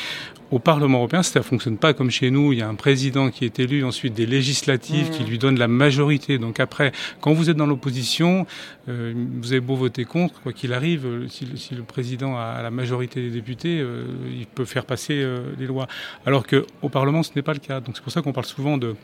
au 0.51 0.59
Parlement 0.59 0.99
européen, 0.99 1.23
ça 1.23 1.39
ne 1.39 1.43
fonctionne 1.43 1.77
pas 1.77 1.93
comme 1.93 2.11
chez 2.11 2.29
nous. 2.29 2.53
Il 2.53 2.59
y 2.59 2.61
a 2.61 2.67
un 2.67 2.75
président 2.75 3.29
qui 3.29 3.45
est 3.45 3.59
élu, 3.59 3.83
ensuite 3.83 4.13
des 4.13 4.25
législatives 4.25 5.09
qui 5.09 5.23
lui 5.23 5.37
donnent 5.37 5.57
la 5.57 5.69
majorité. 5.69 6.37
Donc 6.37 6.59
après, 6.59 6.91
quand 7.21 7.33
vous 7.33 7.49
êtes 7.49 7.57
dans 7.57 7.65
l'opposition, 7.65 8.45
euh, 8.89 9.13
vous 9.15 9.51
avez 9.53 9.61
beau 9.61 9.75
voter 9.75 10.05
contre, 10.05 10.41
quoi 10.41 10.51
qu'il 10.51 10.73
arrive, 10.73 11.05
euh, 11.05 11.27
si, 11.29 11.47
si, 11.55 11.73
le 11.73 11.83
président 11.83 12.37
a 12.37 12.61
la 12.61 12.71
majorité 12.71 13.21
des 13.21 13.29
députés, 13.29 13.79
euh, 13.79 14.05
il 14.29 14.45
peut 14.45 14.65
faire 14.65 14.85
passer 14.85 15.25
les 15.57 15.65
lois. 15.65 15.87
Alors 16.25 16.45
qu'au 16.45 16.89
Parlement, 16.89 17.23
ce 17.23 17.31
n'est 17.35 17.41
pas 17.41 17.53
le 17.53 17.59
cas. 17.59 17.79
Donc 17.79 17.95
c'est 17.95 18.03
pour 18.03 18.11
ça 18.11 18.21
qu'on 18.21 18.33
parle 18.33 18.45
souvent 18.45 18.77
de 18.77 18.95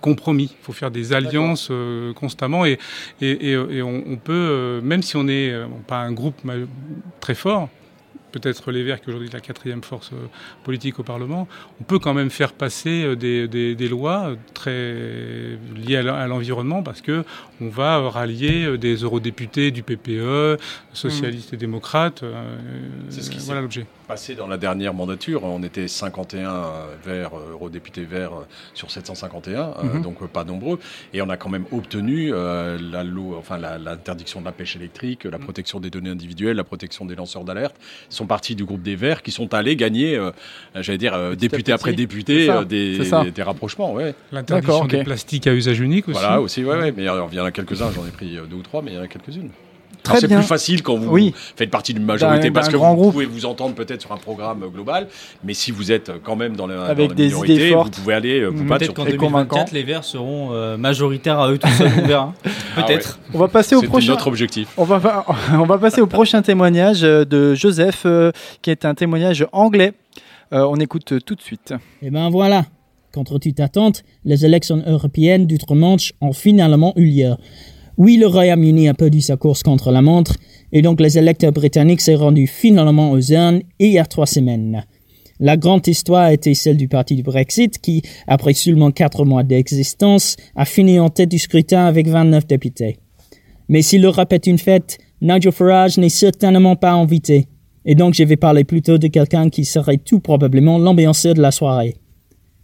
compromis. 0.00 0.56
Il 0.60 0.64
faut 0.64 0.72
faire 0.72 0.90
des 0.90 1.12
alliances 1.12 1.70
constamment 2.14 2.64
et, 2.64 2.78
et, 3.20 3.52
et, 3.52 3.82
on, 3.82 4.02
on, 4.06 4.16
peut, 4.16 4.80
même 4.82 5.02
si 5.02 5.16
on 5.16 5.24
n'est 5.24 5.52
pas 5.86 5.98
un 5.98 6.12
groupe 6.12 6.36
très 7.20 7.34
fort, 7.34 7.68
peut-être 8.30 8.70
les 8.70 8.82
Verts, 8.82 9.00
qui 9.00 9.08
aujourd'hui 9.08 9.28
est 9.28 9.32
la 9.32 9.40
quatrième 9.40 9.82
force 9.82 10.10
euh, 10.12 10.26
politique 10.64 10.98
au 10.98 11.02
Parlement, 11.02 11.46
on 11.80 11.84
peut 11.84 11.98
quand 11.98 12.14
même 12.14 12.30
faire 12.30 12.52
passer 12.52 13.04
euh, 13.04 13.16
des, 13.16 13.48
des, 13.48 13.88
lois 13.88 14.34
très 14.54 15.58
liées 15.76 15.96
à 15.96 16.26
l'environnement 16.26 16.82
parce 16.82 17.00
que 17.00 17.24
on 17.60 17.68
va 17.68 17.98
rallier 18.08 18.64
euh, 18.64 18.78
des 18.78 18.96
eurodéputés 18.96 19.70
du 19.70 19.82
PPE, 19.82 20.58
socialistes 20.92 21.52
et 21.52 21.56
démocrates. 21.56 22.22
C'est 23.08 23.22
ce 23.22 23.30
qui 23.30 23.38
voilà 23.38 23.60
l'objet. 23.60 23.86
passé 24.08 24.34
dans 24.34 24.46
la 24.46 24.56
dernière 24.56 24.92
mandature. 24.94 25.44
On 25.44 25.62
était 25.62 25.86
51 25.88 26.64
verts, 27.04 27.30
eurodéputés 27.52 28.04
verts 28.04 28.32
sur 28.74 28.90
751, 28.90 29.74
Mhm. 29.82 30.02
donc 30.02 30.26
pas 30.28 30.44
nombreux. 30.44 30.78
Et 31.14 31.22
on 31.22 31.28
a 31.28 31.36
quand 31.36 31.48
même 31.48 31.64
obtenu 31.72 32.30
la 32.32 33.04
loi, 33.04 33.38
enfin 33.38 33.58
l'interdiction 33.58 34.40
de 34.40 34.46
la 34.46 34.52
pêche 34.52 34.76
électrique, 34.76 35.24
la 35.24 35.38
protection 35.38 35.80
des 35.80 35.90
données 35.90 36.10
individuelles, 36.10 36.56
la 36.56 36.64
protection 36.64 37.04
des 37.04 37.14
lanceurs 37.14 37.44
d'alerte. 37.44 37.76
Ils 38.10 38.14
sont 38.14 38.26
partis 38.26 38.54
du 38.54 38.64
groupe 38.64 38.82
des 38.82 38.96
Verts 38.96 39.22
qui 39.22 39.30
sont 39.30 39.54
allés 39.54 39.76
gagner, 39.76 40.16
euh, 40.16 40.30
j'allais 40.74 40.98
dire, 40.98 41.14
euh, 41.14 41.34
député 41.34 41.72
après 41.72 41.92
député, 41.92 42.46
ça, 42.46 42.58
euh, 42.58 42.64
des, 42.64 42.98
des, 42.98 43.30
des 43.30 43.42
rapprochements. 43.42 43.92
Ouais. 43.92 44.14
L'interdiction 44.32 44.72
D'accord, 44.74 44.84
ok. 44.84 44.90
des 44.90 45.04
plastiques 45.04 45.46
à 45.46 45.54
usage 45.54 45.80
unique 45.80 46.08
aussi. 46.08 46.18
Voilà, 46.18 46.40
aussi, 46.40 46.64
ouais, 46.64 46.76
ouais. 46.78 46.92
Mais 46.96 47.04
y 47.04 47.08
en 47.08 47.44
a 47.50 47.52
quelques-uns, 47.52 47.90
j'en 47.94 48.06
ai 48.06 48.10
pris 48.10 48.36
euh, 48.36 48.46
deux 48.46 48.56
ou 48.56 48.62
trois, 48.62 48.82
mais 48.82 48.92
il 48.92 48.96
y 48.96 48.98
en 48.98 49.02
a 49.02 49.08
quelques-unes. 49.08 49.50
C'est 50.14 50.28
plus 50.28 50.42
facile 50.42 50.82
quand 50.82 50.96
vous 50.96 51.10
Oui. 51.10 51.34
faites 51.56 51.68
partie 51.70 51.92
d'une 51.92 52.04
majorité 52.04 52.50
parce 52.50 52.68
que 52.70 52.76
vous 52.76 52.94
groupe. 52.94 53.12
pouvez 53.12 53.26
vous 53.26 53.44
entendre 53.44 53.74
peut-être 53.74 54.00
sur 54.00 54.12
un 54.12 54.16
programme 54.16 54.64
global, 54.72 55.08
mais 55.44 55.52
si 55.52 55.72
vous 55.72 55.92
êtes 55.92 56.10
quand 56.22 56.36
même 56.36 56.56
dans 56.56 56.66
la, 56.66 56.84
Avec 56.84 57.08
dans 57.08 57.10
la 57.10 57.16
des 57.16 57.26
minorité, 57.26 57.54
idées 57.54 57.70
fortes. 57.72 57.94
vous 57.96 58.02
pouvez 58.02 58.14
aller 58.14 58.40
euh, 58.40 58.48
vous 58.48 58.64
battre 58.64 58.78
Peut-être 58.78 58.84
sur 58.86 58.94
qu'en 58.94 59.04
2024, 59.04 59.48
convaincant. 59.48 59.64
les 59.74 59.82
Verts 59.82 60.04
seront 60.04 60.50
euh, 60.52 60.78
majoritaires 60.78 61.38
à 61.38 61.50
eux 61.52 61.58
tout 61.58 61.68
seuls, 61.68 61.90
on 62.02 62.06
verra. 62.06 62.32
Ah 62.76 62.82
Peut-être. 62.82 63.18
On 63.34 63.38
va 63.38 63.48
passer 63.48 63.74
au 63.76 63.82
prochain. 63.82 64.12
notre 64.12 64.26
objectif. 64.28 64.68
On 64.78 64.84
va, 64.84 65.26
on 65.52 65.64
va 65.64 65.76
passer 65.76 66.00
au 66.00 66.06
prochain 66.06 66.40
témoignage 66.40 67.04
euh, 67.04 67.24
de 67.26 67.54
Joseph, 67.54 68.02
euh, 68.06 68.30
qui 68.62 68.70
est 68.70 68.84
un 68.86 68.94
témoignage 68.94 69.46
anglais. 69.52 69.92
Euh, 70.54 70.66
on 70.68 70.76
écoute 70.76 71.12
tout 71.26 71.34
de 71.34 71.42
suite. 71.42 71.74
Et 72.00 72.10
ben 72.10 72.30
voilà, 72.30 72.64
contre 73.12 73.38
toute 73.38 73.60
attente, 73.60 74.02
les 74.24 74.44
élections 74.44 74.82
européennes 74.86 75.46
d'outre-Manche 75.46 76.12
ont 76.20 76.32
finalement 76.32 76.92
eu 76.96 77.04
lieu. 77.04 77.36
Oui, 77.96 78.16
le 78.16 78.26
Royaume-Uni 78.26 78.88
a 78.88 78.94
perdu 78.94 79.20
sa 79.20 79.36
course 79.36 79.62
contre 79.62 79.90
la 79.90 80.02
montre, 80.02 80.36
et 80.72 80.82
donc 80.82 81.00
les 81.00 81.18
électeurs 81.18 81.52
britanniques 81.52 82.00
s'est 82.00 82.14
rendu 82.14 82.46
finalement 82.46 83.10
aux 83.10 83.20
urnes 83.20 83.62
il 83.78 83.92
y 83.92 83.98
a 83.98 84.06
trois 84.06 84.26
semaines. 84.26 84.84
La 85.38 85.56
grande 85.56 85.86
histoire 85.86 86.24
a 86.24 86.32
été 86.32 86.54
celle 86.54 86.76
du 86.76 86.86
parti 86.86 87.14
du 87.14 87.22
Brexit 87.22 87.78
qui, 87.78 88.02
après 88.26 88.52
seulement 88.52 88.90
quatre 88.90 89.24
mois 89.24 89.42
d'existence, 89.42 90.36
a 90.54 90.66
fini 90.66 91.00
en 91.00 91.08
tête 91.08 91.30
du 91.30 91.38
scrutin 91.38 91.86
avec 91.86 92.08
29 92.08 92.46
députés. 92.46 92.98
Mais 93.68 93.82
si 93.82 93.98
l'Europe 93.98 94.32
est 94.32 94.46
une 94.46 94.58
fête, 94.58 94.98
Nigel 95.22 95.52
Farage 95.52 95.96
n'est 95.96 96.08
certainement 96.08 96.76
pas 96.76 96.92
invité. 96.92 97.46
Et 97.84 97.94
donc 97.94 98.14
je 98.14 98.24
vais 98.24 98.36
parler 98.36 98.64
plutôt 98.64 98.98
de 98.98 99.06
quelqu'un 99.06 99.48
qui 99.48 99.64
serait 99.64 99.96
tout 99.96 100.20
probablement 100.20 100.78
l'ambianceur 100.78 101.34
de 101.34 101.40
la 101.40 101.50
soirée. 101.50 101.96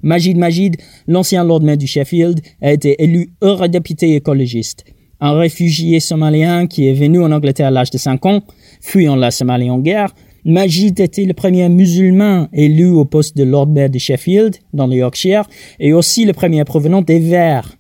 Majid 0.03 0.37
Majid, 0.37 0.77
l'ancien 1.07 1.45
Lord 1.45 1.63
Mayor 1.63 1.79
du 1.79 1.87
Sheffield, 1.87 2.41
a 2.61 2.73
été 2.73 3.03
élu 3.03 3.31
eurodéputé 3.43 4.15
écologiste. 4.15 4.85
Un 5.21 5.33
réfugié 5.33 6.01
somalien 6.01 6.67
qui 6.67 6.87
est 6.87 6.93
venu 6.93 7.23
en 7.23 7.33
Angleterre 7.33 7.69
à 7.69 7.71
l'âge 7.71 7.91
de 7.91 7.99
5 7.99 8.27
ans, 8.27 8.43
fuyant 8.81 9.17
la 9.17 9.31
Somalie 9.31 9.71
en 9.71 9.79
guerre, 9.79 10.15
Majid 10.45 11.01
était 11.01 11.25
le 11.25 11.33
premier 11.33 11.69
musulman 11.69 12.49
élu 12.53 12.91
au 12.91 13.05
poste 13.05 13.37
de 13.37 13.43
Lord 13.43 13.69
Mayor 13.69 13.91
de 13.91 13.99
Sheffield, 13.99 14.57
dans 14.73 14.87
le 14.87 14.97
Yorkshire, 14.97 15.49
et 15.81 15.93
aussi 15.93 16.25
le 16.25 16.33
premier 16.33 16.65
provenant 16.65 17.03
des 17.03 17.19
Verts. 17.19 17.77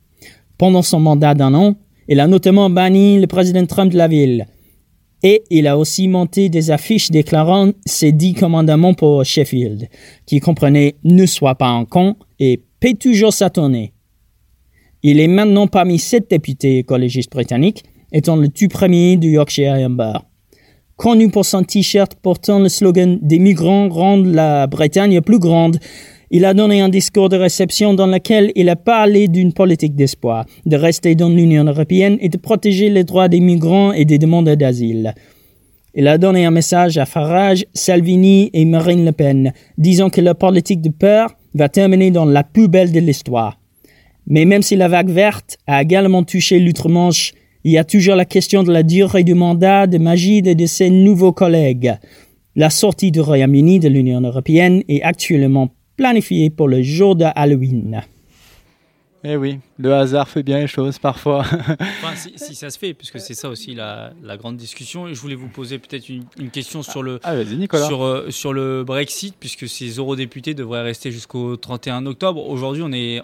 Pendant 0.59 0.83
son 0.83 0.98
mandat 0.98 1.35
d'un 1.35 1.55
an, 1.55 1.76
il 2.09 2.18
a 2.18 2.26
notamment 2.26 2.70
banni 2.70 3.20
le 3.20 3.26
président 3.26 3.64
Trump 3.66 3.92
de 3.92 3.98
la 3.98 4.09
ville. 4.09 4.46
Et 5.29 5.43
il 5.51 5.67
a 5.67 5.77
aussi 5.77 6.07
monté 6.07 6.49
des 6.49 6.71
affiches 6.71 7.11
déclarant 7.11 7.73
ses 7.85 8.12
dix 8.12 8.33
commandements 8.33 8.95
pour 8.95 9.25
Sheffield, 9.25 9.89
qui 10.25 10.39
comprenaient 10.39 10.95
ne 11.03 11.27
sois 11.27 11.57
pas 11.57 11.67
un 11.67 11.85
con 11.85 12.15
et 12.39 12.62
paie 12.79 12.95
toujours 12.95 13.33
sa 13.33 13.51
tournée. 13.51 13.93
Il 15.03 15.19
est 15.19 15.27
maintenant 15.27 15.67
parmi 15.67 15.99
sept 15.99 16.31
députés 16.31 16.79
écologistes 16.79 17.33
britanniques, 17.33 17.83
étant 18.12 18.37
le 18.37 18.51
tout 18.51 18.69
premier 18.69 19.17
du 19.17 19.31
Yorkshire 19.31 19.73
Amber. 19.73 20.12
Connu 20.95 21.29
pour 21.29 21.45
son 21.45 21.65
t-shirt 21.65 22.15
portant 22.23 22.61
le 22.61 22.69
slogan 22.69 23.19
Des 23.21 23.41
migrants 23.41 23.89
rendent 23.89 24.33
la 24.33 24.69
Bretagne 24.69 25.21
plus 25.23 25.41
grande, 25.41 25.81
il 26.31 26.45
a 26.45 26.55
donné 26.55 26.81
un 26.81 26.89
discours 26.89 27.29
de 27.29 27.37
réception 27.37 27.95
dans 27.95 28.07
lequel 28.07 28.53
il 28.57 28.69
a 28.69 28.77
parlé 28.77 29.29
d'une 29.29 29.53
politique 29.53 29.95
d'espoir, 29.95 30.45
de 30.65 30.77
rester 30.77 31.15
dans 31.15 31.29
l'Union 31.29 31.65
européenne 31.65 32.19
et 32.21 32.29
de 32.29 32.37
protéger 32.37 32.91
les 32.91 33.05
droits 33.05 33.29
des 33.29 33.41
migrants 33.41 33.93
et 33.93 34.05
des 34.05 34.19
demandeurs 34.19 34.57
d'asile. 34.57 35.15
Il 35.95 36.09
a 36.09 36.19
donné 36.19 36.45
un 36.45 36.51
message 36.51 36.99
à 36.99 37.07
Farage, 37.07 37.65
Salvini 37.73 38.51
et 38.53 38.65
Marine 38.65 39.05
Le 39.05 39.12
Pen, 39.12 39.53
disant 39.79 40.11
que 40.11 40.21
la 40.21 40.35
politique 40.35 40.83
de 40.83 40.91
peur 40.91 41.35
va 41.55 41.69
terminer 41.69 42.11
dans 42.11 42.27
la 42.27 42.45
poubelle 42.45 42.93
de 42.93 43.01
l'histoire. 43.01 43.59
Mais 44.27 44.45
même 44.45 44.62
si 44.62 44.77
la 44.77 44.89
vague 44.89 45.09
verte 45.09 45.57
a 45.67 45.81
également 45.81 46.23
touché 46.23 46.59
l'outre-Manche, 46.59 47.33
il 47.65 47.73
y 47.73 47.79
a 47.79 47.85
toujours 47.85 48.15
la 48.15 48.25
question 48.25 48.62
de 48.62 48.73
la 48.73 48.83
durée 48.83 49.25
du 49.25 49.35
mandat 49.35 49.87
de 49.87 49.99
Magid 49.99 50.47
et 50.47 50.55
de 50.55 50.67
ses 50.67 50.91
nouveaux 50.91 51.33
collègues. 51.33 51.95
La 52.57 52.71
sortie 52.71 53.11
du 53.11 53.21
Royaume-Uni 53.21 53.81
de 53.81 53.89
l'Union 53.89 54.21
européenne 54.21 54.83
est 54.89 55.03
actuellement 55.03 55.71
planifiée 55.96 56.50
pour 56.50 56.68
le 56.68 56.82
jour 56.82 57.16
de 57.16 57.24
Halloween. 57.35 58.02
Eh 59.24 59.37
oui, 59.37 59.59
le 59.78 59.92
hasard 59.92 60.28
fait 60.28 60.44
bien 60.44 60.61
les 60.61 60.66
choses 60.68 61.00
parfois. 61.00 61.40
Enfin, 61.40 62.14
si, 62.16 62.32
si 62.37 62.54
ça 62.54 62.70
se 62.70 62.78
fait, 62.78 62.94
puisque 62.94 63.18
c'est 63.18 63.35
ça 63.35 63.48
aussi 63.48 63.74
la, 63.74 64.12
la 64.22 64.37
grande 64.37 64.56
discussion. 64.56 65.09
Et 65.09 65.14
je 65.14 65.20
voulais 65.20 65.35
vous 65.35 65.48
poser 65.48 65.78
peut-être 65.78 66.09
une, 66.09 66.24
une 66.38 66.50
question 66.50 66.85
sur 66.85 67.02
le, 67.02 67.18
Ah, 67.24 67.35
sur, 67.88 68.04
euh, 68.04 68.30
sur 68.30 68.52
le 68.52 68.85
Brexit, 68.85 69.35
puisque 69.38 69.68
ces 69.68 69.88
eurodéputés 69.96 70.54
devraient 70.54 70.82
rester 70.82 71.11
jusqu'au 71.11 71.56
31 71.56 72.06
octobre. 72.06 72.46
Aujourd'hui, 72.48 72.82
on 72.85 72.92
est 72.92 73.20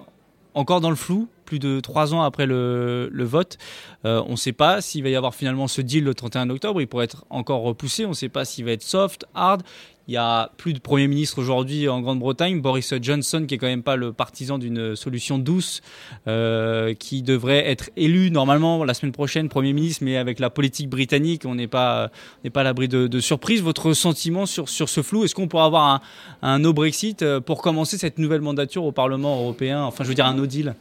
encore 0.54 0.80
dans 0.80 0.90
le 0.90 0.96
flou, 0.96 1.28
plus 1.44 1.58
de 1.58 1.80
trois 1.80 2.14
ans 2.14 2.22
après 2.22 2.46
le, 2.46 3.08
le 3.12 3.24
vote. 3.24 3.58
Euh, 4.04 4.22
on 4.26 4.32
ne 4.32 4.36
sait 4.36 4.52
pas 4.52 4.80
s'il 4.80 5.02
va 5.02 5.08
y 5.08 5.14
avoir 5.14 5.34
finalement 5.34 5.68
ce 5.68 5.82
deal 5.82 6.02
le 6.02 6.14
31 6.14 6.50
octobre. 6.50 6.80
Il 6.80 6.88
pourrait 6.88 7.04
être 7.04 7.24
encore 7.30 7.62
repoussé. 7.62 8.06
On 8.06 8.10
ne 8.10 8.14
sait 8.14 8.28
pas 8.28 8.44
s'il 8.44 8.64
va 8.64 8.72
être 8.72 8.82
soft, 8.82 9.24
hard. 9.34 9.62
Il 10.08 10.14
y 10.14 10.16
a 10.16 10.50
plus 10.56 10.72
de 10.72 10.80
Premier 10.80 11.06
ministre 11.06 11.38
aujourd'hui 11.38 11.88
en 11.88 12.00
Grande-Bretagne, 12.00 12.60
Boris 12.60 12.92
Johnson, 13.00 13.44
qui 13.46 13.54
est 13.54 13.58
quand 13.58 13.68
même 13.68 13.84
pas 13.84 13.94
le 13.94 14.12
partisan 14.12 14.58
d'une 14.58 14.96
solution 14.96 15.38
douce, 15.38 15.80
euh, 16.26 16.92
qui 16.94 17.22
devrait 17.22 17.70
être 17.70 17.90
élu 17.96 18.32
normalement 18.32 18.84
la 18.84 18.94
semaine 18.94 19.12
prochaine 19.12 19.48
Premier 19.48 19.72
ministre, 19.72 20.02
mais 20.04 20.16
avec 20.16 20.40
la 20.40 20.50
politique 20.50 20.90
britannique, 20.90 21.42
on 21.44 21.54
n'est 21.54 21.68
pas, 21.68 22.10
n'est 22.42 22.50
pas 22.50 22.62
à 22.62 22.64
l'abri 22.64 22.88
de, 22.88 23.20
surprises. 23.20 23.62
Votre 23.62 23.92
sentiment 23.92 24.44
sur, 24.44 24.68
sur 24.68 24.88
ce 24.88 25.02
flou 25.02 25.24
Est-ce 25.24 25.36
qu'on 25.36 25.46
pourra 25.46 25.66
avoir 25.66 25.86
un, 25.86 26.00
un 26.42 26.58
no 26.58 26.72
Brexit 26.72 27.22
euh, 27.22 27.40
pour 27.40 27.62
commencer 27.62 27.96
cette 27.96 28.18
nouvelle 28.18 28.40
mandature 28.40 28.84
au 28.84 28.92
Parlement 28.92 29.36
européen? 29.36 29.84
Enfin, 29.84 30.02
je 30.02 30.08
veux 30.08 30.14
dire 30.16 30.26
un 30.26 30.34
no 30.34 30.46
deal. 30.46 30.74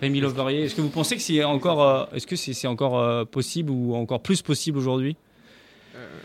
Rémi 0.00 0.20
Loverier, 0.20 0.64
est-ce 0.64 0.74
que 0.74 0.80
vous 0.80 0.90
pensez 0.90 1.14
que 1.14 1.22
c'est 1.22 1.44
encore, 1.44 1.82
euh, 1.82 2.04
est-ce 2.14 2.26
que 2.26 2.34
c'est 2.34 2.66
encore 2.66 3.26
possible 3.28 3.70
ou 3.70 3.94
encore 3.94 4.20
plus 4.20 4.42
possible 4.42 4.78
aujourd'hui? 4.78 5.16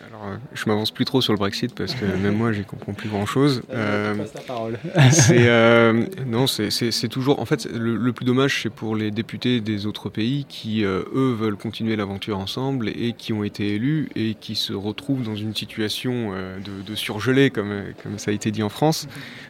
Alors, 0.07 0.27
euh, 0.27 0.35
je 0.53 0.63
m'avance 0.67 0.91
plus 0.91 1.05
trop 1.05 1.21
sur 1.21 1.33
le 1.33 1.39
Brexit 1.39 1.73
parce 1.75 1.93
que 1.95 2.05
même 2.05 2.35
moi, 2.35 2.51
j'y 2.51 2.63
comprends 2.63 2.93
plus 2.93 3.09
grand-chose. 3.09 3.61
Euh, 3.73 4.15
parole. 4.47 4.77
c'est 5.11 5.35
euh, 5.47 6.05
non, 6.25 6.47
c'est- 6.47 6.69
toujours. 7.09 7.39
En 7.39 7.45
fait, 7.45 7.65
le, 7.73 7.95
le 7.97 8.13
plus 8.13 8.25
dommage, 8.25 8.61
c'est 8.63 8.69
pour 8.69 8.95
les 8.95 9.11
députés 9.11 9.59
des 9.61 9.85
autres 9.85 10.09
pays 10.09 10.45
qui, 10.47 10.85
euh, 10.85 11.03
eux, 11.13 11.33
veulent 11.37 11.55
continuer 11.57 11.95
l'aventure 11.95 12.37
ensemble 12.37 12.89
et 12.89 13.13
qui 13.17 13.33
ont 13.33 13.43
été 13.43 13.75
élus 13.75 14.09
et 14.15 14.35
qui 14.35 14.55
se 14.55 14.73
retrouvent 14.73 15.23
dans 15.23 15.35
une 15.35 15.55
situation 15.55 16.31
euh, 16.33 16.57
de, 16.59 16.89
de 16.89 16.95
surgelé, 16.95 17.49
comme 17.49 17.71
comme 18.03 18.17
ça 18.19 18.31
a 18.31 18.33
été 18.33 18.51
dit 18.51 18.63
en 18.63 18.69
France, 18.69 19.07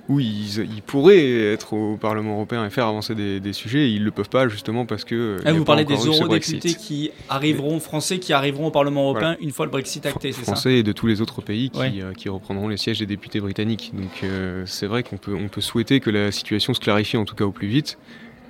où 0.09 0.19
ils, 0.19 0.57
ils 0.59 0.81
pourraient 0.81 1.51
être 1.53 1.73
au 1.73 1.97
Parlement 1.97 2.33
européen 2.33 2.65
et 2.65 2.69
faire 2.69 2.87
avancer 2.87 3.15
des, 3.15 3.39
des 3.39 3.53
sujets. 3.53 3.81
Et 3.89 3.89
ils 3.89 4.03
le 4.03 4.11
peuvent 4.11 4.29
pas 4.29 4.47
justement 4.47 4.85
parce 4.85 5.03
que. 5.03 5.15
euh, 5.15 5.37
Ah, 5.45 5.49
a 5.49 5.53
vous 5.53 5.59
pas 5.59 5.73
parlez 5.73 5.85
des 5.85 5.95
eurodéputés 5.95 6.73
qui 6.73 7.11
arriveront, 7.29 7.79
français 7.79 8.19
qui 8.19 8.33
arriveront 8.33 8.67
au 8.67 8.71
Parlement 8.71 9.03
européen 9.03 9.35
une 9.41 9.51
fois 9.51 9.65
le 9.65 9.71
Brexit 9.71 10.05
acté, 10.05 10.30
c'est 10.33 10.39
ça 10.41 10.51
français 10.53 10.75
et 10.79 10.83
de 10.83 10.91
tous 10.91 11.07
les 11.07 11.21
autres 11.21 11.41
pays 11.41 11.69
qui, 11.69 11.79
Ouais. 11.79 11.93
euh, 12.01 12.13
qui 12.13 12.29
reprendront 12.29 12.67
les 12.67 12.77
sièges 12.77 12.99
des 12.99 13.05
députés 13.05 13.39
britanniques. 13.39 13.91
Donc 13.93 14.23
euh, 14.23 14.63
c'est 14.65 14.87
vrai 14.87 15.03
qu'on 15.03 15.17
peut, 15.17 15.35
on 15.35 15.47
peut 15.47 15.61
souhaiter 15.61 15.99
que 15.99 16.09
la 16.09 16.31
situation 16.31 16.73
se 16.73 16.79
clarifie 16.79 17.17
en 17.17 17.25
tout 17.25 17.35
cas 17.35 17.45
au 17.45 17.51
plus 17.51 17.67
vite 17.67 17.97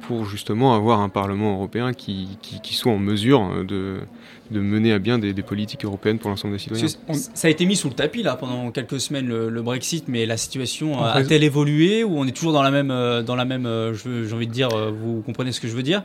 pour 0.01 0.25
justement 0.25 0.73
avoir 0.75 0.99
un 0.99 1.09
Parlement 1.09 1.53
européen 1.53 1.93
qui, 1.93 2.37
qui, 2.41 2.59
qui 2.61 2.73
soit 2.73 2.91
en 2.91 2.97
mesure 2.97 3.63
de, 3.63 3.99
de 4.51 4.59
mener 4.59 4.91
à 4.93 4.99
bien 4.99 5.17
des, 5.17 5.33
des 5.33 5.41
politiques 5.41 5.85
européennes 5.85 6.19
pour 6.19 6.29
l'ensemble 6.29 6.53
des 6.53 6.59
citoyens. 6.59 6.87
Ça 7.11 7.47
a 7.47 7.51
été 7.51 7.65
mis 7.65 7.75
sous 7.75 7.87
le 7.87 7.93
tapis 7.95 8.21
là 8.21 8.35
pendant 8.35 8.69
quelques 8.71 8.99
semaines 8.99 9.27
le, 9.27 9.49
le 9.49 9.61
Brexit, 9.61 10.05
mais 10.07 10.25
la 10.25 10.37
situation 10.37 11.01
euh, 11.03 11.07
a-t-elle 11.13 11.43
évolué 11.43 12.03
ou 12.03 12.17
on 12.19 12.25
est 12.25 12.31
toujours 12.35 12.53
dans 12.53 12.61
la 12.63 12.71
même, 12.71 12.91
euh, 12.91 13.23
dans 13.23 13.35
la 13.35 13.45
même, 13.45 13.65
euh, 13.65 13.93
j'ai 13.93 14.33
envie 14.33 14.47
de 14.47 14.51
dire, 14.51 14.69
vous 14.91 15.21
comprenez 15.21 15.51
ce 15.51 15.61
que 15.61 15.67
je 15.67 15.73
veux 15.75 15.83
dire? 15.83 16.03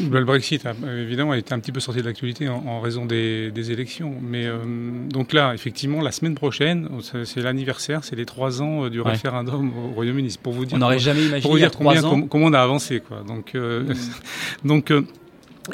Bah, 0.00 0.18
le 0.18 0.24
Brexit, 0.24 0.66
a, 0.66 0.74
évidemment, 1.00 1.30
a 1.32 1.38
été 1.38 1.54
un 1.54 1.60
petit 1.60 1.72
peu 1.72 1.80
sorti 1.80 2.00
de 2.00 2.06
l'actualité 2.06 2.48
en, 2.48 2.56
en 2.66 2.80
raison 2.80 3.06
des, 3.06 3.50
des 3.52 3.70
élections. 3.70 4.14
Mais 4.20 4.46
euh, 4.46 4.58
donc 5.08 5.32
là, 5.32 5.52
effectivement, 5.54 6.00
la 6.02 6.10
semaine 6.12 6.34
prochaine, 6.34 6.88
c'est 7.24 7.40
l'anniversaire, 7.42 8.02
c'est 8.04 8.16
les 8.16 8.26
trois 8.26 8.60
ans 8.60 8.88
du 8.88 9.00
Ouais. 9.00 9.10
référendum 9.10 9.70
au 9.76 9.92
Royaume-Uni. 9.94 10.30
C'est 10.30 10.40
Pour 10.40 10.52
vous 10.54 10.64
dire, 10.64 10.74
On 10.76 10.78
n'aurait 10.80 10.98
jamais 10.98 11.20
imaginé 11.20 11.40
pour 11.42 11.52
vous 11.52 11.58
dire 11.58 11.70
combien, 11.70 12.02
ans. 12.04 12.22
comment 12.22 12.46
on 12.46 12.52
a 12.54 12.60
avancé, 12.60 13.00
quoi. 13.00 13.22
Donc, 13.26 13.54
euh, 13.54 13.84
donc. 14.64 14.90
euh, 14.90 15.02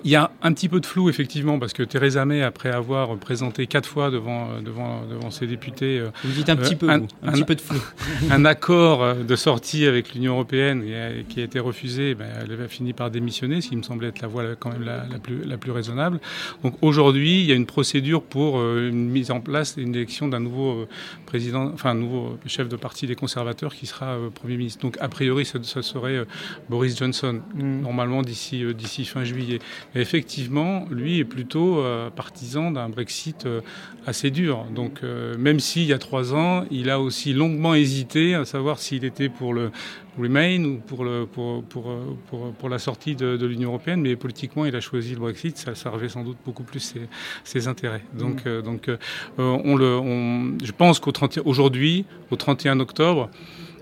Il 0.04 0.10
y 0.10 0.14
a 0.16 0.30
un 0.42 0.52
petit 0.52 0.68
peu 0.68 0.78
de 0.78 0.86
flou, 0.86 1.08
effectivement, 1.08 1.58
parce 1.58 1.72
que 1.72 1.82
Theresa 1.82 2.24
May, 2.24 2.42
après 2.42 2.70
avoir 2.70 3.16
présenté 3.16 3.66
quatre 3.66 3.88
fois 3.88 4.10
devant, 4.10 4.60
devant, 4.64 5.04
devant 5.04 5.30
ses 5.32 5.48
députés. 5.48 5.98
euh, 5.98 6.10
Vous 6.22 6.30
dites 6.32 6.48
un 6.48 6.54
petit 6.56 6.76
peu, 6.76 6.88
un, 6.88 6.98
vous, 6.98 7.08
un 7.24 7.32
petit 7.32 7.42
peu 7.44 7.56
de 7.56 7.60
flou. 7.60 7.80
un 8.30 8.44
accord 8.44 9.02
euh, 9.02 9.14
de 9.14 9.34
sortie 9.34 9.86
avec 9.86 10.14
l'Union 10.14 10.34
européenne 10.34 10.84
qui 10.84 10.94
a, 10.94 11.10
qui 11.28 11.40
a 11.40 11.44
été 11.44 11.58
refusé, 11.58 12.14
ben, 12.14 12.28
elle 12.40 12.60
a 12.62 12.68
fini 12.68 12.92
par 12.92 13.10
démissionner, 13.10 13.60
ce 13.60 13.68
qui 13.70 13.76
me 13.76 13.82
semblait 13.82 14.08
être 14.08 14.20
la 14.20 14.28
voie 14.28 14.44
la- 14.44 14.54
quand 14.54 14.70
même 14.70 14.84
la, 14.84 15.06
la 15.10 15.18
plus, 15.18 15.42
la 15.44 15.56
plus 15.58 15.72
raisonnable. 15.72 16.20
Donc 16.62 16.74
aujourd'hui, 16.82 17.40
il 17.40 17.46
y 17.46 17.52
a 17.52 17.56
une 17.56 17.66
procédure 17.66 18.22
pour 18.22 18.58
euh, 18.60 18.88
une 18.88 19.08
mise 19.10 19.32
en 19.32 19.40
place 19.40 19.76
et 19.76 19.82
une 19.82 19.96
élection 19.96 20.28
d'un 20.28 20.40
nouveau 20.40 20.70
euh, 20.82 20.88
président, 21.26 21.68
enfin 21.74 21.90
un 21.90 21.94
nouveau 21.94 22.38
chef 22.46 22.68
de 22.68 22.76
parti 22.76 23.08
des 23.08 23.16
conservateurs 23.16 23.74
qui 23.74 23.86
sera 23.86 24.06
euh, 24.14 24.30
Premier 24.30 24.56
ministre. 24.56 24.82
Donc 24.82 24.96
a 25.00 25.08
priori, 25.08 25.44
ça, 25.44 25.58
ça 25.64 25.82
serait 25.82 26.16
euh, 26.18 26.24
Boris 26.68 26.96
Johnson, 26.96 27.40
Mm. 27.54 27.80
normalement 27.80 28.22
d'ici 28.22 28.62
euh, 28.62 28.72
d'ici 28.72 29.04
fin 29.04 29.24
juillet. 29.24 29.58
Et 29.94 30.00
effectivement, 30.00 30.86
lui 30.90 31.18
est 31.18 31.24
plutôt 31.24 31.78
euh, 31.80 32.10
partisan 32.10 32.70
d'un 32.70 32.88
Brexit 32.88 33.46
euh, 33.46 33.60
assez 34.06 34.30
dur. 34.30 34.64
Donc 34.74 35.00
euh, 35.02 35.36
même 35.38 35.60
s'il 35.60 35.84
y 35.84 35.92
a 35.92 35.98
trois 35.98 36.34
ans, 36.34 36.64
il 36.70 36.90
a 36.90 37.00
aussi 37.00 37.32
longuement 37.32 37.74
hésité 37.74 38.34
à 38.34 38.44
savoir 38.44 38.78
s'il 38.78 39.04
était 39.04 39.28
pour 39.28 39.54
le 39.54 39.70
Remain 40.18 40.64
ou 40.64 40.78
pour, 40.78 41.04
le, 41.04 41.24
pour, 41.24 41.62
pour, 41.64 41.94
pour, 42.28 42.52
pour 42.52 42.68
la 42.68 42.78
sortie 42.80 43.14
de, 43.14 43.36
de 43.36 43.46
l'Union 43.46 43.68
européenne, 43.70 44.00
mais 44.02 44.16
politiquement, 44.16 44.66
il 44.66 44.74
a 44.74 44.80
choisi 44.80 45.14
le 45.14 45.20
Brexit. 45.20 45.56
Ça 45.56 45.74
servait 45.74 46.08
sans 46.08 46.24
doute 46.24 46.36
beaucoup 46.44 46.64
plus 46.64 46.80
ses, 46.80 47.08
ses 47.44 47.68
intérêts. 47.68 48.02
Donc, 48.12 48.40
Mm. 48.44 48.48
euh, 48.48 48.62
donc 48.62 48.88
euh, 48.88 48.96
on 49.38 49.76
le, 49.76 49.96
on, 49.98 50.58
je 50.62 50.72
pense 50.72 51.00
qu'au 51.00 51.12
30 51.12 51.40
aujourd'hui, 51.44 52.04
au 52.30 52.36
31 52.36 52.80
octobre, 52.80 53.30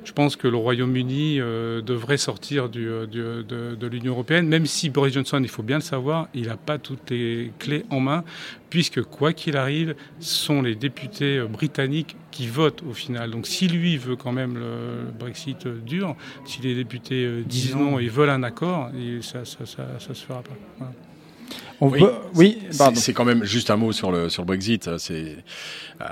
je 0.05 0.13
pense 0.13 0.37
que 0.37 0.49
le 0.49 0.57
Royaume-Uni 0.57 1.41
euh, 1.41 1.81
devrait 1.83 2.17
sortir 2.17 2.69
du, 2.69 2.89
euh, 2.89 3.07
du- 3.07 3.45
de, 3.45 3.75
de 3.75 3.87
l'Union 3.87 4.13
européenne, 4.13 4.49
même 4.49 4.67
si 4.67 4.91
Boris 4.91 5.13
Johnson, 5.15 5.41
il 5.43 5.49
faut 5.49 5.63
bien 5.63 5.77
le 5.79 5.83
savoir, 5.83 6.29
il 6.35 6.47
n'a 6.47 6.57
pas 6.57 6.79
toutes 6.79 7.11
les 7.11 7.53
clés 7.59 7.85
en 7.91 8.01
main, 8.01 8.25
puisque 8.71 9.03
quoi 9.03 9.33
qu'il 9.33 9.57
arrive, 9.57 9.95
ce 10.21 10.35
sont 10.35 10.63
les 10.63 10.75
députés 10.75 11.39
euh, 11.39 11.47
britanniques 11.47 12.17
qui 12.31 12.47
votent 12.47 12.83
au 12.89 12.93
final. 12.95 13.31
Donc 13.31 13.47
si 13.47 13.69
lui 13.69 13.97
veut 13.97 14.17
quand 14.17 14.33
même 14.33 14.57
le 14.59 15.11
Brexit 15.19 15.67
euh, 15.67 15.79
dur, 15.85 16.15
si 16.45 16.63
les 16.63 16.75
députés 16.75 17.25
euh, 17.25 17.43
disent 17.43 17.75
non 17.77 17.99
et 17.99 18.09
veulent 18.09 18.31
un 18.31 18.43
accord, 18.43 18.91
et 18.99 19.23
ça, 19.23 19.45
ça, 19.45 19.67
ça, 19.67 19.87
ça 19.99 20.15
se 20.15 20.25
fera 20.25 20.43
pas. 20.43 20.57
Voilà. 20.79 20.93
On 21.81 21.89
oui, 21.89 22.01
peut- 22.01 22.13
oui, 22.35 22.59
c'est- 22.73 23.13
quand 23.13 23.25
même 23.25 23.45
juste 23.45 23.71
un 23.71 23.77
mot 23.77 23.93
sur 23.93 24.11
le 24.11 24.29
sur 24.29 24.43
le 24.43 24.47
Brexit. 24.47 24.97
C'est 24.99 25.37
euh, 26.01 26.05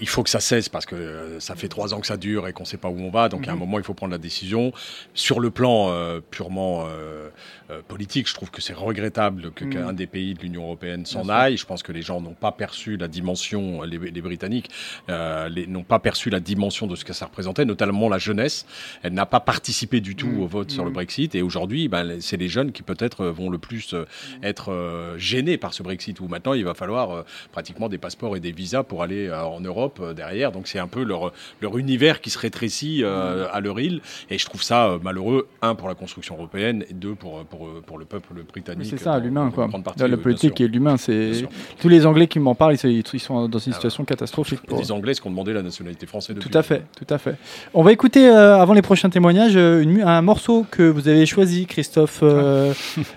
il 0.00 0.08
faut 0.08 0.22
que 0.22 0.30
ça 0.30 0.40
cesse 0.40 0.68
parce 0.70 0.86
que 0.86 0.94
euh, 0.94 1.40
ça 1.40 1.54
fait 1.56 1.68
trois 1.68 1.92
ans 1.92 2.00
que 2.00 2.06
ça 2.06 2.16
dure 2.16 2.48
et 2.48 2.52
qu'on 2.54 2.62
ne 2.62 2.68
sait 2.68 2.78
pas 2.78 2.88
où 2.88 2.98
on 3.00 3.10
va. 3.10 3.28
Donc 3.28 3.46
à 3.46 3.50
un 3.50 3.54
Mhm. 3.54 3.60
moment 3.60 3.78
il 3.78 3.84
faut 3.84 3.92
prendre 3.94 4.12
la 4.12 4.18
décision. 4.18 4.72
Sur 5.14 5.40
le 5.40 5.50
plan 5.50 5.88
euh, 5.90 6.20
purement 6.30 6.84
euh, 6.86 7.28
euh, 7.70 7.80
politique, 7.86 8.28
je 8.28 8.34
trouve 8.34 8.50
que 8.50 8.62
c'est 8.62 8.72
regrettable 8.72 9.50
que 9.52 9.64
Mhm. 9.64 9.70
qu'un 9.72 9.92
des 9.92 10.06
pays 10.06 10.34
de 10.34 10.40
l'Union 10.40 10.62
européenne 10.64 11.04
s'en 11.06 11.28
aille. 11.28 11.56
Je 11.58 11.66
pense 11.66 11.82
que 11.82 11.92
les 11.92 12.02
gens 12.02 12.20
n'ont 12.20 12.34
pas 12.34 12.52
perçu 12.52 12.96
la 12.96 13.06
dimension, 13.08 13.82
les, 13.82 13.98
les 13.98 14.20
Britanniques 14.22 14.70
euh, 15.08 15.48
n'ont 15.68 15.84
pas 15.84 15.98
perçu 15.98 16.30
la 16.30 16.40
dimension 16.40 16.86
de 16.86 16.96
ce 16.96 17.04
que 17.04 17.12
ça 17.12 17.26
représentait, 17.26 17.64
notamment 17.66 18.08
la 18.08 18.18
jeunesse. 18.18 18.64
Elle 19.02 19.12
n'a 19.14 19.26
pas 19.26 19.40
participé 19.40 20.00
du 20.00 20.16
tout 20.16 20.28
Mhm. 20.28 20.40
au 20.42 20.46
vote 20.46 20.70
sur 20.70 20.84
le. 20.84 20.90
Brexit 20.90 21.34
et 21.36 21.42
aujourd'hui, 21.42 21.88
ben, 21.88 22.20
c'est 22.20 22.36
les 22.36 22.48
jeunes 22.48 22.72
qui 22.72 22.82
peut-être 22.82 23.26
vont 23.26 23.48
le 23.48 23.58
plus 23.58 23.94
être 24.42 24.70
euh, 24.72 25.09
gênés 25.18 25.56
par 25.56 25.72
ce 25.74 25.82
Brexit 25.82 26.20
où 26.20 26.28
maintenant 26.28 26.54
il 26.54 26.64
va 26.64 26.74
falloir 26.74 27.10
euh, 27.10 27.22
pratiquement 27.52 27.88
des 27.88 27.98
passeports 27.98 28.36
et 28.36 28.40
des 28.40 28.52
visas 28.52 28.82
pour 28.82 29.02
aller 29.02 29.26
euh, 29.28 29.42
en 29.44 29.60
Europe 29.60 29.98
euh, 30.02 30.12
derrière. 30.14 30.52
Donc 30.52 30.68
c'est 30.68 30.78
un 30.78 30.86
peu 30.88 31.02
leur, 31.02 31.32
leur 31.60 31.78
univers 31.78 32.20
qui 32.20 32.30
se 32.30 32.38
rétrécit 32.38 33.02
euh, 33.02 33.46
à 33.52 33.60
leur 33.60 33.78
île 33.80 34.00
et 34.30 34.38
je 34.38 34.44
trouve 34.46 34.62
ça 34.62 34.86
euh, 34.88 34.98
malheureux, 35.02 35.48
un 35.62 35.74
pour 35.74 35.88
la 35.88 35.94
construction 35.94 36.36
européenne 36.36 36.84
et 36.88 36.94
deux 36.94 37.14
pour, 37.14 37.44
pour, 37.44 37.66
euh, 37.66 37.82
pour 37.84 37.98
le 37.98 38.04
peuple 38.04 38.34
britannique. 38.48 38.86
C'est 38.90 38.98
ça, 38.98 39.18
l'humain, 39.18 39.50
quoi. 39.54 39.68
partie, 39.84 40.02
euh, 40.02 40.08
bien 40.08 40.16
politique 40.16 40.60
et 40.60 40.68
l'humain, 40.68 40.96
c'est. 40.96 41.32
Tous 41.80 41.88
les 41.88 42.06
Anglais 42.06 42.26
qui 42.26 42.38
m'en 42.38 42.54
parlent, 42.54 42.76
ils, 42.82 43.02
ils 43.12 43.20
sont 43.20 43.48
dans 43.48 43.58
une 43.58 43.72
situation 43.72 44.04
catastrophique. 44.04 44.60
pour- 44.66 44.78
Les 44.78 44.92
Anglais 44.92 45.14
qui 45.14 45.26
ont 45.26 45.30
demandé 45.30 45.52
la 45.52 45.62
nationalité 45.62 46.06
française 46.06 46.36
depuis 46.36 46.50
Tout 46.50 46.56
à 46.58 46.62
fait, 46.62 46.82
tout 46.96 47.12
à 47.12 47.18
fait. 47.18 47.36
On 47.74 47.82
va 47.82 47.92
écouter, 47.92 48.28
euh, 48.28 48.58
avant 48.58 48.74
les 48.74 48.82
prochains 48.82 49.10
témoignages, 49.10 49.56
euh, 49.56 49.82
une 49.82 50.00
un 50.02 50.22
morceau 50.22 50.64
que 50.70 50.82
vous 50.82 51.08
avez 51.08 51.26
choisi, 51.26 51.66
Christophe 51.66 52.20
euh, 52.22 52.72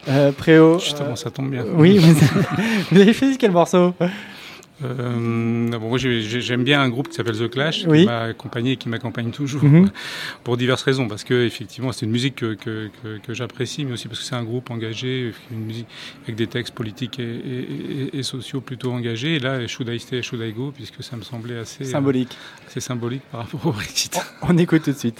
euh, 0.09 0.31
Préau. 0.31 0.79
Justement, 0.79 1.15
ça 1.15 1.31
tombe 1.31 1.49
bien. 1.49 1.63
Oui, 1.83 1.97
vous, 2.91 2.99
avez 3.01 3.13
choisi 3.13 3.37
quel 3.37 3.51
morceau 3.51 3.93
Euh, 4.83 5.69
bon, 5.69 5.87
moi, 5.89 5.97
j'ai- 5.97 6.21
j'ai- 6.21 6.41
j'aime 6.41 6.63
bien 6.63 6.81
un 6.81 6.89
groupe 6.89 7.07
qui 7.07 7.13
s'appelle 7.15 7.37
The 7.37 7.49
Clash, 7.49 7.85
Oui. 7.87 8.01
qui 8.01 8.05
m'a 8.05 8.21
accompagné 8.23 8.71
et 8.73 8.75
qui 8.77 8.89
m'accompagne 8.89 9.31
toujours, 9.31 9.63
Mhm. 9.63 9.89
pour 10.43 10.57
diverses 10.57 10.81
raisons. 10.83 11.07
Parce 11.07 11.23
que, 11.23 11.45
effectivement, 11.45 11.91
c'est 11.93 12.05
une 12.05 12.11
musique 12.11 12.35
que, 12.35 12.53
que, 12.55 12.89
que, 13.01 13.17
que 13.19 13.33
j'apprécie, 13.33 13.85
mais 13.85 13.93
aussi 13.93 14.07
parce 14.07 14.19
que 14.19 14.25
c'est 14.25 14.35
un 14.35 14.43
groupe 14.43 14.71
engagé, 14.71 15.31
une 15.51 15.65
musique 15.65 15.87
avec 16.23 16.35
des 16.35 16.47
textes 16.47 16.73
politiques 16.73 17.19
et, 17.19 17.23
et, 17.23 18.09
et- 18.15 18.17
et 18.19 18.23
sociaux 18.23 18.59
plutôt 18.61 18.91
engagés. 18.91 19.35
Et 19.35 19.39
là, 19.39 19.65
Should 19.67 19.87
I 19.89 19.99
Stay, 19.99 20.21
Should 20.21 20.41
I 20.41 20.51
Go, 20.51 20.73
puisque 20.75 21.01
ça 21.03 21.15
me 21.15 21.21
semblait 21.23 21.59
assez 21.59 21.85
Symbolique. 21.85 22.31
euh, 22.33 22.67
assez 22.67 22.79
symbolique 22.81 23.21
par 23.31 23.41
rapport 23.41 23.65
au 23.67 23.71
Brexit. 23.71 24.19
On 24.41 24.57
écoute 24.57 24.83
tout 24.83 24.91
de 24.91 24.97
suite. 24.97 25.19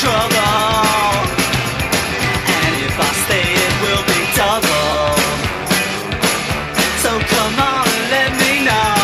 Trouble. 0.00 1.20
And 2.56 2.72
if 2.88 2.96
I 3.08 3.10
stay, 3.24 3.48
it 3.66 3.74
will 3.84 4.04
be 4.08 4.20
double. 4.32 5.20
So 7.04 7.10
come 7.34 7.56
on 7.60 7.86
let 8.08 8.30
me 8.42 8.52
know. 8.64 8.96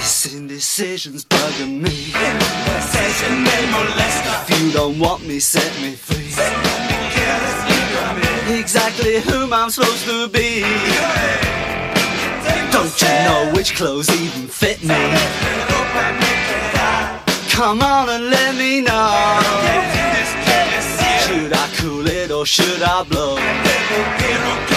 This 0.00 0.32
indecision's 0.32 1.24
bugging 1.26 1.82
me. 1.82 1.96
If 4.48 4.62
you 4.62 4.72
don't 4.72 4.98
want 4.98 5.26
me, 5.26 5.40
set 5.40 5.72
me 5.82 5.92
free. 5.92 6.32
Exactly 8.58 9.20
whom 9.20 9.52
I'm 9.52 9.70
supposed 9.70 10.04
to 10.06 10.28
be. 10.28 10.62
Don't 12.72 13.02
you 13.02 13.08
know 13.28 13.52
which 13.54 13.74
clothes 13.74 14.08
even 14.10 14.48
fit 14.48 14.82
me? 14.82 16.35
Come 17.56 17.80
on 17.80 18.10
and 18.10 18.28
let 18.28 18.54
me 18.54 18.82
know. 18.82 19.14
Should 21.24 21.54
I 21.54 21.70
cool 21.78 22.06
it 22.06 22.30
or 22.30 22.44
should 22.44 22.82
I 22.82 23.02
blow? 23.04 24.75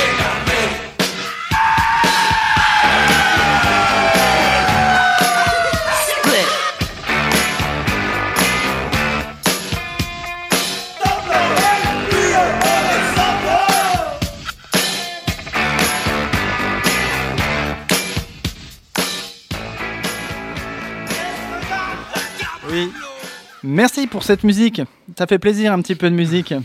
Merci 23.70 24.08
pour 24.08 24.24
cette 24.24 24.44
musique. 24.44 24.82
Ça 25.16 25.28
fait 25.28 25.38
plaisir 25.38 25.72
un 25.72 25.80
petit 25.80 25.94
peu 25.94 26.10
de 26.10 26.16
musique. 26.16 26.56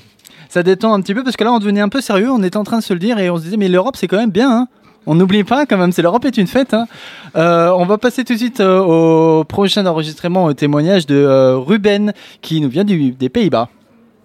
Ça 0.48 0.62
détend 0.62 0.94
un 0.94 1.02
petit 1.02 1.12
peu 1.12 1.22
parce 1.22 1.36
que 1.36 1.44
là 1.44 1.52
on 1.52 1.58
devenait 1.58 1.82
un 1.82 1.90
peu 1.90 2.00
sérieux, 2.00 2.30
on 2.30 2.42
était 2.42 2.56
en 2.56 2.64
train 2.64 2.78
de 2.78 2.82
se 2.82 2.94
le 2.94 2.98
dire 2.98 3.18
et 3.18 3.28
on 3.28 3.36
se 3.36 3.42
disait 3.42 3.58
mais 3.58 3.68
l'Europe 3.68 3.94
c'est 3.96 4.08
quand 4.08 4.16
même 4.16 4.30
bien. 4.30 4.50
Hein 4.50 4.68
on 5.04 5.14
n'oublie 5.14 5.44
pas 5.44 5.66
quand 5.66 5.76
même, 5.76 5.92
c'est 5.92 6.00
l'Europe 6.00 6.24
est 6.24 6.38
une 6.38 6.46
fête. 6.46 6.72
Hein. 6.72 6.86
Euh, 7.36 7.68
on 7.72 7.84
va 7.84 7.98
passer 7.98 8.24
tout 8.24 8.32
de 8.32 8.38
suite 8.38 8.60
euh, 8.60 8.80
au 8.80 9.44
prochain 9.44 9.84
enregistrement, 9.84 10.46
au 10.46 10.54
témoignage 10.54 11.04
de 11.04 11.14
euh, 11.14 11.58
Ruben 11.58 12.14
qui 12.40 12.62
nous 12.62 12.70
vient 12.70 12.84
du, 12.84 13.10
des 13.10 13.28
Pays-Bas. 13.28 13.68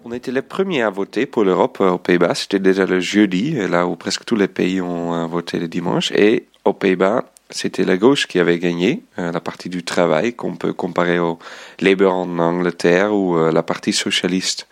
On 0.06 0.12
était 0.12 0.32
les 0.32 0.40
premiers 0.40 0.80
à 0.80 0.88
voter 0.88 1.26
pour 1.26 1.44
l'Europe 1.44 1.82
aux 1.82 1.98
Pays-Bas. 1.98 2.34
C'était 2.34 2.60
déjà 2.60 2.86
le 2.86 3.00
jeudi, 3.00 3.56
là 3.68 3.86
où 3.86 3.94
presque 3.94 4.24
tous 4.24 4.36
les 4.36 4.48
pays 4.48 4.80
ont 4.80 5.26
voté 5.26 5.58
le 5.58 5.68
dimanche. 5.68 6.12
Et 6.12 6.46
aux 6.64 6.72
Pays-Bas, 6.72 7.26
c'était 7.50 7.84
la 7.84 7.96
gauche 7.96 8.26
qui 8.26 8.38
avait 8.38 8.58
gagné, 8.58 9.02
euh, 9.18 9.32
la 9.32 9.40
partie 9.40 9.68
du 9.68 9.82
travail, 9.82 10.34
qu'on 10.34 10.56
peut 10.56 10.72
comparer 10.72 11.18
au 11.18 11.38
Labour 11.80 12.14
en 12.14 12.38
Angleterre 12.38 13.14
ou 13.14 13.36
euh, 13.36 13.52
la 13.52 13.62
partie 13.62 13.92
socialiste 13.92 14.66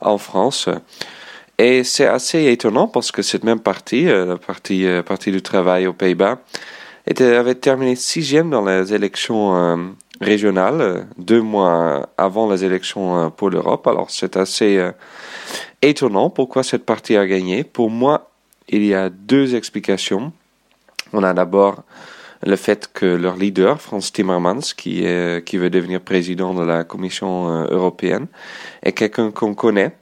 en 0.00 0.18
France. 0.18 0.68
Et 1.58 1.84
c'est 1.84 2.06
assez 2.06 2.46
étonnant 2.46 2.88
parce 2.88 3.12
que 3.12 3.22
cette 3.22 3.44
même 3.44 3.60
partie, 3.60 4.08
euh, 4.08 4.24
la 4.24 4.36
partie, 4.38 4.86
partie 5.04 5.32
du 5.32 5.42
travail 5.42 5.86
aux 5.86 5.92
Pays-Bas, 5.92 6.38
avait 7.18 7.56
terminé 7.56 7.96
sixième 7.96 8.50
dans 8.50 8.64
les 8.64 8.94
élections 8.94 9.96
régionales, 10.20 11.08
deux 11.18 11.40
mois 11.40 12.08
avant 12.16 12.48
les 12.48 12.62
élections 12.62 13.32
pour 13.32 13.50
l'Europe. 13.50 13.86
Alors 13.88 14.10
c'est 14.10 14.36
assez 14.36 14.78
étonnant 15.82 16.30
pourquoi 16.30 16.62
cette 16.62 16.84
partie 16.84 17.16
a 17.16 17.26
gagné. 17.26 17.64
Pour 17.64 17.90
moi, 17.90 18.30
il 18.68 18.84
y 18.84 18.94
a 18.94 19.08
deux 19.08 19.56
explications. 19.56 20.32
On 21.12 21.24
a 21.24 21.34
d'abord 21.34 21.82
le 22.42 22.56
fait 22.56 22.90
que 22.92 23.06
leur 23.06 23.36
leader, 23.36 23.80
Franz 23.80 24.10
Timmermans, 24.12 24.74
qui, 24.76 25.02
veut 25.02 25.70
devenir 25.70 26.00
président 26.00 26.54
de 26.54 26.64
la 26.64 26.84
Commission 26.84 27.50
euh, 27.50 27.66
européenne, 27.70 28.26
est 28.82 28.92
quelqu'un 28.92 29.30
qu'on 29.30 29.54
connaît. 29.54 29.92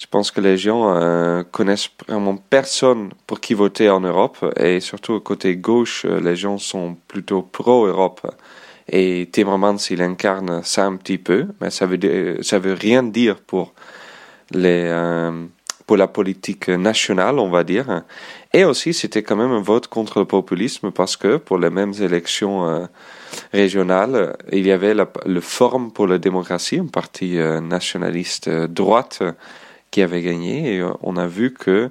Je 0.00 0.06
pense 0.06 0.30
que 0.30 0.40
les 0.40 0.56
gens 0.56 0.96
euh, 0.96 1.42
connaissent 1.42 1.90
vraiment 2.08 2.36
personne 2.36 3.10
pour 3.26 3.38
qui 3.38 3.52
voter 3.52 3.90
en 3.90 4.00
Europe 4.00 4.38
et 4.58 4.80
surtout 4.80 5.20
côté 5.20 5.56
gauche, 5.56 6.06
euh, 6.06 6.20
les 6.20 6.36
gens 6.36 6.56
sont 6.56 6.96
plutôt 7.06 7.42
pro-Europe. 7.42 8.26
Et 8.88 9.28
Timmermans, 9.30 9.76
il 9.90 10.00
incarne 10.00 10.62
ça 10.64 10.86
un 10.86 10.96
petit 10.96 11.18
peu, 11.18 11.48
mais 11.60 11.68
ça 11.70 11.84
veut 11.84 11.98
veut 11.98 12.72
rien 12.72 13.02
dire 13.02 13.36
pour 13.36 13.74
les 14.52 14.84
euh, 14.86 15.46
pour 15.90 15.96
la 15.96 16.06
politique 16.06 16.68
nationale, 16.68 17.40
on 17.40 17.50
va 17.50 17.64
dire. 17.64 18.04
Et 18.52 18.62
aussi, 18.62 18.94
c'était 18.94 19.24
quand 19.24 19.34
même 19.34 19.50
un 19.50 19.60
vote 19.60 19.88
contre 19.88 20.20
le 20.20 20.24
populisme 20.24 20.92
parce 20.92 21.16
que 21.16 21.36
pour 21.36 21.58
les 21.58 21.68
mêmes 21.68 21.94
élections 22.00 22.64
euh, 22.64 22.86
régionales, 23.52 24.36
il 24.52 24.64
y 24.64 24.70
avait 24.70 24.94
le 24.94 25.40
Forum 25.40 25.90
pour 25.90 26.06
la 26.06 26.18
démocratie, 26.18 26.78
un 26.78 26.86
parti 26.86 27.38
euh, 27.38 27.60
nationaliste 27.60 28.46
euh, 28.46 28.68
droite 28.68 29.24
qui 29.90 30.00
avait 30.00 30.22
gagné. 30.22 30.76
Et 30.76 30.84
on 31.02 31.16
a 31.16 31.26
vu 31.26 31.52
que 31.52 31.90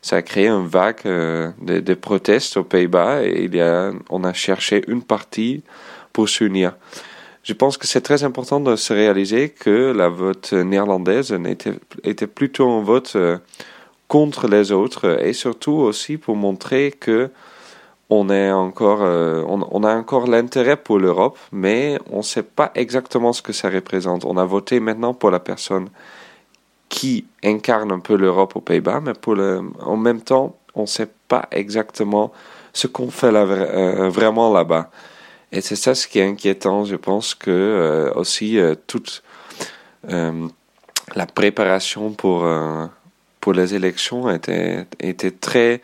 ça 0.00 0.14
a 0.14 0.22
créé 0.22 0.46
une 0.46 0.68
vague 0.68 1.02
de, 1.02 1.94
protestes 1.94 2.56
aux 2.56 2.62
Pays-Bas 2.62 3.24
et 3.24 3.50
on 4.10 4.22
a 4.22 4.32
cherché 4.32 4.84
une 4.86 5.02
partie 5.02 5.64
pour 6.12 6.28
s'unir. 6.28 6.76
Je 7.44 7.52
pense 7.52 7.76
que 7.76 7.86
c'est 7.86 8.00
très 8.00 8.24
important 8.24 8.58
de 8.58 8.74
se 8.74 8.94
réaliser 8.94 9.50
que 9.50 9.92
la 9.92 10.08
vote 10.08 10.54
néerlandaise 10.54 11.30
était, 11.46 11.74
était 12.02 12.26
plutôt 12.26 12.70
un 12.70 12.82
vote 12.82 13.12
euh, 13.16 13.36
contre 14.08 14.48
les 14.48 14.72
autres 14.72 15.20
et 15.22 15.34
surtout 15.34 15.72
aussi 15.72 16.16
pour 16.16 16.36
montrer 16.36 16.90
que 16.90 17.30
on 18.08 18.30
est 18.30 18.50
encore, 18.50 19.00
euh, 19.02 19.42
on, 19.46 19.82
a 19.82 19.94
encore 19.94 20.26
l'intérêt 20.26 20.76
pour 20.76 20.98
l'Europe, 20.98 21.38
mais 21.52 21.98
on 22.10 22.18
ne 22.18 22.22
sait 22.22 22.42
pas 22.42 22.70
exactement 22.74 23.32
ce 23.32 23.42
que 23.42 23.52
ça 23.52 23.68
représente. 23.68 24.24
On 24.24 24.36
a 24.36 24.44
voté 24.44 24.80
maintenant 24.80 25.14
pour 25.14 25.30
la 25.30 25.40
personne 25.40 25.88
qui 26.88 27.26
incarne 27.42 27.92
un 27.92 27.98
peu 27.98 28.16
l'Europe 28.16 28.56
aux 28.56 28.60
Pays-Bas, 28.60 29.00
mais 29.00 29.14
pour 29.14 29.36
en 29.80 29.96
même 29.96 30.20
temps, 30.20 30.56
on 30.74 30.82
ne 30.82 30.86
sait 30.86 31.08
pas 31.28 31.48
exactement 31.50 32.32
ce 32.72 32.86
qu'on 32.86 33.10
fait 33.10 33.32
là, 33.32 33.42
euh, 33.42 34.08
vraiment 34.08 34.52
là-bas. 34.52 34.90
Et 35.54 35.60
c'est 35.60 35.76
ça 35.76 35.94
ce 35.94 36.08
qui 36.08 36.18
est 36.18 36.26
inquiétant. 36.26 36.84
Je 36.84 36.96
pense 36.96 37.34
que 37.34 37.50
euh, 37.50 38.12
aussi 38.14 38.58
euh, 38.58 38.74
toute 38.88 39.22
euh, 40.10 40.48
la 41.14 41.26
préparation 41.26 42.10
pour 42.10 42.44
pour 43.40 43.52
les 43.52 43.74
élections 43.74 44.28
était 44.30 44.86
était 44.98 45.30
très 45.30 45.80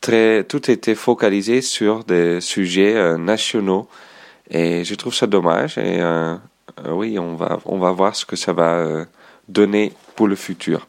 très 0.00 0.44
tout 0.44 0.70
était 0.70 0.94
focalisé 0.94 1.60
sur 1.60 2.04
des 2.04 2.40
sujets 2.40 3.18
nationaux 3.18 3.88
et 4.48 4.84
je 4.84 4.94
trouve 4.94 5.14
ça 5.14 5.26
dommage. 5.26 5.76
Et 5.78 6.00
oui, 6.88 7.18
on 7.18 7.34
va 7.34 7.58
on 7.64 7.78
va 7.78 7.90
voir 7.90 8.14
ce 8.14 8.24
que 8.24 8.36
ça 8.36 8.52
va 8.52 9.06
donner 9.48 9.92
pour 10.14 10.28
le 10.28 10.36
futur. 10.36 10.86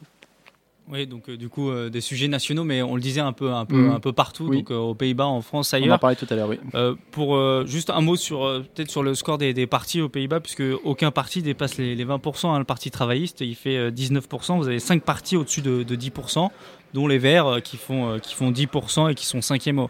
Oui, 0.92 1.08
donc 1.08 1.30
euh, 1.30 1.38
du 1.38 1.48
coup 1.48 1.70
euh, 1.70 1.90
des 1.90 2.02
sujets 2.02 2.28
nationaux, 2.28 2.64
mais 2.66 2.82
on 2.82 2.96
le 2.96 3.02
disait 3.02 3.22
un 3.22 3.32
peu, 3.32 3.52
un 3.54 3.66
peu, 3.66 3.78
Mhm. 3.78 3.92
un 3.92 4.00
peu 4.02 4.12
partout, 4.12 4.48
Oui. 4.50 4.58
donc 4.58 4.72
euh, 4.72 4.76
aux 4.78 4.94
Pays-Bas, 4.94 5.26
en 5.26 5.42
France, 5.42 5.72
On 5.74 5.78
ailleurs. 5.78 5.96
en 5.96 6.00
parlait 6.00 6.18
tout 6.18 6.28
à 6.30 6.36
l'heure, 6.36 6.50
oui. 6.50 6.60
Euh, 6.76 6.96
pour 7.12 7.36
euh, 7.38 7.64
juste 7.66 7.90
un 7.90 8.02
mot 8.02 8.18
sur 8.18 8.40
peut-être 8.76 8.92
sur 8.92 9.02
le 9.02 9.16
score 9.16 9.38
des, 9.38 9.54
des 9.54 9.68
partis 9.68 10.02
aux 10.02 10.10
Pays-Bas, 10.10 10.42
puisque 10.42 10.64
aucun 10.84 11.12
parti 11.12 11.42
dépasse 11.42 11.78
les, 11.78 11.96
les 11.96 12.06
20%. 12.06 12.48
hein. 12.54 12.60
le 12.60 12.66
parti 12.66 12.92
travailliste, 12.92 13.40
il 13.42 13.56
fait 13.56 13.78
euh, 13.78 13.90
19%. 13.92 14.58
Vous 14.58 14.68
avez 14.68 14.80
5 14.80 15.02
partis 15.04 15.38
au-dessus 15.38 15.62
de, 15.62 15.84
de 15.84 15.96
10%, 15.96 16.50
dont 16.94 17.08
les 17.08 17.20
Verts 17.20 17.62
qui 17.64 17.78
font 17.78 18.20
qui 18.20 18.36
font 18.36 18.52
10% 18.52 19.10
et 19.12 19.16
qui 19.16 19.26
sont 19.26 19.42
cinquième 19.42 19.80
au, 19.80 19.90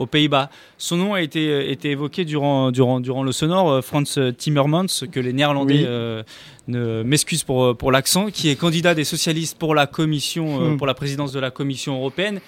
aux 0.00 0.06
Pays-Bas. 0.06 0.48
Son 0.78 0.96
nom 0.96 1.14
a 1.14 1.20
été, 1.20 1.48
euh, 1.48 1.70
été 1.70 1.90
évoqué 1.90 2.24
durant, 2.24 2.70
durant, 2.72 3.00
durant 3.00 3.22
le 3.22 3.32
sonore, 3.32 3.70
euh, 3.70 3.80
Franz 3.82 4.18
Timmermans, 4.36 4.86
que 5.12 5.20
les 5.20 5.32
Néerlandais 5.32 5.74
Oui. 5.74 5.84
euh, 5.86 6.22
ne 6.68 7.02
m'excusent 7.02 7.44
pour, 7.44 7.76
pour 7.76 7.92
l'accent, 7.92 8.26
qui 8.30 8.48
est 8.48 8.56
candidat 8.56 8.94
des 8.94 9.04
socialistes 9.04 9.58
pour 9.58 9.74
la 9.74 9.86
commission, 9.86 10.46
Hmm. 10.60 10.76
pour 10.78 10.86
la 10.86 10.94
présidence 10.94 11.32
de 11.32 11.40
la 11.40 11.50
Commission 11.50 11.96
européenne. 11.96 12.40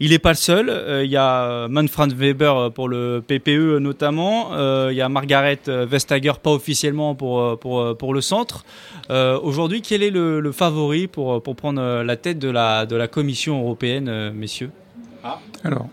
Il 0.00 0.10
n'est 0.10 0.18
pas 0.18 0.30
le 0.30 0.36
seul. 0.36 0.68
Euh, 0.68 1.04
Il 1.04 1.10
y 1.10 1.16
a 1.16 1.68
Manfred 1.68 2.12
Weber 2.12 2.72
pour 2.72 2.88
le 2.88 3.22
PPE 3.26 3.78
notamment. 3.78 4.52
Euh, 4.52 4.88
Il 4.92 4.96
y 4.96 5.00
a 5.00 5.08
Margaret 5.08 5.60
Vestager, 5.66 6.32
pas 6.42 6.50
officiellement 6.52 7.14
pour, 7.14 7.58
pour, 7.58 7.96
pour 7.96 8.14
le 8.14 8.20
centre. 8.20 8.64
Euh, 9.10 9.38
Aujourd'hui, 9.42 9.80
quel 9.82 10.02
est 10.02 10.10
le, 10.10 10.40
le 10.40 10.52
favori 10.52 11.06
pour, 11.08 11.42
pour 11.42 11.54
prendre 11.56 12.02
la 12.02 12.16
tête 12.16 12.38
de 12.38 12.50
la, 12.50 12.86
de 12.86 12.96
la 12.96 13.06
Commission 13.08 13.60
européenne, 13.60 14.32
messieurs? 14.34 14.70
Alors, 15.64 15.86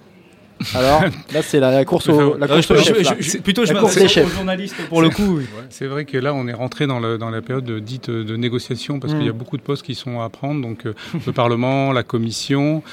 Alors, 0.75 1.01
là, 1.33 1.41
c'est 1.41 1.59
la, 1.59 1.71
la 1.71 1.85
course 1.85 2.09
au, 2.09 2.37
la 2.37 2.45
Euh, 2.45 2.55
course 2.55 2.67
je- 2.67 2.73
au 2.73 2.77
je- 2.77 2.83
chef, 3.03 3.17
je- 3.19 3.31
je- 3.31 3.37
plutôt, 3.39 3.65
je 3.65 3.73
La 3.73 3.79
course 3.79 3.95
m'adresse 3.95 4.13
des 4.15 4.21
aux 4.21 4.25
chefs. 4.25 4.35
journalistes 4.35 4.75
pour 4.89 5.01
le 5.01 5.09
coup. 5.09 5.37
oui. 5.37 5.45
C'est 5.69 5.85
vrai 5.87 6.05
que 6.05 6.17
là, 6.17 6.33
on 6.33 6.47
est 6.47 6.53
rentré 6.53 6.85
dans, 6.87 6.99
le, 6.99 7.17
dans 7.17 7.29
la 7.29 7.41
période 7.41 7.63
de- 7.65 7.79
dite 7.79 8.09
de 8.09 8.35
négociation 8.35 8.99
parce 8.99 9.13
Mm. 9.13 9.17
qu'il 9.17 9.25
y 9.25 9.29
a 9.29 9.33
beaucoup 9.33 9.57
de 9.57 9.61
postes 9.61 9.83
qui 9.85 9.95
sont 9.95 10.19
à 10.21 10.29
prendre. 10.29 10.61
Donc, 10.61 10.85
euh, 10.85 10.93
le 11.27 11.31
Parlement, 11.31 11.91
la 11.93 12.03
Commission, 12.03 12.83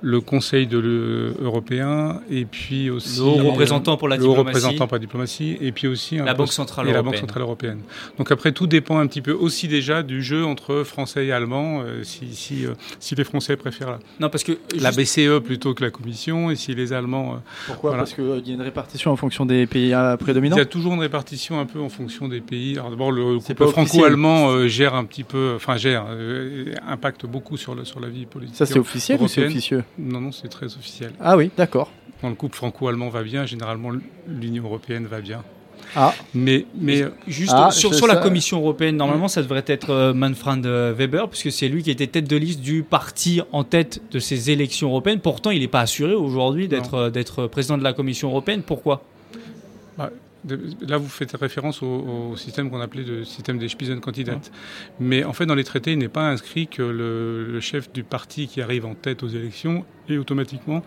le 0.00 0.20
Conseil 0.20 0.66
de 0.66 1.34
européen 1.40 2.20
et 2.30 2.44
puis 2.44 2.90
aussi. 2.90 3.18
Le 3.20 3.24
haut 3.24 3.50
représentant 3.50 3.96
pour 3.96 4.08
la 4.08 4.16
le 4.16 4.24
haut 4.24 4.28
diplomatie. 4.30 4.56
représentant 4.56 4.86
pour 4.86 4.94
la 4.96 5.00
diplomatie 5.00 5.56
et 5.60 5.72
puis 5.72 5.86
aussi. 5.86 6.16
La 6.16 6.34
Banque 6.34 6.52
centrale 6.52 6.88
et 6.88 6.92
la 6.92 7.02
Banque 7.02 7.14
européenne. 7.14 7.20
centrale 7.20 7.42
européenne. 7.42 7.78
Donc, 8.18 8.30
après, 8.32 8.52
tout 8.52 8.66
dépend 8.66 8.98
un 8.98 9.06
petit 9.06 9.22
peu 9.22 9.32
aussi 9.32 9.68
déjà 9.68 10.02
du 10.02 10.22
jeu 10.22 10.44
entre 10.44 10.82
Français 10.82 11.26
et 11.26 11.32
Allemands, 11.32 11.82
euh, 11.82 12.02
si, 12.02 12.34
si, 12.34 12.66
euh, 12.66 12.70
si 12.98 13.14
les 13.14 13.24
Français 13.24 13.56
préfèrent 13.56 13.90
la, 13.92 13.98
Non, 14.20 14.28
parce 14.28 14.44
que 14.44 14.52
la 14.78 14.90
BCE 14.90 15.40
plutôt 15.44 15.74
que 15.74 15.84
la 15.84 15.90
Commission 15.90 16.50
et 16.50 16.56
si 16.56 16.74
les 16.74 16.92
Allemands. 16.92 17.11
Euh, 17.14 17.36
Pourquoi 17.66 17.90
voilà. 17.90 18.02
Parce 18.02 18.14
qu'il 18.14 18.48
y 18.48 18.50
a 18.50 18.54
une 18.54 18.62
répartition 18.62 19.10
en 19.12 19.16
fonction 19.16 19.46
des 19.46 19.66
pays 19.66 19.94
euh, 19.94 20.16
Il 20.18 20.22
prédominants 20.22 20.56
y 20.56 20.60
a 20.60 20.64
toujours 20.64 20.94
une 20.94 21.00
répartition 21.00 21.60
un 21.60 21.66
peu 21.66 21.80
en 21.80 21.88
fonction 21.88 22.28
des 22.28 22.40
pays. 22.40 22.78
Alors 22.78 22.90
d'abord, 22.90 23.12
le 23.12 23.38
couple 23.38 23.66
franco-allemand 23.68 24.50
euh, 24.50 24.68
gère 24.68 24.94
un 24.94 25.04
petit 25.04 25.24
peu, 25.24 25.52
enfin 25.56 25.76
gère, 25.76 26.06
euh, 26.08 26.74
impacte 26.86 27.26
beaucoup 27.26 27.56
sur, 27.56 27.74
le, 27.74 27.84
sur 27.84 28.00
la 28.00 28.08
vie 28.08 28.26
politique. 28.26 28.56
Ça, 28.56 28.66
c'est 28.66 28.78
officiel 28.78 29.20
ou 29.20 29.28
c'est 29.28 29.46
officieux 29.46 29.84
Non, 29.98 30.20
non, 30.20 30.32
c'est 30.32 30.48
très 30.48 30.66
officiel. 30.66 31.12
Ah 31.20 31.36
oui, 31.36 31.50
d'accord. 31.56 31.90
Quand 32.20 32.28
le 32.28 32.34
couple 32.34 32.56
franco-allemand 32.56 33.08
va 33.08 33.22
bien, 33.22 33.46
généralement 33.46 33.90
l'Union 34.28 34.64
européenne 34.64 35.06
va 35.06 35.20
bien. 35.20 35.42
Ah. 35.94 36.14
Mais, 36.34 36.66
mais 36.74 37.04
Juste 37.26 37.52
Ah, 37.54 37.70
sur, 37.70 38.06
la 38.06 38.16
Commission 38.16 38.58
européenne, 38.58 38.96
normalement, 38.96 39.28
ça 39.28 39.42
devrait 39.42 39.64
être 39.66 39.90
euh, 39.90 40.14
Manfred 40.14 40.64
euh, 40.66 40.94
Weber, 40.96 41.28
puisque 41.28 41.52
c'est 41.52 41.68
lui 41.68 41.82
qui 41.82 41.90
était 41.90 42.06
tête 42.06 42.28
de 42.28 42.36
liste 42.36 42.60
du 42.60 42.82
parti 42.82 43.40
en 43.52 43.64
tête 43.64 44.00
de 44.10 44.18
ces 44.18 44.50
élections 44.50 44.88
européennes. 44.88 45.20
Pourtant, 45.20 45.50
il 45.50 45.60
n'est 45.60 45.68
pas 45.68 45.80
assuré 45.80 46.14
aujourd'hui 46.14 46.68
d'être 46.68 46.94
euh, 46.94 47.10
d'être 47.10 47.46
président 47.46 47.78
de 47.78 47.84
la 47.84 47.92
Commission 47.92 48.28
européenne. 48.28 48.62
Pourquoi? 48.62 49.02
Bah, 49.98 50.10
là, 50.80 50.96
vous 50.96 51.08
faites 51.08 51.32
référence 51.36 51.82
au, 51.82 52.30
au 52.32 52.36
système 52.36 52.70
qu'on 52.70 52.80
appelait 52.80 53.04
le 53.04 53.24
système 53.24 53.58
des 53.58 53.68
Spitzenkandidaten. 53.68 54.40
Mais 55.00 55.24
en 55.24 55.32
fait, 55.32 55.46
dans 55.46 55.54
les 55.54 55.64
traités, 55.64 55.92
il 55.92 55.98
n'est 55.98 56.08
pas 56.08 56.28
inscrit 56.28 56.66
que 56.66 56.82
le, 56.82 57.44
le 57.46 57.60
chef 57.60 57.92
du 57.92 58.02
parti 58.02 58.48
qui 58.48 58.60
arrive 58.62 58.86
en 58.86 58.94
tête 58.94 59.22
aux 59.22 59.28
élections 59.28 59.84
est 60.08 60.16
automatiquement 60.16 60.82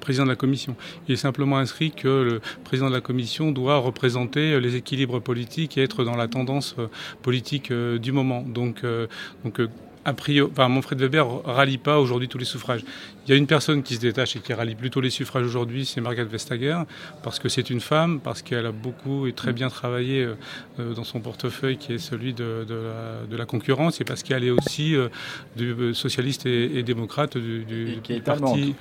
président 0.00 0.24
de 0.24 0.30
la 0.30 0.36
commission. 0.36 0.76
Il 1.06 1.14
est 1.14 1.16
simplement 1.16 1.58
inscrit 1.58 1.90
que 1.90 2.08
le 2.08 2.40
président 2.64 2.88
de 2.88 2.94
la 2.94 3.00
commission 3.00 3.52
doit 3.52 3.78
représenter 3.78 4.60
les 4.60 4.76
équilibres 4.76 5.20
politiques 5.20 5.78
et 5.78 5.82
être 5.82 6.04
dans 6.04 6.16
la 6.16 6.28
tendance 6.28 6.74
euh, 6.78 6.88
politique 7.22 7.70
euh, 7.70 7.98
du 7.98 8.12
moment. 8.12 8.42
Donc, 8.42 8.84
euh, 8.84 9.06
donc 9.44 9.60
euh, 9.60 9.68
a 10.08 10.14
priori, 10.14 10.50
enfin, 10.50 10.68
Manfred 10.68 11.00
Weber 11.00 11.26
rallie 11.44 11.78
pas 11.78 11.98
aujourd'hui 11.98 12.28
tous 12.28 12.38
les 12.38 12.44
suffrages. 12.44 12.82
Il 13.26 13.30
y 13.30 13.34
a 13.34 13.36
une 13.36 13.46
personne 13.46 13.82
qui 13.82 13.94
se 13.94 14.00
détache 14.00 14.36
et 14.36 14.40
qui 14.40 14.54
rallie 14.54 14.74
plutôt 14.74 15.00
les 15.02 15.10
suffrages 15.10 15.44
aujourd'hui, 15.44 15.84
c'est 15.84 16.00
Margaret 16.00 16.24
Vestager, 16.24 16.78
parce 17.22 17.38
que 17.38 17.48
c'est 17.50 17.68
une 17.68 17.80
femme, 17.80 18.20
parce 18.20 18.40
qu'elle 18.40 18.64
a 18.64 18.72
beaucoup 18.72 19.26
et 19.26 19.32
très 19.32 19.52
bien 19.52 19.68
travaillé 19.68 20.22
euh, 20.22 20.34
euh, 20.80 20.94
dans 20.94 21.04
son 21.04 21.20
portefeuille 21.20 21.76
qui 21.76 21.92
est 21.92 21.98
celui 21.98 22.32
de, 22.32 22.64
de, 22.66 22.74
la, 22.74 23.26
de 23.30 23.36
la, 23.36 23.44
concurrence, 23.44 24.00
et 24.00 24.04
parce 24.04 24.22
qu'elle 24.22 24.44
est 24.44 24.50
aussi 24.50 24.96
euh, 24.96 25.08
du, 25.56 25.72
euh, 25.72 25.94
socialiste 25.94 26.46
et, 26.46 26.78
et, 26.78 26.82
démocrate 26.82 27.36
du, 27.36 27.64
du, 27.64 27.92
et 27.92 27.96
qui 27.96 28.14
du 28.14 28.18
est 28.18 28.22
parti. 28.22 28.74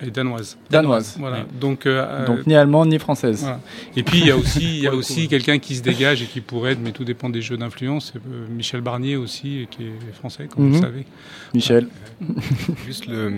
Et 0.00 0.10
danoise. 0.10 0.56
Danoise. 0.70 1.16
Voilà. 1.18 1.38
Oui. 1.38 1.58
Donc, 1.60 1.84
euh, 1.86 2.24
Donc 2.26 2.46
ni 2.46 2.54
allemande 2.54 2.88
ni 2.88 2.98
française. 2.98 3.40
Voilà. 3.42 3.60
Et 3.96 4.02
puis 4.04 4.18
il 4.20 4.26
y 4.26 4.30
a 4.30 4.36
aussi, 4.36 4.60
il 4.78 4.82
y 4.84 4.86
a 4.86 4.94
aussi 4.94 5.26
quelqu'un 5.28 5.58
qui 5.58 5.74
se 5.74 5.82
dégage 5.82 6.22
et 6.22 6.26
qui 6.26 6.40
pourrait 6.40 6.72
être, 6.72 6.80
mais 6.80 6.92
tout 6.92 7.04
dépend 7.04 7.28
des 7.30 7.42
jeux 7.42 7.56
d'influence. 7.56 8.12
c'est, 8.12 8.18
euh, 8.20 8.46
Michel 8.48 8.80
Barnier 8.80 9.16
aussi, 9.16 9.66
qui 9.70 9.84
est 9.84 10.12
français, 10.14 10.46
comme 10.48 10.64
Mhm. 10.66 10.70
vous 10.70 10.76
le 10.76 10.82
savez. 10.82 11.06
Michel. 11.54 11.88
Juste 12.86 13.06
le, 13.06 13.32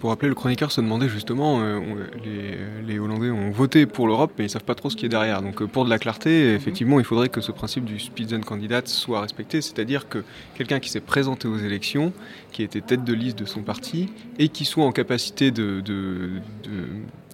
pour 0.00 0.10
rappeler, 0.10 0.28
le 0.28 0.34
chroniqueur 0.34 0.72
se 0.72 0.80
demandait 0.80 1.08
justement, 1.08 1.60
euh, 1.60 1.78
les, 2.24 2.92
les 2.92 2.98
Hollandais 2.98 3.30
ont 3.30 3.50
voté 3.50 3.86
pour 3.86 4.06
l'Europe, 4.06 4.32
mais 4.38 4.46
ils 4.46 4.50
savent 4.50 4.64
pas 4.64 4.74
trop 4.74 4.90
ce 4.90 4.96
qui 4.96 5.06
est 5.06 5.10
derrière. 5.10 5.42
Donc 5.42 5.62
euh, 5.62 5.66
pour 5.66 5.84
de 5.84 5.90
la 5.90 5.98
clarté, 5.98 6.54
effectivement, 6.54 6.98
il 6.98 7.04
faudrait 7.04 7.28
que 7.28 7.40
ce 7.40 7.52
principe 7.52 7.84
du 7.84 7.98
Spitzenkandidat 8.00 8.82
soit 8.86 9.20
respecté, 9.20 9.60
c'est-à-dire 9.60 10.08
que 10.08 10.24
quelqu'un 10.56 10.80
qui 10.80 10.90
s'est 10.90 11.00
présenté 11.00 11.48
aux 11.48 11.58
élections, 11.58 12.12
qui 12.52 12.62
était 12.62 12.80
tête 12.80 13.04
de 13.04 13.12
liste 13.12 13.38
de 13.38 13.44
son 13.44 13.62
parti, 13.62 14.08
et 14.38 14.48
qui 14.48 14.64
soit 14.64 14.84
en 14.84 14.92
capacité 14.92 15.50
de, 15.50 15.82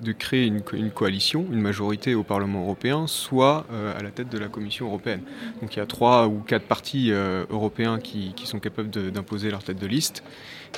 de 0.02 0.12
créer 0.12 0.46
une, 0.46 0.62
co- 0.62 0.76
une 0.76 0.90
coalition, 0.90 1.46
une 1.52 1.60
majorité 1.60 2.14
au 2.14 2.22
Parlement 2.22 2.62
européen, 2.62 3.06
soit 3.06 3.66
euh, 3.72 3.98
à 3.98 4.02
la 4.02 4.10
tête 4.10 4.28
de 4.30 4.38
la 4.38 4.48
Commission 4.48 4.86
européenne. 4.86 5.22
Donc 5.60 5.74
il 5.74 5.78
y 5.78 5.82
a 5.82 5.86
trois 5.86 6.26
ou 6.28 6.38
quatre 6.46 6.64
partis 6.66 7.10
euh, 7.12 7.44
européens 7.50 7.98
qui, 7.98 8.32
qui 8.34 8.46
sont 8.46 8.58
capables 8.60 8.90
d'imposer 8.90 9.50
leur 9.50 9.62
tête 9.62 9.78
de 9.78 9.86
liste. 9.86 10.22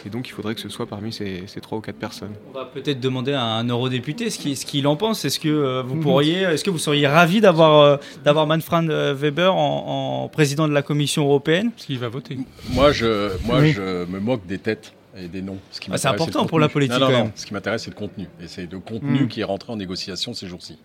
Et 0.06 0.08
donc 0.08 0.28
il 0.28 0.30
faudrait 0.30 0.54
que 0.54 0.60
ce 0.60 0.68
soit 0.68 0.86
parmi 0.86 1.12
ces, 1.12 1.42
ces 1.48 1.60
trois 1.60 1.78
ou 1.78 1.80
quatre 1.80 1.98
personnes. 1.98 2.32
On 2.54 2.56
va 2.58 2.64
peut-être 2.64 3.00
demander 3.00 3.32
à 3.32 3.42
un 3.42 3.64
eurodéputé 3.64 4.30
ce 4.30 4.38
qu'il 4.38 4.56
ce 4.56 4.86
en 4.86 4.96
pense. 4.96 5.24
Est-ce 5.24 5.40
que 5.40 5.48
euh, 5.48 5.82
vous 5.82 5.96
Mhm. 5.96 6.02
pourriez, 6.02 6.40
est-ce 6.42 6.62
que 6.64 6.70
vous 6.70 6.78
seriez 6.78 7.06
ravi 7.08 7.40
d'avoir 7.40 7.80
euh, 7.80 7.96
d'avoir 8.24 8.46
Manfred 8.46 8.88
Weber 8.90 9.54
en, 9.54 10.22
en 10.24 10.28
président 10.28 10.68
de 10.68 10.72
la 10.72 10.82
Commission 10.82 11.24
européenne? 11.24 11.72
Parce 11.72 11.86
qu'il 11.86 11.98
va 11.98 12.08
voter. 12.08 12.38
Moi, 12.72 12.92
je, 12.92 13.30
moi 13.44 13.58
Oui. 13.60 13.72
je 13.72 14.04
me 14.06 14.20
moque 14.20 14.46
des 14.46 14.58
têtes 14.58 14.92
et 15.22 15.28
des 15.28 15.42
noms. 15.42 15.58
Ce 15.70 15.80
Ah, 15.90 15.98
c'est 15.98 16.08
important 16.08 16.46
pour 16.46 16.58
la 16.58 16.68
politique, 16.68 16.98
Non, 16.98 17.10
non. 17.10 17.32
Ce 17.34 17.46
qui 17.46 17.52
m'intéresse, 17.54 17.82
c'est 17.84 17.90
le 17.90 17.96
contenu. 17.96 18.26
Et 18.42 18.46
c'est 18.48 18.70
le 18.70 18.78
contenu 18.80 19.24
Mm. 19.24 19.28
qui 19.28 19.40
est 19.40 19.44
rentré 19.44 19.72
en 19.72 19.76
négociation 19.76 20.34
ces 20.34 20.46
jours-ci. 20.46 20.78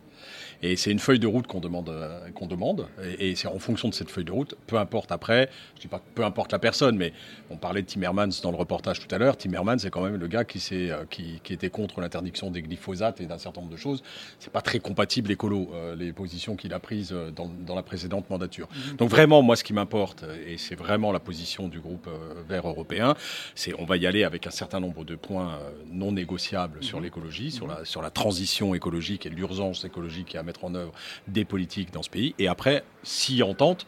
Et 0.62 0.76
c'est 0.76 0.92
une 0.92 1.00
feuille 1.00 1.20
de 1.20 1.28
route 1.28 1.48
qu'on 1.48 1.60
demande, 1.60 1.90
euh, 1.90 2.30
qu'on 2.32 2.48
demande. 2.48 2.88
Et, 3.04 3.30
et 3.30 3.36
c'est 3.36 3.48
en 3.48 3.60
fonction 3.60 3.90
de 3.90 3.94
cette 3.94 4.10
feuille 4.10 4.26
de 4.26 4.32
route, 4.32 4.56
peu 4.68 4.78
importe 4.78 5.12
après, 5.12 5.50
je 5.76 5.82
dis 5.82 5.88
pas 5.88 6.02
peu 6.16 6.24
importe 6.24 6.52
la 6.52 6.60
personne, 6.60 6.98
mais 6.98 7.14
on 7.50 7.58
parlait 7.58 7.82
de 7.82 7.88
Timmermans 7.88 8.30
dans 8.42 8.52
le 8.52 8.58
reportage 8.58 9.00
tout 9.00 9.14
à 9.14 9.18
l'heure. 9.18 9.38
Timmermans, 9.38 9.80
c'est 9.80 9.90
quand 9.90 10.04
même 10.04 10.16
le 10.16 10.28
gars 10.28 10.44
qui, 10.44 10.62
euh, 10.72 11.06
qui, 11.10 11.40
qui 11.44 11.54
était 11.54 11.70
contre 11.70 12.02
l'interdiction 12.02 12.52
des 12.52 12.62
glyphosates 12.62 13.22
et 13.22 13.26
d'un 13.26 13.38
certain 13.38 13.62
nombre 13.62 13.74
de 13.74 13.78
choses. 13.78 14.04
C'est 14.40 14.52
pas 14.52 14.62
très 14.62 14.80
compatible 14.80 15.32
écolo, 15.32 15.72
euh, 15.74 15.96
les 15.96 16.14
positions 16.14 16.56
qu'il 16.56 16.74
a 16.74 16.80
prises 16.80 17.14
dans, 17.36 17.52
dans 17.66 17.76
la 17.76 17.84
précédente 17.84 18.30
mandature. 18.30 18.68
Donc 18.98 19.10
vraiment, 19.10 19.42
moi, 19.42 19.56
ce 19.56 19.64
qui 19.64 19.74
m'importe, 19.74 20.26
et 20.48 20.58
c'est 20.58 20.76
vraiment 20.76 21.12
la 21.12 21.20
position 21.20 21.68
du 21.68 21.80
groupe 21.80 22.10
vert 22.48 22.68
européen, 22.68 23.16
c'est 23.56 23.74
on 23.80 23.86
va 23.86 23.98
y 23.98 24.08
aller 24.08 24.24
avec 24.24 24.48
un 24.48 24.52
certain 24.52 24.80
nombre 24.80 25.04
de 25.04 25.16
points 25.16 25.60
non 25.92 26.12
négociables 26.12 26.84
sur 26.84 27.00
l'écologie, 27.00 27.52
sur 27.52 27.68
la, 27.68 27.86
sur 27.86 28.02
la 28.02 28.10
transition 28.10 28.76
écologique 28.76 29.26
et 29.26 29.30
l'urgence 29.30 29.86
écologique 29.86 30.36
à 30.36 30.44
mettre 30.46 30.64
en 30.66 30.76
œuvre 30.76 30.94
des 31.28 31.46
politiques 31.46 31.92
dans 31.92 32.04
ce 32.04 32.10
pays. 32.10 32.36
Et 32.40 32.48
après, 32.48 32.84
si 33.04 33.44
entente, 33.44 33.86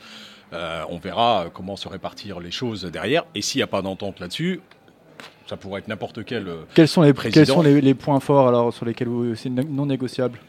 euh, 0.53 0.83
on 0.89 0.97
verra 0.97 1.47
comment 1.53 1.75
se 1.75 1.87
répartir 1.87 2.39
les 2.39 2.51
choses 2.51 2.83
derrière. 2.85 3.25
Et 3.35 3.41
s'il 3.41 3.59
n'y 3.59 3.63
a 3.63 3.67
pas 3.67 3.81
d'entente 3.81 4.19
là-dessus, 4.19 4.61
ça 5.47 5.57
pourrait 5.57 5.79
être 5.79 5.87
n'importe 5.87 6.23
quel 6.25 6.47
euh, 6.47 6.63
Quels 6.73 6.87
sont 6.87 7.01
les, 7.01 7.13
président. 7.13 7.33
quels 7.45 7.53
sont 7.53 7.61
les, 7.61 7.81
les 7.81 7.93
points 7.93 8.19
forts 8.19 8.47
alors 8.47 8.73
sur 8.73 8.85
lesquels 8.85 9.07
vous 9.07 9.35
c'est 9.35 9.49
non 9.49 9.85
négociable? 9.85 10.39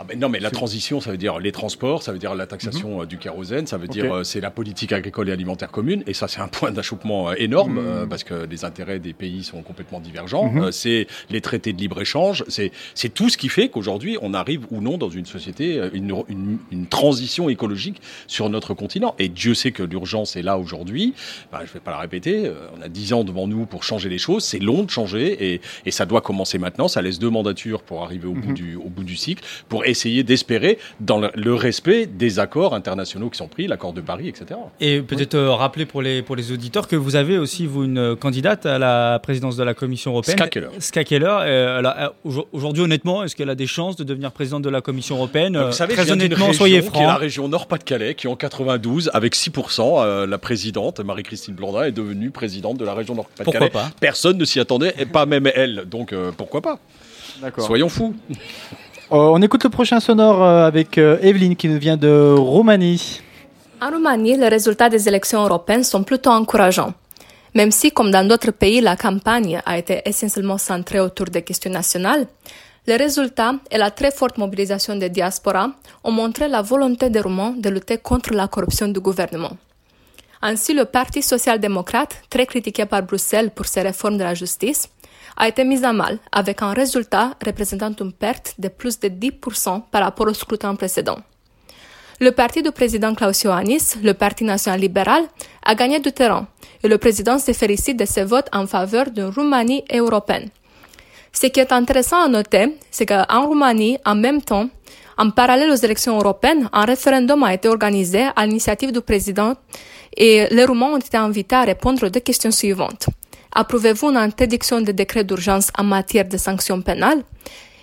Ah 0.00 0.02
ben 0.02 0.18
non, 0.18 0.28
mais 0.28 0.40
la 0.40 0.50
transition, 0.50 1.00
ça 1.00 1.12
veut 1.12 1.16
dire 1.16 1.38
les 1.38 1.52
transports, 1.52 2.02
ça 2.02 2.10
veut 2.12 2.18
dire 2.18 2.34
la 2.34 2.46
taxation 2.48 3.02
euh, 3.02 3.06
du 3.06 3.16
kérosène, 3.16 3.68
ça 3.68 3.76
veut 3.78 3.86
dire 3.86 4.04
Mhm. 4.06 4.10
Ok. 4.10 4.16
euh, 4.18 4.24
c'est 4.24 4.40
la 4.40 4.50
politique 4.50 4.92
agricole 4.92 5.28
et 5.28 5.32
alimentaire 5.32 5.70
commune, 5.70 6.02
et 6.08 6.14
ça 6.14 6.26
c'est 6.26 6.40
un 6.40 6.48
point 6.48 6.72
d'achoppement 6.72 7.30
euh, 7.30 7.34
énorme 7.38 7.74
Mhm. 7.74 7.86
euh, 7.86 8.06
parce 8.06 8.24
que 8.24 8.34
les 8.50 8.64
intérêts 8.64 8.98
des 8.98 9.12
pays 9.12 9.44
sont 9.44 9.62
complètement 9.62 10.00
divergents. 10.00 10.48
Mhm. 10.50 10.64
Euh, 10.64 10.70
c'est 10.72 11.06
les 11.30 11.40
traités 11.40 11.72
de 11.72 11.78
libre 11.78 12.00
échange, 12.00 12.44
c'est 12.48 12.72
c'est 12.94 13.08
tout 13.14 13.28
ce 13.28 13.36
qui 13.38 13.48
fait 13.48 13.68
qu'aujourd'hui 13.68 14.18
on 14.20 14.34
arrive 14.34 14.66
ou 14.72 14.80
non 14.80 14.98
dans 14.98 15.10
une 15.10 15.26
société, 15.26 15.80
une, 15.92 16.12
une, 16.28 16.58
une 16.72 16.86
transition 16.86 17.48
écologique 17.48 18.02
sur 18.26 18.50
notre 18.50 18.74
continent. 18.74 19.14
Et 19.20 19.28
Dieu 19.28 19.54
sait 19.54 19.70
que 19.70 19.84
l'urgence 19.84 20.34
est 20.34 20.42
là 20.42 20.58
aujourd'hui. 20.58 21.14
Ben, 21.52 21.60
je 21.64 21.72
vais 21.72 21.78
pas 21.80 21.92
la 21.92 21.98
répéter. 21.98 22.50
on 22.76 22.82
a 22.82 22.88
dix 22.88 23.12
ans 23.12 23.22
devant 23.22 23.46
nous 23.46 23.64
pour 23.64 23.84
changer 23.84 24.08
les 24.08 24.18
choses. 24.18 24.42
C'est 24.44 24.58
long 24.58 24.82
de 24.82 24.90
changer 24.90 25.52
et, 25.54 25.60
et 25.86 25.90
ça 25.92 26.04
doit 26.04 26.20
commencer 26.20 26.58
maintenant. 26.58 26.88
Ça 26.88 27.00
laisse 27.00 27.20
deux 27.20 27.30
mandatures 27.30 27.82
pour 27.82 28.02
arriver 28.02 28.26
au, 28.26 28.32
bout, 28.32 28.48
Mhm. 28.48 28.54
du, 28.54 28.74
au 28.76 28.88
bout 28.88 29.04
du 29.04 29.14
cycle, 29.16 29.44
pour 29.68 29.83
essayer 29.86 30.22
d'espérer 30.22 30.78
dans 31.00 31.18
le, 31.18 31.30
le 31.34 31.54
respect 31.54 32.06
des 32.06 32.38
accords 32.38 32.74
internationaux 32.74 33.30
qui 33.30 33.38
sont 33.38 33.48
pris, 33.48 33.66
l'accord 33.66 33.92
de 33.92 34.00
Paris, 34.00 34.28
etc. 34.28 34.58
Et 34.80 35.00
peut-être 35.00 35.34
euh, 35.34 35.50
rappeler 35.52 35.86
pour 35.86 36.02
les, 36.02 36.22
pour 36.22 36.36
les 36.36 36.52
auditeurs 36.52 36.88
que 36.88 36.96
vous 36.96 37.16
avez 37.16 37.38
aussi, 37.38 37.66
vous, 37.66 37.84
une 37.84 37.98
euh, 37.98 38.16
candidate 38.16 38.66
à 38.66 38.78
la 38.78 39.18
présidence 39.22 39.56
de 39.56 39.62
la 39.64 39.74
Commission 39.74 40.12
européenne. 40.12 40.36
Ska 40.38 40.48
Keller. 40.48 40.68
Ska 40.78 41.04
Keller. 41.04 41.36
euh, 41.42 42.08
Aujourd'hui, 42.52 42.82
honnêtement, 42.82 43.22
est-ce 43.24 43.36
qu'elle 43.36 43.50
a 43.50 43.54
des 43.54 43.66
chances 43.66 43.96
de 43.96 44.04
devenir 44.04 44.32
présidente 44.32 44.62
de 44.62 44.70
la 44.70 44.80
Commission 44.80 45.16
européenne 45.16 45.60
Vous 45.66 45.72
savez, 45.72 45.94
Très 45.94 46.10
honnêtement, 46.10 46.52
soyez 46.52 46.80
qui 46.82 46.98
est 46.98 47.06
la 47.06 47.16
région 47.16 47.48
Nord-Pas-de-Calais, 47.48 48.14
qui 48.14 48.28
en 48.28 48.36
92, 48.36 49.10
avec 49.14 49.34
6%, 49.34 50.02
euh, 50.04 50.26
la 50.26 50.38
présidente, 50.38 51.00
Marie-Christine 51.00 51.54
Blandin, 51.54 51.84
est 51.84 51.92
devenue 51.92 52.30
présidente 52.30 52.78
de 52.78 52.84
la 52.84 52.94
région 52.94 53.14
Nord-Pas-de-Calais. 53.14 53.58
Pourquoi 53.70 53.82
pas? 53.82 53.90
Personne 54.00 54.38
ne 54.38 54.44
s'y 54.44 54.60
attendait, 54.60 54.94
et 54.98 55.06
pas 55.06 55.26
même 55.26 55.50
elle. 55.54 55.84
Donc 55.88 56.12
euh, 56.12 56.30
pourquoi 56.36 56.60
pas? 56.62 56.78
D'accord. 57.42 57.66
Soyons 57.66 57.88
fous. 57.88 58.14
Euh, 59.14 59.30
on 59.30 59.40
écoute 59.42 59.62
le 59.62 59.70
prochain 59.70 60.00
sonore 60.00 60.42
euh, 60.42 60.66
avec 60.66 60.98
euh, 60.98 61.18
Evelyne 61.22 61.54
qui 61.54 61.68
nous 61.68 61.78
vient 61.78 61.96
de 61.96 62.34
Roumanie. 62.36 63.20
En 63.80 63.90
Roumanie, 63.90 64.36
les 64.36 64.48
résultats 64.48 64.88
des 64.88 65.06
élections 65.06 65.40
européennes 65.44 65.84
sont 65.84 66.02
plutôt 66.02 66.30
encourageants. 66.30 66.92
Même 67.54 67.70
si, 67.70 67.92
comme 67.92 68.10
dans 68.10 68.26
d'autres 68.26 68.50
pays, 68.50 68.80
la 68.80 68.96
campagne 68.96 69.60
a 69.64 69.78
été 69.78 70.02
essentiellement 70.04 70.58
centrée 70.58 70.98
autour 70.98 71.26
des 71.26 71.42
questions 71.42 71.70
nationales, 71.70 72.26
les 72.88 72.96
résultats 72.96 73.54
et 73.70 73.78
la 73.78 73.92
très 73.92 74.10
forte 74.10 74.36
mobilisation 74.36 74.96
des 74.96 75.10
diasporas 75.10 75.68
ont 76.02 76.10
montré 76.10 76.48
la 76.48 76.62
volonté 76.62 77.08
des 77.08 77.20
Roumains 77.20 77.54
de 77.56 77.70
lutter 77.70 77.98
contre 77.98 78.32
la 78.34 78.48
corruption 78.48 78.88
du 78.88 78.98
gouvernement. 78.98 79.56
Ainsi, 80.42 80.74
le 80.74 80.86
Parti 80.86 81.22
social-démocrate, 81.22 82.16
très 82.28 82.46
critiqué 82.46 82.84
par 82.84 83.04
Bruxelles 83.04 83.52
pour 83.52 83.66
ses 83.66 83.82
réformes 83.82 84.18
de 84.18 84.24
la 84.24 84.34
justice, 84.34 84.88
a 85.36 85.48
été 85.48 85.64
mis 85.64 85.84
à 85.84 85.92
mal 85.92 86.18
avec 86.32 86.62
un 86.62 86.72
résultat 86.72 87.34
représentant 87.44 87.92
une 88.00 88.12
perte 88.12 88.54
de 88.58 88.68
plus 88.68 88.98
de 89.00 89.08
10% 89.08 89.82
par 89.90 90.02
rapport 90.02 90.28
au 90.28 90.34
scrutin 90.34 90.74
précédent. 90.74 91.18
Le 92.20 92.30
parti 92.30 92.62
du 92.62 92.70
président 92.70 93.14
Klaus 93.14 93.42
Iohannis, 93.42 93.96
le 94.02 94.14
Parti 94.14 94.44
national 94.44 94.80
libéral, 94.80 95.24
a 95.64 95.74
gagné 95.74 95.98
du 95.98 96.12
terrain 96.12 96.46
et 96.82 96.88
le 96.88 96.98
président 96.98 97.38
se 97.38 97.52
félicite 97.52 97.98
de 97.98 98.04
ses 98.04 98.24
votes 98.24 98.48
en 98.52 98.66
faveur 98.66 99.10
d'une 99.10 99.26
Roumanie 99.26 99.82
européenne. 99.92 100.48
Ce 101.32 101.48
qui 101.48 101.58
est 101.58 101.72
intéressant 101.72 102.22
à 102.24 102.28
noter, 102.28 102.78
c'est 102.92 103.06
qu'en 103.06 103.46
Roumanie, 103.46 103.98
en 104.04 104.14
même 104.14 104.40
temps, 104.40 104.68
en 105.18 105.30
parallèle 105.30 105.70
aux 105.70 105.74
élections 105.74 106.16
européennes, 106.16 106.68
un 106.72 106.84
référendum 106.84 107.42
a 107.42 107.52
été 107.54 107.68
organisé 107.68 108.26
à 108.36 108.46
l'initiative 108.46 108.92
du 108.92 109.00
président 109.00 109.54
et 110.16 110.46
les 110.50 110.64
Roumains 110.64 110.92
ont 110.92 110.98
été 110.98 111.16
invités 111.16 111.56
à 111.56 111.62
répondre 111.62 112.06
aux 112.06 112.10
deux 112.10 112.20
questions 112.20 112.52
suivantes. 112.52 113.08
Approuvez-vous 113.56 114.10
une 114.10 114.16
interdiction 114.16 114.80
des 114.80 114.92
décrets 114.92 115.22
d'urgence 115.22 115.70
en 115.78 115.84
matière 115.84 116.28
de 116.28 116.36
sanctions 116.36 116.82
pénales? 116.82 117.22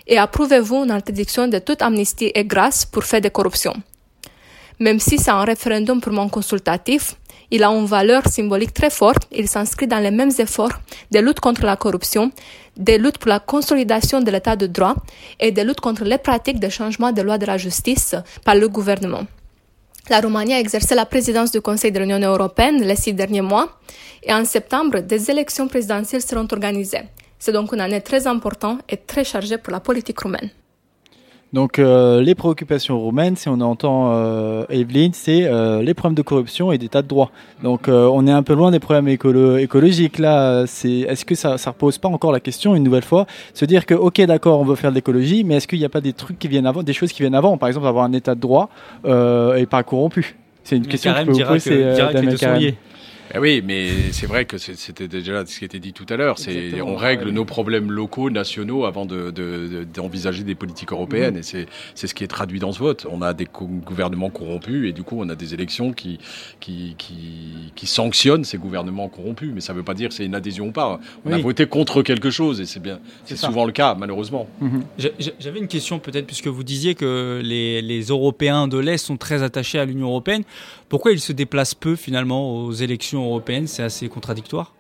Et 0.06 0.18
approuvez-vous 0.18 0.84
une 0.84 0.92
interdiction 0.92 1.48
de 1.48 1.60
toute 1.60 1.82
amnistie 1.82 2.30
et 2.36 2.44
grâce 2.44 2.84
pour 2.84 3.06
faits 3.06 3.24
de 3.24 3.30
corruption? 3.30 3.74
Même 4.80 5.00
si 5.00 5.18
c'est 5.18 5.32
un 5.32 5.46
référendum 5.46 6.02
purement 6.02 6.28
consultatif, 6.28 7.16
il 7.52 7.64
a 7.64 7.70
une 7.70 7.86
valeur 7.86 8.28
symbolique 8.28 8.74
très 8.74 8.90
forte. 8.90 9.28
Il 9.32 9.48
s'inscrit 9.48 9.88
dans 9.88 10.00
les 10.00 10.12
mêmes 10.12 10.32
efforts 10.40 10.78
de 11.10 11.20
lutte 11.20 11.40
contre 11.40 11.66
la 11.66 11.78
corruption, 11.78 12.32
de 12.76 12.94
lutte 12.94 13.18
pour 13.18 13.30
la 13.30 13.40
consolidation 13.40 14.20
de 14.20 14.30
l'état 14.30 14.58
de 14.58 14.68
droit 14.68 14.96
et 15.40 15.52
de 15.52 15.62
lutte 15.62 15.80
contre 15.80 16.04
les 16.04 16.18
pratiques 16.18 16.60
de 16.60 16.68
changement 16.68 17.14
des 17.14 17.24
lois 17.24 17.38
de 17.38 17.46
la 17.46 17.58
justice 17.58 18.16
par 18.44 18.56
le 18.56 18.68
gouvernement. 18.68 19.26
La 20.10 20.20
Roumanie 20.20 20.54
a 20.54 20.60
exercé 20.60 20.96
la 20.96 21.06
présidence 21.06 21.52
du 21.52 21.62
Conseil 21.62 21.92
de 21.92 22.00
l'Union 22.00 22.20
européenne 22.20 22.82
les 22.82 22.96
six 22.96 23.14
derniers 23.14 23.42
mois 23.42 23.70
et 24.24 24.34
en 24.34 24.44
septembre, 24.46 25.00
des 25.00 25.30
élections 25.30 25.68
présidentielles 25.68 26.22
seront 26.22 26.48
organisées. 26.52 27.04
C'est 27.38 27.52
donc 27.52 27.72
une 27.74 27.82
année 27.82 28.02
très 28.02 28.28
importante 28.28 28.82
et 28.90 28.98
très 28.98 29.24
chargée 29.24 29.58
pour 29.58 29.72
la 29.72 29.80
politique 29.80 30.20
roumaine. 30.20 30.50
Donc 31.54 31.80
euh, 31.80 32.22
les 32.22 32.34
préoccupations 32.34 32.98
roumaines, 32.98 33.36
si 33.36 33.50
on 33.50 33.60
entend 33.60 34.14
euh, 34.14 34.64
Evelyne, 34.70 35.12
c'est 35.14 35.44
euh, 35.44 35.82
les 35.82 35.94
problèmes 35.94 36.16
de 36.16 36.22
corruption 36.22 36.72
et 36.72 36.78
d'état 36.78 37.02
de 37.02 37.08
droit. 37.08 37.30
Donc 37.62 37.90
euh, 37.90 38.10
on 38.12 38.26
est 38.26 38.32
un 38.32 38.44
peu 38.44 38.54
loin 38.54 38.72
des 38.72 38.80
problèmes 38.80 39.10
écolo 39.10 39.58
écologiques 39.58 40.18
là. 40.18 40.66
C'est 40.66 41.00
est-ce 41.00 41.26
que 41.26 41.36
ça 41.36 41.58
ça 41.58 41.72
repose 41.72 41.98
pas 41.98 42.08
encore 42.08 42.32
la 42.32 42.40
question 42.40 42.74
une 42.74 42.84
nouvelle 42.84 43.04
fois, 43.04 43.26
se 43.54 43.66
dire 43.66 43.86
que 43.86 43.94
ok 43.94 44.22
d'accord 44.22 44.62
on 44.62 44.66
veut 44.66 44.76
faire 44.76 44.92
de 44.92 44.96
l'écologie, 44.96 45.44
mais 45.44 45.56
est-ce 45.56 45.68
qu'il 45.68 45.80
n'y 45.80 45.86
a 45.86 45.90
pas 45.90 46.02
des 46.02 46.14
trucs 46.14 46.40
qui 46.40 46.48
viennent 46.48 46.68
avant, 46.68 46.84
des 46.84 46.94
choses 46.94 47.12
qui 47.12 47.22
viennent 47.22 47.36
avant, 47.36 47.58
par 47.58 47.68
exemple 47.68 47.88
avoir 47.88 48.06
un 48.06 48.14
état 48.14 48.34
de 48.34 48.40
droit 48.40 48.70
euh, 49.06 49.56
et 49.56 49.66
pas 49.66 49.84
corrompu. 49.84 50.38
C'est 50.64 50.78
une 50.78 50.84
Mais 50.84 50.90
question 50.90 51.12
que 51.14 51.20
je 51.20 51.26
peux 51.26 51.32
vous 51.32 51.44
poser. 51.46 52.76
Que. 53.32 53.38
Eh 53.38 53.40
oui, 53.40 53.62
mais 53.66 54.12
c'est 54.12 54.28
vrai 54.28 54.46
que 54.46 54.58
c'était 54.58 55.08
déjà 55.08 55.46
ce 55.46 55.60
qui 55.60 55.66
était 55.66 55.80
dit 55.80 55.94
tout 55.94 56.06
à 56.10 56.18
l'heure. 56.18 56.38
C'est 56.38 56.82
on 56.82 56.96
règle 56.96 57.30
nos 57.30 57.46
problèmes 57.46 57.92
locaux, 57.92 58.30
nationaux, 58.30 58.86
avant 58.86 59.06
d'envisager 59.06 60.40
de, 60.40 60.44
de, 60.44 60.48
des 60.48 60.56
politiques 60.56 60.92
européennes. 60.92 61.38
Mm-hmm. 61.38 61.62
Et 61.62 61.68
c'est 61.96 62.08
ce 62.08 62.14
qui 62.14 62.24
est 62.24 62.28
traduit 62.28 62.60
dans 62.60 62.72
ce 62.72 62.80
vote. 62.80 63.08
On 63.10 63.22
a 63.22 63.34
des 63.34 63.46
gouvernements 63.46 64.30
corrompus 64.30 64.90
et 64.90 64.94
du 64.94 65.04
coup, 65.04 65.18
on 65.20 65.30
a 65.30 65.36
des 65.36 65.54
élections 65.54 65.94
qui, 65.94 66.20
qui, 66.60 66.96
qui, 66.98 67.72
qui 67.76 67.88
sanctionnent 67.88 68.44
ces 68.44 68.58
gouvernements 68.58 69.10
corrompus. 69.10 69.52
Mais 69.54 69.62
ça 69.62 69.74
ne 69.74 69.78
veut 69.78 69.84
pas 69.84 69.94
dire 69.94 70.12
c'est 70.12 70.26
une 70.26 70.36
adhésion 70.36 70.68
ou 70.68 70.72
pas. 70.72 71.00
On 71.26 71.32
a 71.32 71.38
voté 71.38 71.66
contre 71.66 72.02
quelque 72.02 72.30
chose 72.30 72.62
et 72.62 72.66
c'est 72.66 72.82
bien. 72.82 73.00
C'est 73.26 73.38
souvent 73.38 73.66
le 73.66 73.72
cas, 73.72 73.96
malheureusement. 73.96 74.48
Mm-hmm. 74.62 75.12
J'avais 75.40 75.60
une 75.60 75.68
question 75.68 76.00
peut-être, 76.00 76.28
puisque 76.28 76.48
vous 76.48 76.64
disiez 76.64 76.96
que 76.96 77.42
les, 77.44 77.82
les 77.82 78.02
Européens 78.04 78.68
de 78.68 78.78
l'Est 78.78 78.98
sont 78.98 79.18
très 79.18 79.44
attachés 79.44 79.80
à 79.80 79.86
l'Union 79.86 80.08
européenne. 80.08 80.44
Pourquoi 80.92 81.14
ils 81.14 81.22
se 81.22 81.32
déplacent 81.32 81.74
peu 81.74 81.96
finalement 81.96 82.54
aux 82.54 82.74
élections 82.74 83.24
européennes? 83.24 83.66
C'est 83.66 83.82
assez 83.82 84.10
contradictoire 84.10 84.74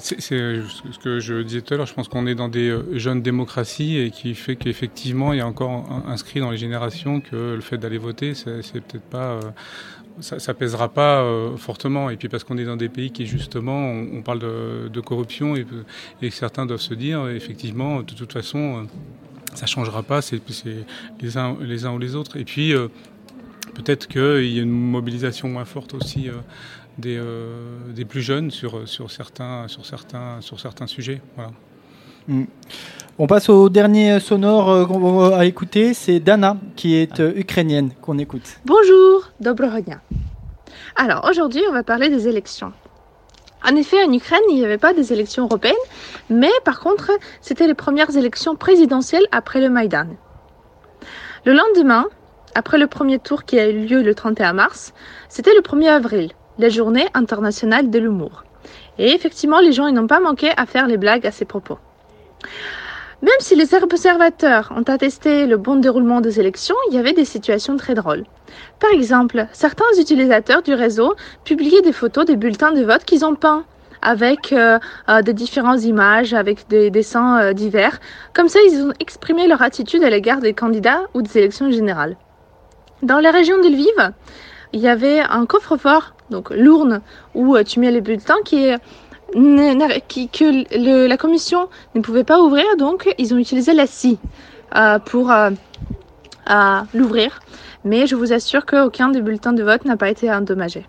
c'est 0.00 0.20
ce 0.20 0.98
que 1.02 1.18
je 1.18 1.40
disais 1.40 1.62
tout 1.62 1.72
à 1.72 1.78
l'heure. 1.78 1.86
Je 1.86 1.94
pense 1.94 2.08
qu'on 2.08 2.26
est 2.26 2.34
dans 2.34 2.50
des 2.50 2.68
euh, 2.68 2.98
jeunes 2.98 3.22
démocraties 3.22 3.96
et 3.96 4.10
qui 4.10 4.34
fait 4.34 4.56
qu'effectivement, 4.56 5.32
il 5.32 5.38
y 5.38 5.40
a 5.40 5.46
encore 5.46 5.86
inscrit 6.06 6.40
dans 6.40 6.50
les 6.50 6.58
générations 6.58 7.22
que 7.22 7.54
le 7.54 7.60
fait 7.62 7.78
d'aller 7.78 7.96
voter, 7.96 8.34
c'est 8.34 8.60
peut-être 8.82 9.08
pas, 9.08 9.30
euh, 9.30 9.40
ça, 10.20 10.38
ça, 10.38 10.52
pèsera 10.52 10.90
pas 10.90 11.22
euh, 11.22 11.56
fortement. 11.56 12.10
Et 12.10 12.18
puis 12.18 12.28
parce 12.28 12.44
qu'on 12.44 12.58
est 12.58 12.66
dans 12.66 12.76
des 12.76 12.90
pays 12.90 13.10
qui 13.10 13.24
justement, 13.24 13.90
on, 13.90 14.20
parle 14.20 14.40
de, 14.40 15.00
corruption 15.00 15.56
et, 15.56 15.64
et, 16.20 16.30
certains 16.30 16.66
doivent 16.66 16.80
se 16.80 16.92
dire, 16.92 17.26
effectivement, 17.28 18.02
de 18.02 18.12
toute 18.12 18.32
façon, 18.34 18.86
ça 19.54 19.64
changera 19.64 20.02
pas. 20.02 20.20
C'est 20.20 20.42
les 21.22 21.38
uns, 21.38 21.56
les 21.62 21.86
uns 21.86 21.92
ou 21.92 21.98
les 21.98 22.14
autres. 22.14 22.36
Et 22.36 22.44
puis 22.44 22.74
peut-être 23.74 24.06
qu'il 24.06 24.52
y 24.52 24.58
a 24.58 24.62
une 24.62 24.70
mobilisation 24.70 25.48
moins 25.48 25.64
forte 25.64 25.94
aussi 25.94 26.28
euh, 26.28 26.32
des, 26.98 27.16
euh, 27.16 27.92
des, 27.94 28.04
plus 28.04 28.22
jeunes 28.22 28.50
sur, 28.50 28.88
sur, 28.88 29.10
certains, 29.10 29.68
sur, 29.68 29.86
certains, 29.86 30.40
sur 30.40 30.60
certains 30.60 30.86
sujets. 30.86 31.20
Voilà. 31.36 31.52
Mm. 32.28 32.44
On 33.18 33.26
passe 33.26 33.48
au 33.48 33.68
dernier 33.68 34.20
sonore 34.20 34.70
euh, 34.70 34.86
qu'on 34.86 35.28
va 35.28 35.44
écouter, 35.44 35.94
c'est 35.94 36.20
Dana 36.20 36.56
qui 36.76 36.94
est 36.94 37.18
ukrainienne 37.18 37.90
qu'on 38.00 38.18
écoute. 38.18 38.60
Bonjour, 38.64 39.30
Dobrohodnia. 39.40 40.00
Alors 40.96 41.28
aujourd'hui 41.30 41.62
on 41.68 41.72
va 41.72 41.82
parler 41.82 42.08
des 42.10 42.28
élections. 42.28 42.72
En 43.68 43.74
effet, 43.74 43.96
en 44.04 44.12
Ukraine, 44.12 44.40
il 44.50 44.54
n'y 44.54 44.64
avait 44.64 44.78
pas 44.78 44.94
des 44.94 45.12
élections 45.12 45.44
européennes, 45.44 45.74
mais 46.30 46.50
par 46.64 46.78
contre, 46.78 47.10
c'était 47.40 47.66
les 47.66 47.74
premières 47.74 48.16
élections 48.16 48.54
présidentielles 48.54 49.26
après 49.32 49.60
le 49.60 49.68
Maïdan. 49.68 50.06
Le 51.44 51.54
lendemain, 51.54 52.06
après 52.58 52.76
le 52.76 52.88
premier 52.88 53.20
tour 53.20 53.44
qui 53.44 53.56
a 53.60 53.68
eu 53.68 53.86
lieu 53.86 54.02
le 54.02 54.16
31 54.16 54.52
mars, 54.52 54.92
c'était 55.28 55.54
le 55.54 55.60
1er 55.60 55.90
avril, 55.90 56.32
la 56.58 56.68
journée 56.68 57.06
internationale 57.14 57.88
de 57.88 57.98
l'humour. 58.00 58.42
Et 58.98 59.14
effectivement, 59.14 59.60
les 59.60 59.70
gens 59.70 59.88
n'ont 59.92 60.08
pas 60.08 60.18
manqué 60.18 60.50
à 60.56 60.66
faire 60.66 60.88
les 60.88 60.96
blagues 60.96 61.24
à 61.24 61.30
ces 61.30 61.44
propos. 61.44 61.78
Même 63.22 63.38
si 63.38 63.54
les 63.54 63.72
observateurs 63.76 64.72
ont 64.76 64.82
attesté 64.82 65.46
le 65.46 65.56
bon 65.56 65.76
déroulement 65.76 66.20
des 66.20 66.40
élections, 66.40 66.74
il 66.90 66.96
y 66.96 66.98
avait 66.98 67.12
des 67.12 67.24
situations 67.24 67.76
très 67.76 67.94
drôles. 67.94 68.24
Par 68.80 68.90
exemple, 68.90 69.46
certains 69.52 69.92
utilisateurs 69.96 70.62
du 70.62 70.74
réseau 70.74 71.14
publiaient 71.44 71.82
des 71.82 71.92
photos 71.92 72.24
des 72.24 72.36
bulletins 72.36 72.72
de 72.72 72.82
vote 72.82 73.04
qu'ils 73.04 73.24
ont 73.24 73.36
peints 73.36 73.64
avec 74.02 74.52
euh, 74.52 74.80
euh, 75.08 75.22
des 75.22 75.32
différentes 75.32 75.84
images, 75.84 76.34
avec 76.34 76.66
des 76.68 76.90
dessins 76.90 77.40
euh, 77.40 77.52
divers. 77.52 78.00
Comme 78.34 78.48
ça, 78.48 78.58
ils 78.66 78.82
ont 78.82 78.92
exprimé 78.98 79.46
leur 79.46 79.62
attitude 79.62 80.02
à 80.02 80.10
l'égard 80.10 80.40
des 80.40 80.54
candidats 80.54 81.02
ou 81.14 81.22
des 81.22 81.38
élections 81.38 81.70
générales. 81.70 82.16
Dans 83.02 83.20
la 83.20 83.30
région 83.30 83.58
de 83.58 83.68
Lviv, 83.68 84.12
il 84.72 84.80
y 84.80 84.88
avait 84.88 85.20
un 85.20 85.46
coffre-fort, 85.46 86.14
donc 86.30 86.50
l'urne 86.50 87.00
où 87.34 87.54
euh, 87.54 87.62
tu 87.62 87.78
mets 87.78 87.92
les 87.92 88.00
bulletins, 88.00 88.42
qui 88.44 88.72
que 89.34 91.06
la 91.08 91.16
commission 91.16 91.68
ne 91.94 92.00
pouvait 92.00 92.24
pas 92.24 92.40
ouvrir, 92.40 92.64
donc 92.76 93.08
ils 93.18 93.32
ont 93.32 93.38
utilisé 93.38 93.72
la 93.72 93.86
scie 93.86 94.18
euh, 94.74 94.98
pour 94.98 95.30
euh, 95.30 95.50
l'ouvrir. 96.92 97.38
Mais 97.84 98.08
je 98.08 98.16
vous 98.16 98.32
assure 98.32 98.66
qu'aucun 98.66 99.10
des 99.10 99.20
bulletins 99.20 99.52
de 99.52 99.62
vote 99.62 99.84
n'a 99.84 99.96
pas 99.96 100.08
été 100.08 100.32
endommagé. 100.32 100.84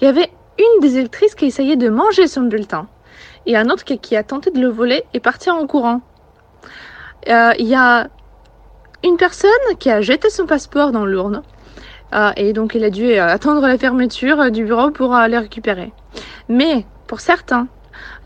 Il 0.00 0.04
y 0.04 0.06
avait 0.06 0.30
une 0.58 0.80
des 0.80 0.96
électrices 0.96 1.34
qui 1.34 1.46
essayait 1.46 1.76
de 1.76 1.88
manger 1.88 2.28
son 2.28 2.42
bulletin 2.42 2.86
et 3.46 3.56
un 3.56 3.68
autre 3.68 3.82
qui, 3.82 3.98
qui 3.98 4.14
a 4.14 4.22
tenté 4.22 4.52
de 4.52 4.60
le 4.60 4.68
voler 4.68 5.02
et 5.12 5.18
partir 5.18 5.56
en 5.56 5.66
courant. 5.66 6.02
il 7.26 7.66
y 7.66 7.74
a 7.74 8.08
une 9.04 9.16
personne 9.16 9.50
qui 9.78 9.90
a 9.90 10.00
jeté 10.00 10.30
son 10.30 10.46
passeport 10.46 10.92
dans 10.92 11.04
l'urne. 11.04 11.42
Euh, 12.14 12.30
et 12.36 12.52
donc 12.52 12.74
il 12.74 12.84
a 12.84 12.90
dû 12.90 13.04
euh, 13.04 13.26
attendre 13.26 13.66
la 13.66 13.78
fermeture 13.78 14.40
euh, 14.40 14.50
du 14.50 14.64
bureau 14.64 14.90
pour 14.90 15.16
les 15.16 15.38
récupérer. 15.38 15.92
Mais 16.48 16.84
pour 17.06 17.20
certains, 17.20 17.68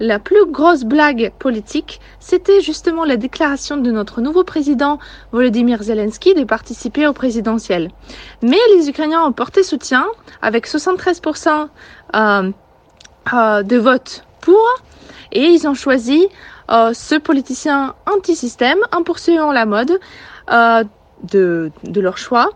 la 0.01 0.19
plus 0.19 0.45
grosse 0.47 0.85
blague 0.85 1.33
politique, 1.39 2.01
c'était 2.19 2.61
justement 2.61 3.05
la 3.05 3.17
déclaration 3.17 3.77
de 3.77 3.91
notre 3.91 4.21
nouveau 4.21 4.45
président 4.45 4.99
Volodymyr 5.33 5.83
Zelensky 5.83 6.35
de 6.35 6.45
participer 6.45 7.07
au 7.07 7.13
présidentiel. 7.13 7.91
Mais 8.43 8.59
les 8.77 8.89
Ukrainiens 8.89 9.25
ont 9.25 9.33
porté 9.33 9.63
soutien 9.63 10.07
avec 10.43 10.67
73% 10.67 11.69
de 12.15 13.77
votes 13.77 14.25
pour 14.41 14.69
et 15.33 15.45
ils 15.45 15.67
ont 15.67 15.75
choisi 15.75 16.27
ce 16.69 17.19
politicien 17.19 17.95
anti-système 18.11 18.79
en 18.93 19.03
poursuivant 19.03 19.53
la 19.53 19.67
mode 19.67 19.99
de, 20.49 21.71
de, 21.85 22.01
leur 22.01 22.19
choix. 22.19 22.51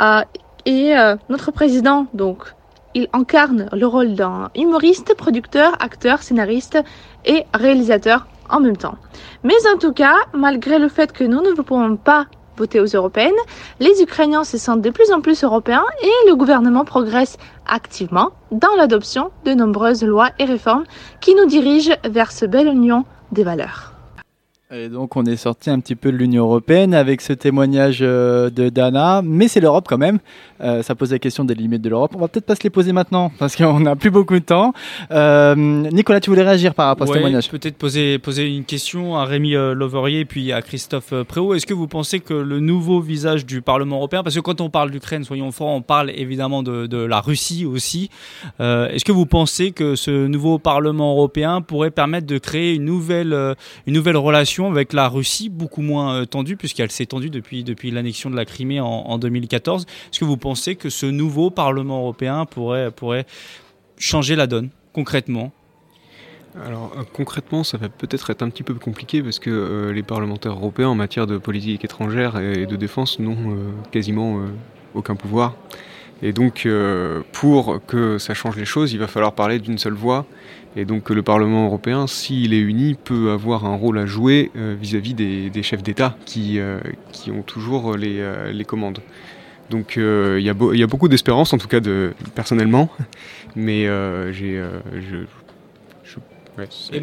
Euh, 0.00 0.22
et 0.66 0.96
euh, 0.96 1.16
notre 1.28 1.50
président, 1.50 2.06
donc, 2.14 2.54
il 2.94 3.08
incarne 3.12 3.68
le 3.72 3.86
rôle 3.86 4.14
d'un 4.14 4.50
humoriste, 4.54 5.14
producteur, 5.16 5.74
acteur, 5.80 6.22
scénariste 6.22 6.78
et 7.24 7.44
réalisateur 7.52 8.26
en 8.48 8.60
même 8.60 8.76
temps. 8.76 8.96
Mais 9.42 9.54
en 9.72 9.78
tout 9.78 9.92
cas, 9.92 10.16
malgré 10.32 10.78
le 10.78 10.88
fait 10.88 11.12
que 11.12 11.24
nous 11.24 11.42
ne 11.42 11.52
pouvons 11.52 11.96
pas 11.96 12.26
voter 12.56 12.78
aux 12.78 12.86
européennes, 12.86 13.32
les 13.80 14.00
Ukrainiens 14.00 14.44
se 14.44 14.58
sentent 14.58 14.82
de 14.82 14.90
plus 14.90 15.10
en 15.12 15.20
plus 15.20 15.42
européens 15.42 15.84
et 16.02 16.28
le 16.28 16.36
gouvernement 16.36 16.84
progresse 16.84 17.36
activement 17.66 18.30
dans 18.52 18.74
l'adoption 18.76 19.30
de 19.44 19.54
nombreuses 19.54 20.04
lois 20.04 20.30
et 20.38 20.44
réformes 20.44 20.84
qui 21.20 21.34
nous 21.34 21.46
dirigent 21.46 21.96
vers 22.04 22.30
ce 22.30 22.46
bel 22.46 22.68
union 22.68 23.04
des 23.32 23.42
valeurs. 23.42 23.93
Et 24.76 24.88
donc 24.88 25.14
on 25.14 25.24
est 25.24 25.36
sorti 25.36 25.70
un 25.70 25.78
petit 25.78 25.94
peu 25.94 26.10
de 26.10 26.16
l'Union 26.16 26.44
européenne 26.44 26.94
avec 26.94 27.20
ce 27.20 27.32
témoignage 27.32 27.98
euh, 28.00 28.50
de 28.50 28.70
Dana, 28.70 29.22
mais 29.22 29.46
c'est 29.46 29.60
l'Europe 29.60 29.86
quand 29.88 29.98
même. 29.98 30.18
Euh, 30.60 30.82
ça 30.82 30.96
pose 30.96 31.12
la 31.12 31.20
question 31.20 31.44
des 31.44 31.54
limites 31.54 31.82
de 31.82 31.88
l'Europe. 31.88 32.12
On 32.16 32.18
va 32.18 32.26
peut-être 32.26 32.46
pas 32.46 32.56
se 32.56 32.62
les 32.64 32.70
poser 32.70 32.92
maintenant 32.92 33.30
parce 33.38 33.54
qu'on 33.54 33.78
n'a 33.78 33.94
plus 33.94 34.10
beaucoup 34.10 34.34
de 34.34 34.44
temps. 34.44 34.72
Euh, 35.12 35.54
Nicolas, 35.54 36.18
tu 36.18 36.30
voulais 36.30 36.42
réagir 36.42 36.74
par 36.74 36.86
rapport 36.86 37.04
à 37.04 37.08
ce 37.08 37.12
témoignage 37.12 37.48
Peut-être 37.50 37.76
poser 37.76 38.18
poser 38.18 38.48
une 38.48 38.64
question 38.64 39.16
à 39.16 39.24
Rémi 39.24 39.52
Loverier 39.52 40.20
et 40.20 40.24
puis 40.24 40.50
à 40.50 40.60
Christophe 40.60 41.14
Préau. 41.22 41.54
Est-ce 41.54 41.66
que 41.66 41.74
vous 41.74 41.86
pensez 41.86 42.18
que 42.18 42.34
le 42.34 42.58
nouveau 42.58 43.00
visage 43.00 43.46
du 43.46 43.62
Parlement 43.62 43.96
européen, 43.96 44.24
parce 44.24 44.34
que 44.34 44.40
quand 44.40 44.60
on 44.60 44.70
parle 44.70 44.90
d'Ukraine, 44.90 45.22
soyons 45.22 45.52
forts, 45.52 45.68
on 45.68 45.82
parle 45.82 46.10
évidemment 46.10 46.62
de, 46.64 46.86
de 46.86 46.96
la 46.96 47.20
Russie 47.20 47.64
aussi. 47.64 48.10
Est-ce 48.58 49.04
que 49.04 49.12
vous 49.12 49.26
pensez 49.26 49.70
que 49.70 49.94
ce 49.94 50.26
nouveau 50.26 50.58
Parlement 50.58 51.12
européen 51.12 51.60
pourrait 51.60 51.90
permettre 51.90 52.26
de 52.26 52.38
créer 52.38 52.74
une 52.74 52.84
nouvelle 52.84 53.54
une 53.86 53.94
nouvelle 53.94 54.16
relation 54.16 54.63
avec 54.70 54.92
la 54.92 55.08
Russie 55.08 55.48
beaucoup 55.48 55.82
moins 55.82 56.14
euh, 56.14 56.24
tendue, 56.26 56.56
puisqu'elle 56.56 56.90
s'est 56.90 57.06
tendue 57.06 57.30
depuis, 57.30 57.64
depuis 57.64 57.90
l'annexion 57.90 58.30
de 58.30 58.36
la 58.36 58.44
Crimée 58.44 58.80
en, 58.80 59.18
2014. 59.18 59.82
Est-ce 59.82 60.20
que 60.20 60.24
vous 60.24 60.36
pensez 60.36 60.76
que 60.76 60.90
ce 60.90 61.06
nouveau 61.06 61.50
Parlement 61.50 62.00
européen 62.00 62.46
pourrait, 62.46 62.90
pourrait 62.90 63.26
changer 63.98 64.36
la 64.36 64.46
donne, 64.46 64.70
concrètement? 64.92 65.52
Alors 66.64 66.92
euh, 66.96 67.02
concrètement, 67.12 67.64
ça 67.64 67.78
va 67.78 67.88
peut-être 67.88 68.30
être 68.30 68.42
un 68.42 68.50
petit 68.50 68.62
peu 68.62 68.74
compliqué 68.74 69.22
parce 69.22 69.38
que 69.38 69.50
euh, 69.50 69.92
les 69.92 70.02
parlementaires 70.02 70.52
européens 70.52 70.88
en 70.88 70.94
matière 70.94 71.26
de 71.26 71.38
politique 71.38 71.84
étrangère 71.84 72.38
et 72.38 72.66
de 72.66 72.76
défense 72.76 73.18
n'ont 73.18 73.56
quasiment 73.90 74.40
aucun 74.94 75.16
pouvoir. 75.16 75.56
Et 76.24 76.32
donc, 76.32 76.66
pour 77.32 77.80
que 77.86 78.16
ça 78.18 78.32
change 78.32 78.56
les 78.56 78.64
choses, 78.64 78.92
il 78.94 78.98
va 78.98 79.06
falloir 79.06 79.34
parler 79.34 79.58
d'une 79.58 79.76
seule 79.76 79.92
voix 79.92 80.26
et 80.76 80.84
donc 80.84 81.10
le 81.10 81.22
Parlement 81.22 81.66
européen, 81.66 82.06
s'il 82.06 82.52
est 82.52 82.60
uni, 82.60 82.94
peut 82.94 83.30
avoir 83.30 83.64
un 83.64 83.76
rôle 83.76 83.98
à 83.98 84.06
jouer 84.06 84.50
euh, 84.56 84.74
vis-à-vis 84.80 85.14
des, 85.14 85.62
chefs 85.62 85.82
d'État 85.82 86.16
qui, 86.24 86.58
euh, 86.58 86.80
qui 87.12 87.30
ont 87.30 87.42
toujours 87.42 87.96
les, 87.96 88.18
euh, 88.18 88.50
les 88.52 88.64
commandes. 88.64 88.98
Donc 89.70 89.94
il 89.96 90.40
y, 90.40 90.44
y, 90.44 90.82
a 90.82 90.86
beaucoup 90.86 91.08
d'espérance, 91.08 91.52
en 91.52 91.58
tout 91.58 91.68
cas 91.68 91.80
personnellement, 92.34 92.90
mais 93.56 93.86
j'ai, 94.32 94.62
je, 94.92 95.24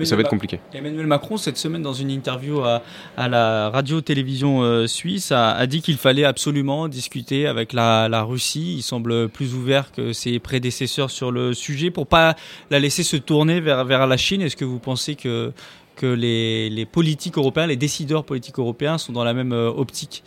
ça 0.04 0.16
va 0.16 0.22
être 0.22 0.30
compliqué. 0.30 0.60
Emmanuel 0.74 1.08
Macron, 1.08 1.38
cette 1.38 1.58
semaine, 1.58 1.82
dans 1.82 1.94
une 1.94 2.10
interview 2.10 2.62
à, 2.62 2.82
la 3.18 3.70
radio-télévision 3.70 4.62
euh, 4.64 4.88
suisse, 4.88 5.32
a, 5.32 5.66
dit 5.68 5.82
qu'il 5.82 5.98
fallait 5.98 6.24
absolument 6.24 6.88
discuter 6.88 7.48
avec 7.48 7.74
la, 7.74 8.24
Russie. 8.24 8.76
Il 8.78 8.82
semble 8.82 9.30
plus 9.30 9.54
ouvert 9.54 9.92
que 9.92 10.14
ses 10.14 10.40
prédécesseurs 10.40 11.10
sur 11.10 11.32
le 11.32 11.54
sujet 11.54 11.92
pour 11.92 12.08
pas 12.08 12.36
la 12.70 12.80
laisser 12.80 13.04
se 13.04 13.18
tourner 13.18 13.60
vers, 13.60 13.86
vers 13.86 14.08
la 14.08 14.18
Chine. 14.18 14.42
Est-ce 14.42 14.56
que 14.56 14.66
vous 14.66 14.80
pensez 14.80 15.16
que, 15.16 15.52
que 15.96 16.06
les, 16.06 16.86
politiques 16.86 17.38
européens, 17.38 17.68
les 17.68 17.78
décideurs 17.78 18.24
politiques 18.24 18.60
européens 18.60 18.98
sont 18.98 19.14
dans 19.14 19.24
la 19.24 19.34
même 19.34 19.54
euh, 19.54 19.70
optique 19.70 20.24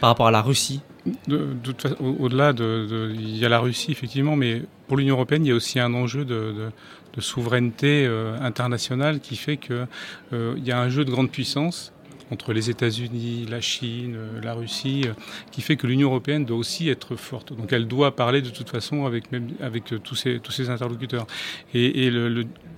par 0.00 0.10
rapport 0.10 0.26
à 0.26 0.30
la 0.30 0.42
Russie? 0.42 0.80
De, 1.28 1.56
Au-delà 2.00 2.52
de, 2.52 2.86
de- 2.90 3.12
il 3.14 3.36
y 3.36 3.44
a 3.44 3.48
la 3.48 3.60
Russie 3.60 3.92
effectivement, 3.92 4.34
mais 4.34 4.62
pour 4.88 4.96
l'Union 4.96 5.14
européenne, 5.14 5.44
il 5.44 5.48
y 5.48 5.52
a 5.52 5.54
aussi 5.54 5.78
un 5.78 5.94
enjeu 5.94 6.24
de, 6.24 6.70
de- 7.16 7.20
souveraineté 7.20 8.06
euh, 8.06 8.36
internationale 8.40 9.20
qui 9.20 9.36
fait 9.36 9.56
que 9.56 9.86
euh, 10.32 10.54
y 10.62 10.72
a 10.72 10.80
un 10.80 10.88
jeu 10.88 11.04
de 11.04 11.10
grande 11.10 11.30
puissance 11.30 11.92
entre 12.32 12.52
les 12.52 12.70
États-Unis, 12.70 13.46
la 13.48 13.60
Chine, 13.60 14.14
euh, 14.16 14.40
la 14.42 14.54
Russie, 14.54 15.04
qui 15.52 15.62
fait 15.62 15.76
que 15.76 15.86
l'Union 15.86 16.08
européenne 16.08 16.44
doit 16.44 16.56
aussi 16.56 16.88
être 16.88 17.14
forte. 17.16 17.52
Donc 17.52 17.72
elle 17.72 17.86
doit 17.86 18.16
parler 18.16 18.42
de 18.42 18.50
toute 18.50 18.68
façon 18.68 19.06
avec, 19.06 19.30
même, 19.30 19.50
avec 19.60 19.94
tous, 20.02 20.16
ses, 20.16 20.40
tous 20.40 20.52
ses 20.52 20.70
interlocuteurs. 20.70 21.26
Et, 21.74 22.10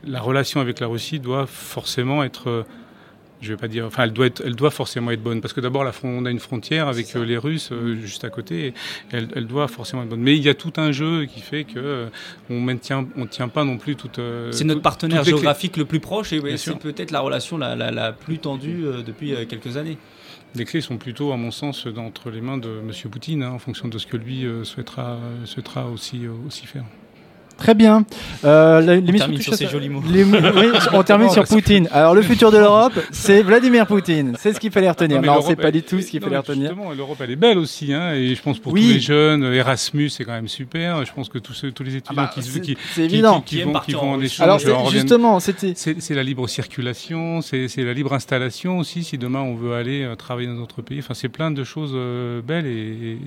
la 0.04 0.20
relation 0.20 0.60
avec 0.60 0.78
la 0.80 0.86
Russie 0.86 1.18
doit 1.18 1.46
forcément 1.46 2.22
être... 2.22 2.64
je 3.40 3.52
vais 3.52 3.56
pas 3.56 3.68
dire, 3.68 3.86
enfin, 3.86 4.04
elle 4.04 4.12
doit 4.12 4.26
être, 4.26 4.42
elle 4.44 4.56
doit 4.56 4.70
forcément 4.70 5.10
être 5.10 5.22
bonne 5.22 5.40
parce 5.40 5.54
que 5.54 5.60
d'abord, 5.60 5.84
on 6.02 6.24
a 6.24 6.30
une 6.30 6.40
frontière 6.40 6.88
avec 6.88 7.14
euh, 7.14 7.24
les 7.24 7.36
Russes 7.38 7.70
euh, 7.72 7.96
juste 8.00 8.24
à 8.24 8.30
côté. 8.30 8.66
Et 8.68 8.74
elle, 9.12 9.28
elle 9.36 9.46
doit 9.46 9.68
forcément 9.68 10.02
être 10.02 10.08
bonne. 10.08 10.20
Mais 10.22 10.36
il 10.36 10.42
y 10.42 10.48
a 10.48 10.54
tout 10.54 10.72
un 10.76 10.90
jeu 10.92 11.26
qui 11.26 11.40
fait 11.40 11.64
que 11.64 11.78
euh, 11.78 12.06
on 12.50 12.60
maintient, 12.60 13.06
on 13.16 13.26
tient 13.26 13.48
pas 13.48 13.64
non 13.64 13.78
plus 13.78 13.94
toute. 13.96 14.18
euh, 14.18 14.50
C'est 14.52 14.64
notre 14.64 14.82
partenaire 14.82 15.22
géographique 15.30 15.76
le 15.76 15.84
plus 15.84 16.00
proche 16.00 16.32
et 16.32 16.40
ouais, 16.40 16.56
c'est 16.56 16.78
peut-être 16.78 17.10
la 17.12 17.20
relation 17.20 17.58
la, 17.58 17.76
la- 17.76 17.90
la 17.90 18.12
plus 18.12 18.38
tendue 18.38 18.84
euh, 18.84 19.02
depuis 19.02 19.34
quelques 19.46 19.76
années. 19.76 19.98
Les 20.54 20.64
clés 20.64 20.80
sont 20.80 20.96
plutôt, 20.96 21.30
à 21.32 21.36
mon 21.36 21.50
sens, 21.50 21.86
entre 21.98 22.30
les 22.30 22.40
mains 22.40 22.56
de 22.58 22.68
M. 22.80 22.90
Poutine, 23.10 23.42
hein, 23.42 23.50
en 23.50 23.58
fonction 23.58 23.86
de 23.86 23.98
ce 23.98 24.06
que 24.06 24.16
lui 24.16 24.46
euh, 24.46 24.64
souhaitera, 24.64 25.18
souhaitera 25.44 25.86
aussi, 25.88 26.24
euh, 26.24 26.30
aussi 26.46 26.66
faire. 26.66 26.84
Très 27.58 27.74
bien. 27.74 28.04
Euh, 28.44 28.80
la- 28.80 28.94
l'émission 28.96 29.18
termine 29.26 29.40
sur 29.42 29.54
ces 29.54 29.66
jolis 29.66 29.88
mots. 29.88 30.02
les- 30.08 30.22
oui, 30.24 30.70
on 30.92 31.02
termine 31.02 31.28
sur 31.30 31.44
Poutine. 31.44 31.88
Alors 31.92 32.14
le 32.14 32.22
futur 32.22 32.50
de 32.52 32.56
l'Europe, 32.58 32.92
c'est 33.10 33.42
Vladimir 33.42 33.86
Poutine. 33.86 34.34
C'est 34.38 34.52
ce 34.54 34.60
qu'il 34.60 34.70
fallait 34.70 34.88
retenir. 34.88 35.16
Non, 35.20 35.22
l'Europe, 35.22 35.44
c'est 35.48 35.56
pas 35.56 35.70
du 35.72 35.82
tout 35.82 36.00
ce 36.00 36.06
qu'il 36.06 36.20
non, 36.20 36.26
fallait 36.28 36.38
retenir. 36.38 36.72
L'Europe, 36.96 37.18
elle 37.20 37.32
est 37.32 37.36
belle 37.36 37.58
aussi, 37.58 37.92
hein, 37.92 38.12
et 38.14 38.34
je 38.34 38.40
pense 38.42 38.58
pour 38.60 38.72
Oui. 38.72 38.82
tous 38.86 38.94
les 38.94 39.00
jeunes, 39.00 39.42
Erasmus, 39.44 40.08
c'est 40.10 40.24
quand 40.24 40.32
même 40.32 40.48
super. 40.48 41.04
Je 41.04 41.12
pense 41.12 41.28
que 41.28 41.38
tous, 41.38 41.52
ceux, 41.52 41.72
tous 41.72 41.82
les 41.82 41.96
étudiants 41.96 42.22
bah, 42.22 42.30
qui, 42.32 42.40
qui, 42.40 42.76
qui- 42.76 43.02
évident. 43.02 43.40
qui, 43.40 43.56
Qui 43.56 43.62
vont, 43.64 43.72
qui 43.80 43.92
vont 43.92 44.10
en 44.12 44.20
échange, 44.20 44.44
Alors, 44.44 44.60
c'est- 44.60 44.70
en 44.72 44.88
justement, 44.88 45.40
c'était. 45.40 45.72
C'est 45.74 46.14
la 46.14 46.22
libre 46.22 46.46
circulation, 46.48 47.40
c'est 47.42 47.68
la 47.78 47.92
libre 47.92 48.12
installation 48.14 48.78
aussi, 48.78 49.02
si 49.02 49.18
demain 49.18 49.40
on 49.40 49.54
veut 49.56 49.74
aller 49.74 50.04
euh, 50.04 50.14
travailler 50.14 50.46
dans 50.46 50.54
notre 50.54 50.80
pays. 50.82 51.00
Enfin, 51.00 51.14
c'est 51.14 51.28
plein 51.28 51.50
de 51.50 51.64
choses 51.64 51.92
euh, 51.94 52.40
belles 52.40 52.66
et, 52.66 52.70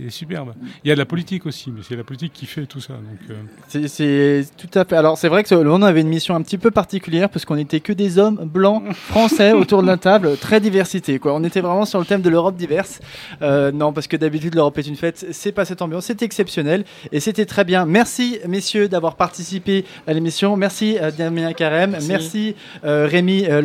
et- 0.03 0.07
et 0.07 0.09
superbes. 0.09 0.53
Il 0.83 0.87
y 0.87 0.91
a 0.91 0.95
de 0.95 0.99
la 0.99 1.05
politique 1.05 1.45
aussi, 1.45 1.69
mais 1.71 1.81
c'est 1.87 1.95
la 1.97 2.03
politique 2.03 2.31
qui 2.33 2.45
fait 2.45 2.65
tout 2.65 2.79
ça. 2.79 2.93
Donc, 2.93 3.29
euh, 3.29 3.33
C'est- 3.67 3.87
C'est 4.21 4.45
tout 4.57 4.79
à 4.79 4.85
fait. 4.85 4.95
Alors 4.95 5.17
c'est 5.17 5.27
vrai 5.27 5.43
que 5.43 5.53
on 5.55 5.81
avait 5.81 6.01
une 6.01 6.07
mission 6.07 6.35
un 6.35 6.41
petit 6.41 6.57
peu 6.57 6.71
particulière 6.71 7.29
parce 7.29 7.45
qu'on 7.45 7.55
n'était 7.55 7.79
que 7.79 7.93
des 7.93 8.17
hommes 8.19 8.39
blancs 8.43 8.83
français 8.93 9.51
autour 9.53 9.81
de 9.81 9.87
la 9.87 9.97
table, 9.97 10.37
très 10.37 10.59
diversité. 10.59 11.19
Quoi. 11.19 11.33
On 11.33 11.43
était 11.43 11.61
vraiment 11.61 11.85
sur 11.85 11.99
le 11.99 12.05
thème 12.05 12.21
de 12.21 12.29
l'Europe 12.29 12.55
diverse. 12.55 12.99
Euh, 13.41 13.71
non, 13.71 13.93
parce 13.93 14.07
que 14.07 14.17
d'habitude 14.17 14.55
l'Europe 14.55 14.77
est 14.77 14.87
une 14.87 14.95
fête. 14.95 15.25
C'est 15.31 15.51
pas 15.51 15.65
cette 15.65 15.81
ambiance. 15.81 16.05
C'était 16.05 16.25
exceptionnel 16.25 16.85
et 17.11 17.19
c'était 17.19 17.45
très 17.45 17.63
bien. 17.63 17.85
Merci 17.85 18.39
messieurs 18.47 18.87
d'avoir 18.87 19.15
participé 19.15 19.85
à 20.07 20.13
l'émission. 20.13 20.55
Merci 20.57 20.97
euh, 21.01 21.11
Damien 21.11 21.53
Carême. 21.53 21.91
Merci, 21.91 22.07
Merci. 22.09 22.55
euh, 22.85 23.07
Rémi 23.09 23.45
euh, 23.49 23.61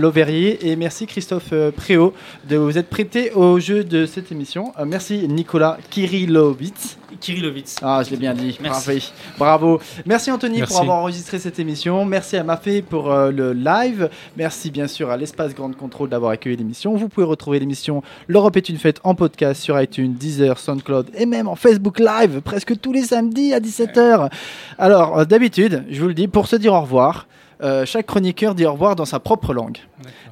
et 0.61 0.77
merci 0.77 1.07
Christophe 1.07 1.51
euh, 1.53 1.71
Préau 1.71 2.15
de 2.49 2.57
vous 2.57 2.79
être 2.79 2.89
prêté 2.89 3.33
au 3.33 3.59
jeu 3.59 3.85
de 3.85 4.07
cette 4.07 4.33
émission. 4.33 4.73
Merci 4.85 5.27
Nicolas 5.29 5.79
Kirilovitz. 5.91 6.99
Kirilovitz. 7.21 7.77
Ah, 7.83 8.03
je 8.05 8.11
l'ai 8.11 8.17
bien 8.17 8.35
dit. 8.35 8.59
Merci. 8.61 9.13
Bravo. 9.39 9.81
Merci 10.05 10.31
Anthony 10.31 10.59
Merci. 10.59 10.73
pour 10.73 10.83
avoir 10.83 10.99
enregistré 10.99 11.39
cette 11.39 11.59
émission. 11.59 12.05
Merci 12.05 12.37
à 12.37 12.43
Mafé 12.43 12.83
pour 12.83 13.11
euh, 13.11 13.31
le 13.31 13.53
live. 13.53 14.09
Merci 14.37 14.71
bien 14.71 14.87
sûr 14.87 15.11
à 15.11 15.17
l'espace 15.17 15.55
Grande 15.55 15.77
Contrôle 15.77 16.09
d'avoir 16.09 16.33
accueilli 16.33 16.57
l'émission. 16.57 16.95
Vous 16.97 17.09
pouvez 17.09 17.27
retrouver 17.27 17.59
l'émission 17.59 18.03
L'Europe 18.27 18.57
est 18.57 18.69
une 18.69 18.79
fête 18.79 19.01
en 19.05 19.15
podcast 19.15 19.63
sur 19.63 19.81
iTunes, 19.81 20.15
Deezer, 20.15 20.59
SoundCloud 20.59 21.11
et 21.15 21.27
même 21.27 21.49
en 21.49 21.57
Facebook 21.57 21.99
Live 21.99 22.41
presque 22.41 22.79
tous 22.81 22.93
les 22.93 23.03
samedis 23.03 23.53
à 23.53 23.61
17h. 23.61 24.31
Alors, 24.79 25.19
euh, 25.19 25.25
d'habitude, 25.25 25.85
je 25.91 26.01
vous 26.01 26.09
le 26.09 26.15
dis, 26.15 26.29
pour 26.29 26.49
se 26.49 26.57
dire 26.57 26.73
au 26.73 26.81
revoir, 26.81 27.27
euh, 27.63 27.87
chaque 27.87 28.07
chroniqueur 28.07 28.55
dit 28.55 28.67
au 28.67 28.73
revoir 28.73 28.97
dans 28.97 29.05
sa 29.05 29.19
propre 29.19 29.55
langue. 29.55 29.79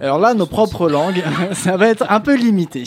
Alors 0.01 0.19
là, 0.19 0.35
nos 0.35 0.47
propres 0.47 0.89
langues, 0.89 1.23
ça 1.53 1.77
va 1.77 1.89
être 1.89 2.05
un 2.11 2.21
peu 2.21 2.37
limité. 2.37 2.85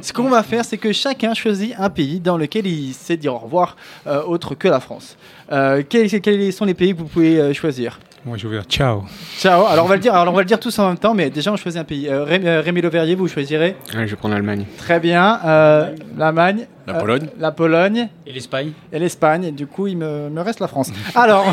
Ce 0.00 0.12
qu'on 0.12 0.28
va 0.28 0.42
faire, 0.42 0.64
c'est 0.64 0.78
que 0.78 0.92
chacun 0.92 1.34
choisit 1.34 1.74
un 1.78 1.90
pays 1.90 2.20
dans 2.20 2.36
lequel 2.36 2.66
il 2.66 2.94
sait 2.94 3.16
dire 3.16 3.34
au 3.34 3.38
revoir, 3.38 3.76
euh, 4.06 4.22
autre 4.22 4.54
que 4.54 4.68
la 4.68 4.80
France. 4.80 5.16
Euh, 5.50 5.82
quels, 5.88 6.08
quels 6.20 6.52
sont 6.52 6.64
les 6.64 6.74
pays 6.74 6.94
que 6.94 6.98
vous 6.98 7.06
pouvez 7.06 7.52
choisir? 7.54 7.98
Moi, 8.24 8.36
je 8.36 8.46
vais 8.46 8.56
dire 8.56 8.64
ciao. 8.68 9.04
Ciao. 9.38 9.64
Alors 9.66 9.84
on 9.86 9.88
va 9.88 9.94
le 9.96 10.00
dire. 10.00 10.14
Alors 10.14 10.32
on 10.32 10.36
va 10.36 10.42
le 10.42 10.46
dire 10.46 10.60
tous 10.60 10.78
en 10.78 10.88
même 10.88 10.98
temps, 10.98 11.14
mais 11.14 11.30
déjà 11.30 11.52
on 11.52 11.56
choisit 11.56 11.80
un 11.80 11.84
pays. 11.84 12.08
Euh, 12.08 12.26
euh, 12.28 12.60
Rémi 12.62 12.80
Lauverrier, 12.82 13.14
vous 13.14 13.28
choisirez. 13.28 13.76
Je 13.92 13.98
vais 13.98 14.16
prendre 14.16 14.34
l'Allemagne. 14.34 14.66
Très 14.76 15.00
bien. 15.00 15.40
Euh, 15.44 15.94
L'Allemagne. 16.18 16.66
La 16.86 16.96
Euh, 16.96 17.00
Pologne. 17.00 17.28
La 17.38 17.50
Pologne. 17.52 18.08
Et 18.26 18.32
l'Espagne 18.32 18.72
Et 18.92 18.98
l'Espagne. 18.98 19.52
Du 19.54 19.66
coup, 19.66 19.86
il 19.86 19.96
me, 19.96 20.28
me 20.28 20.40
reste 20.42 20.60
la 20.60 20.68
France. 20.68 20.90
Alors, 21.14 21.44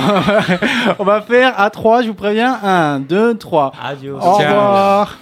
on 1.00 1.04
va 1.04 1.22
faire 1.22 1.60
à 1.60 1.70
3, 1.70 2.02
je 2.02 2.08
vous 2.08 2.14
préviens. 2.16 2.58
1, 2.64 3.00
2, 3.02 3.38
3. 3.38 3.72
Adios. 3.84 4.18
Au 4.18 4.22
Ciao. 4.22 4.34
revoir. 4.40 5.18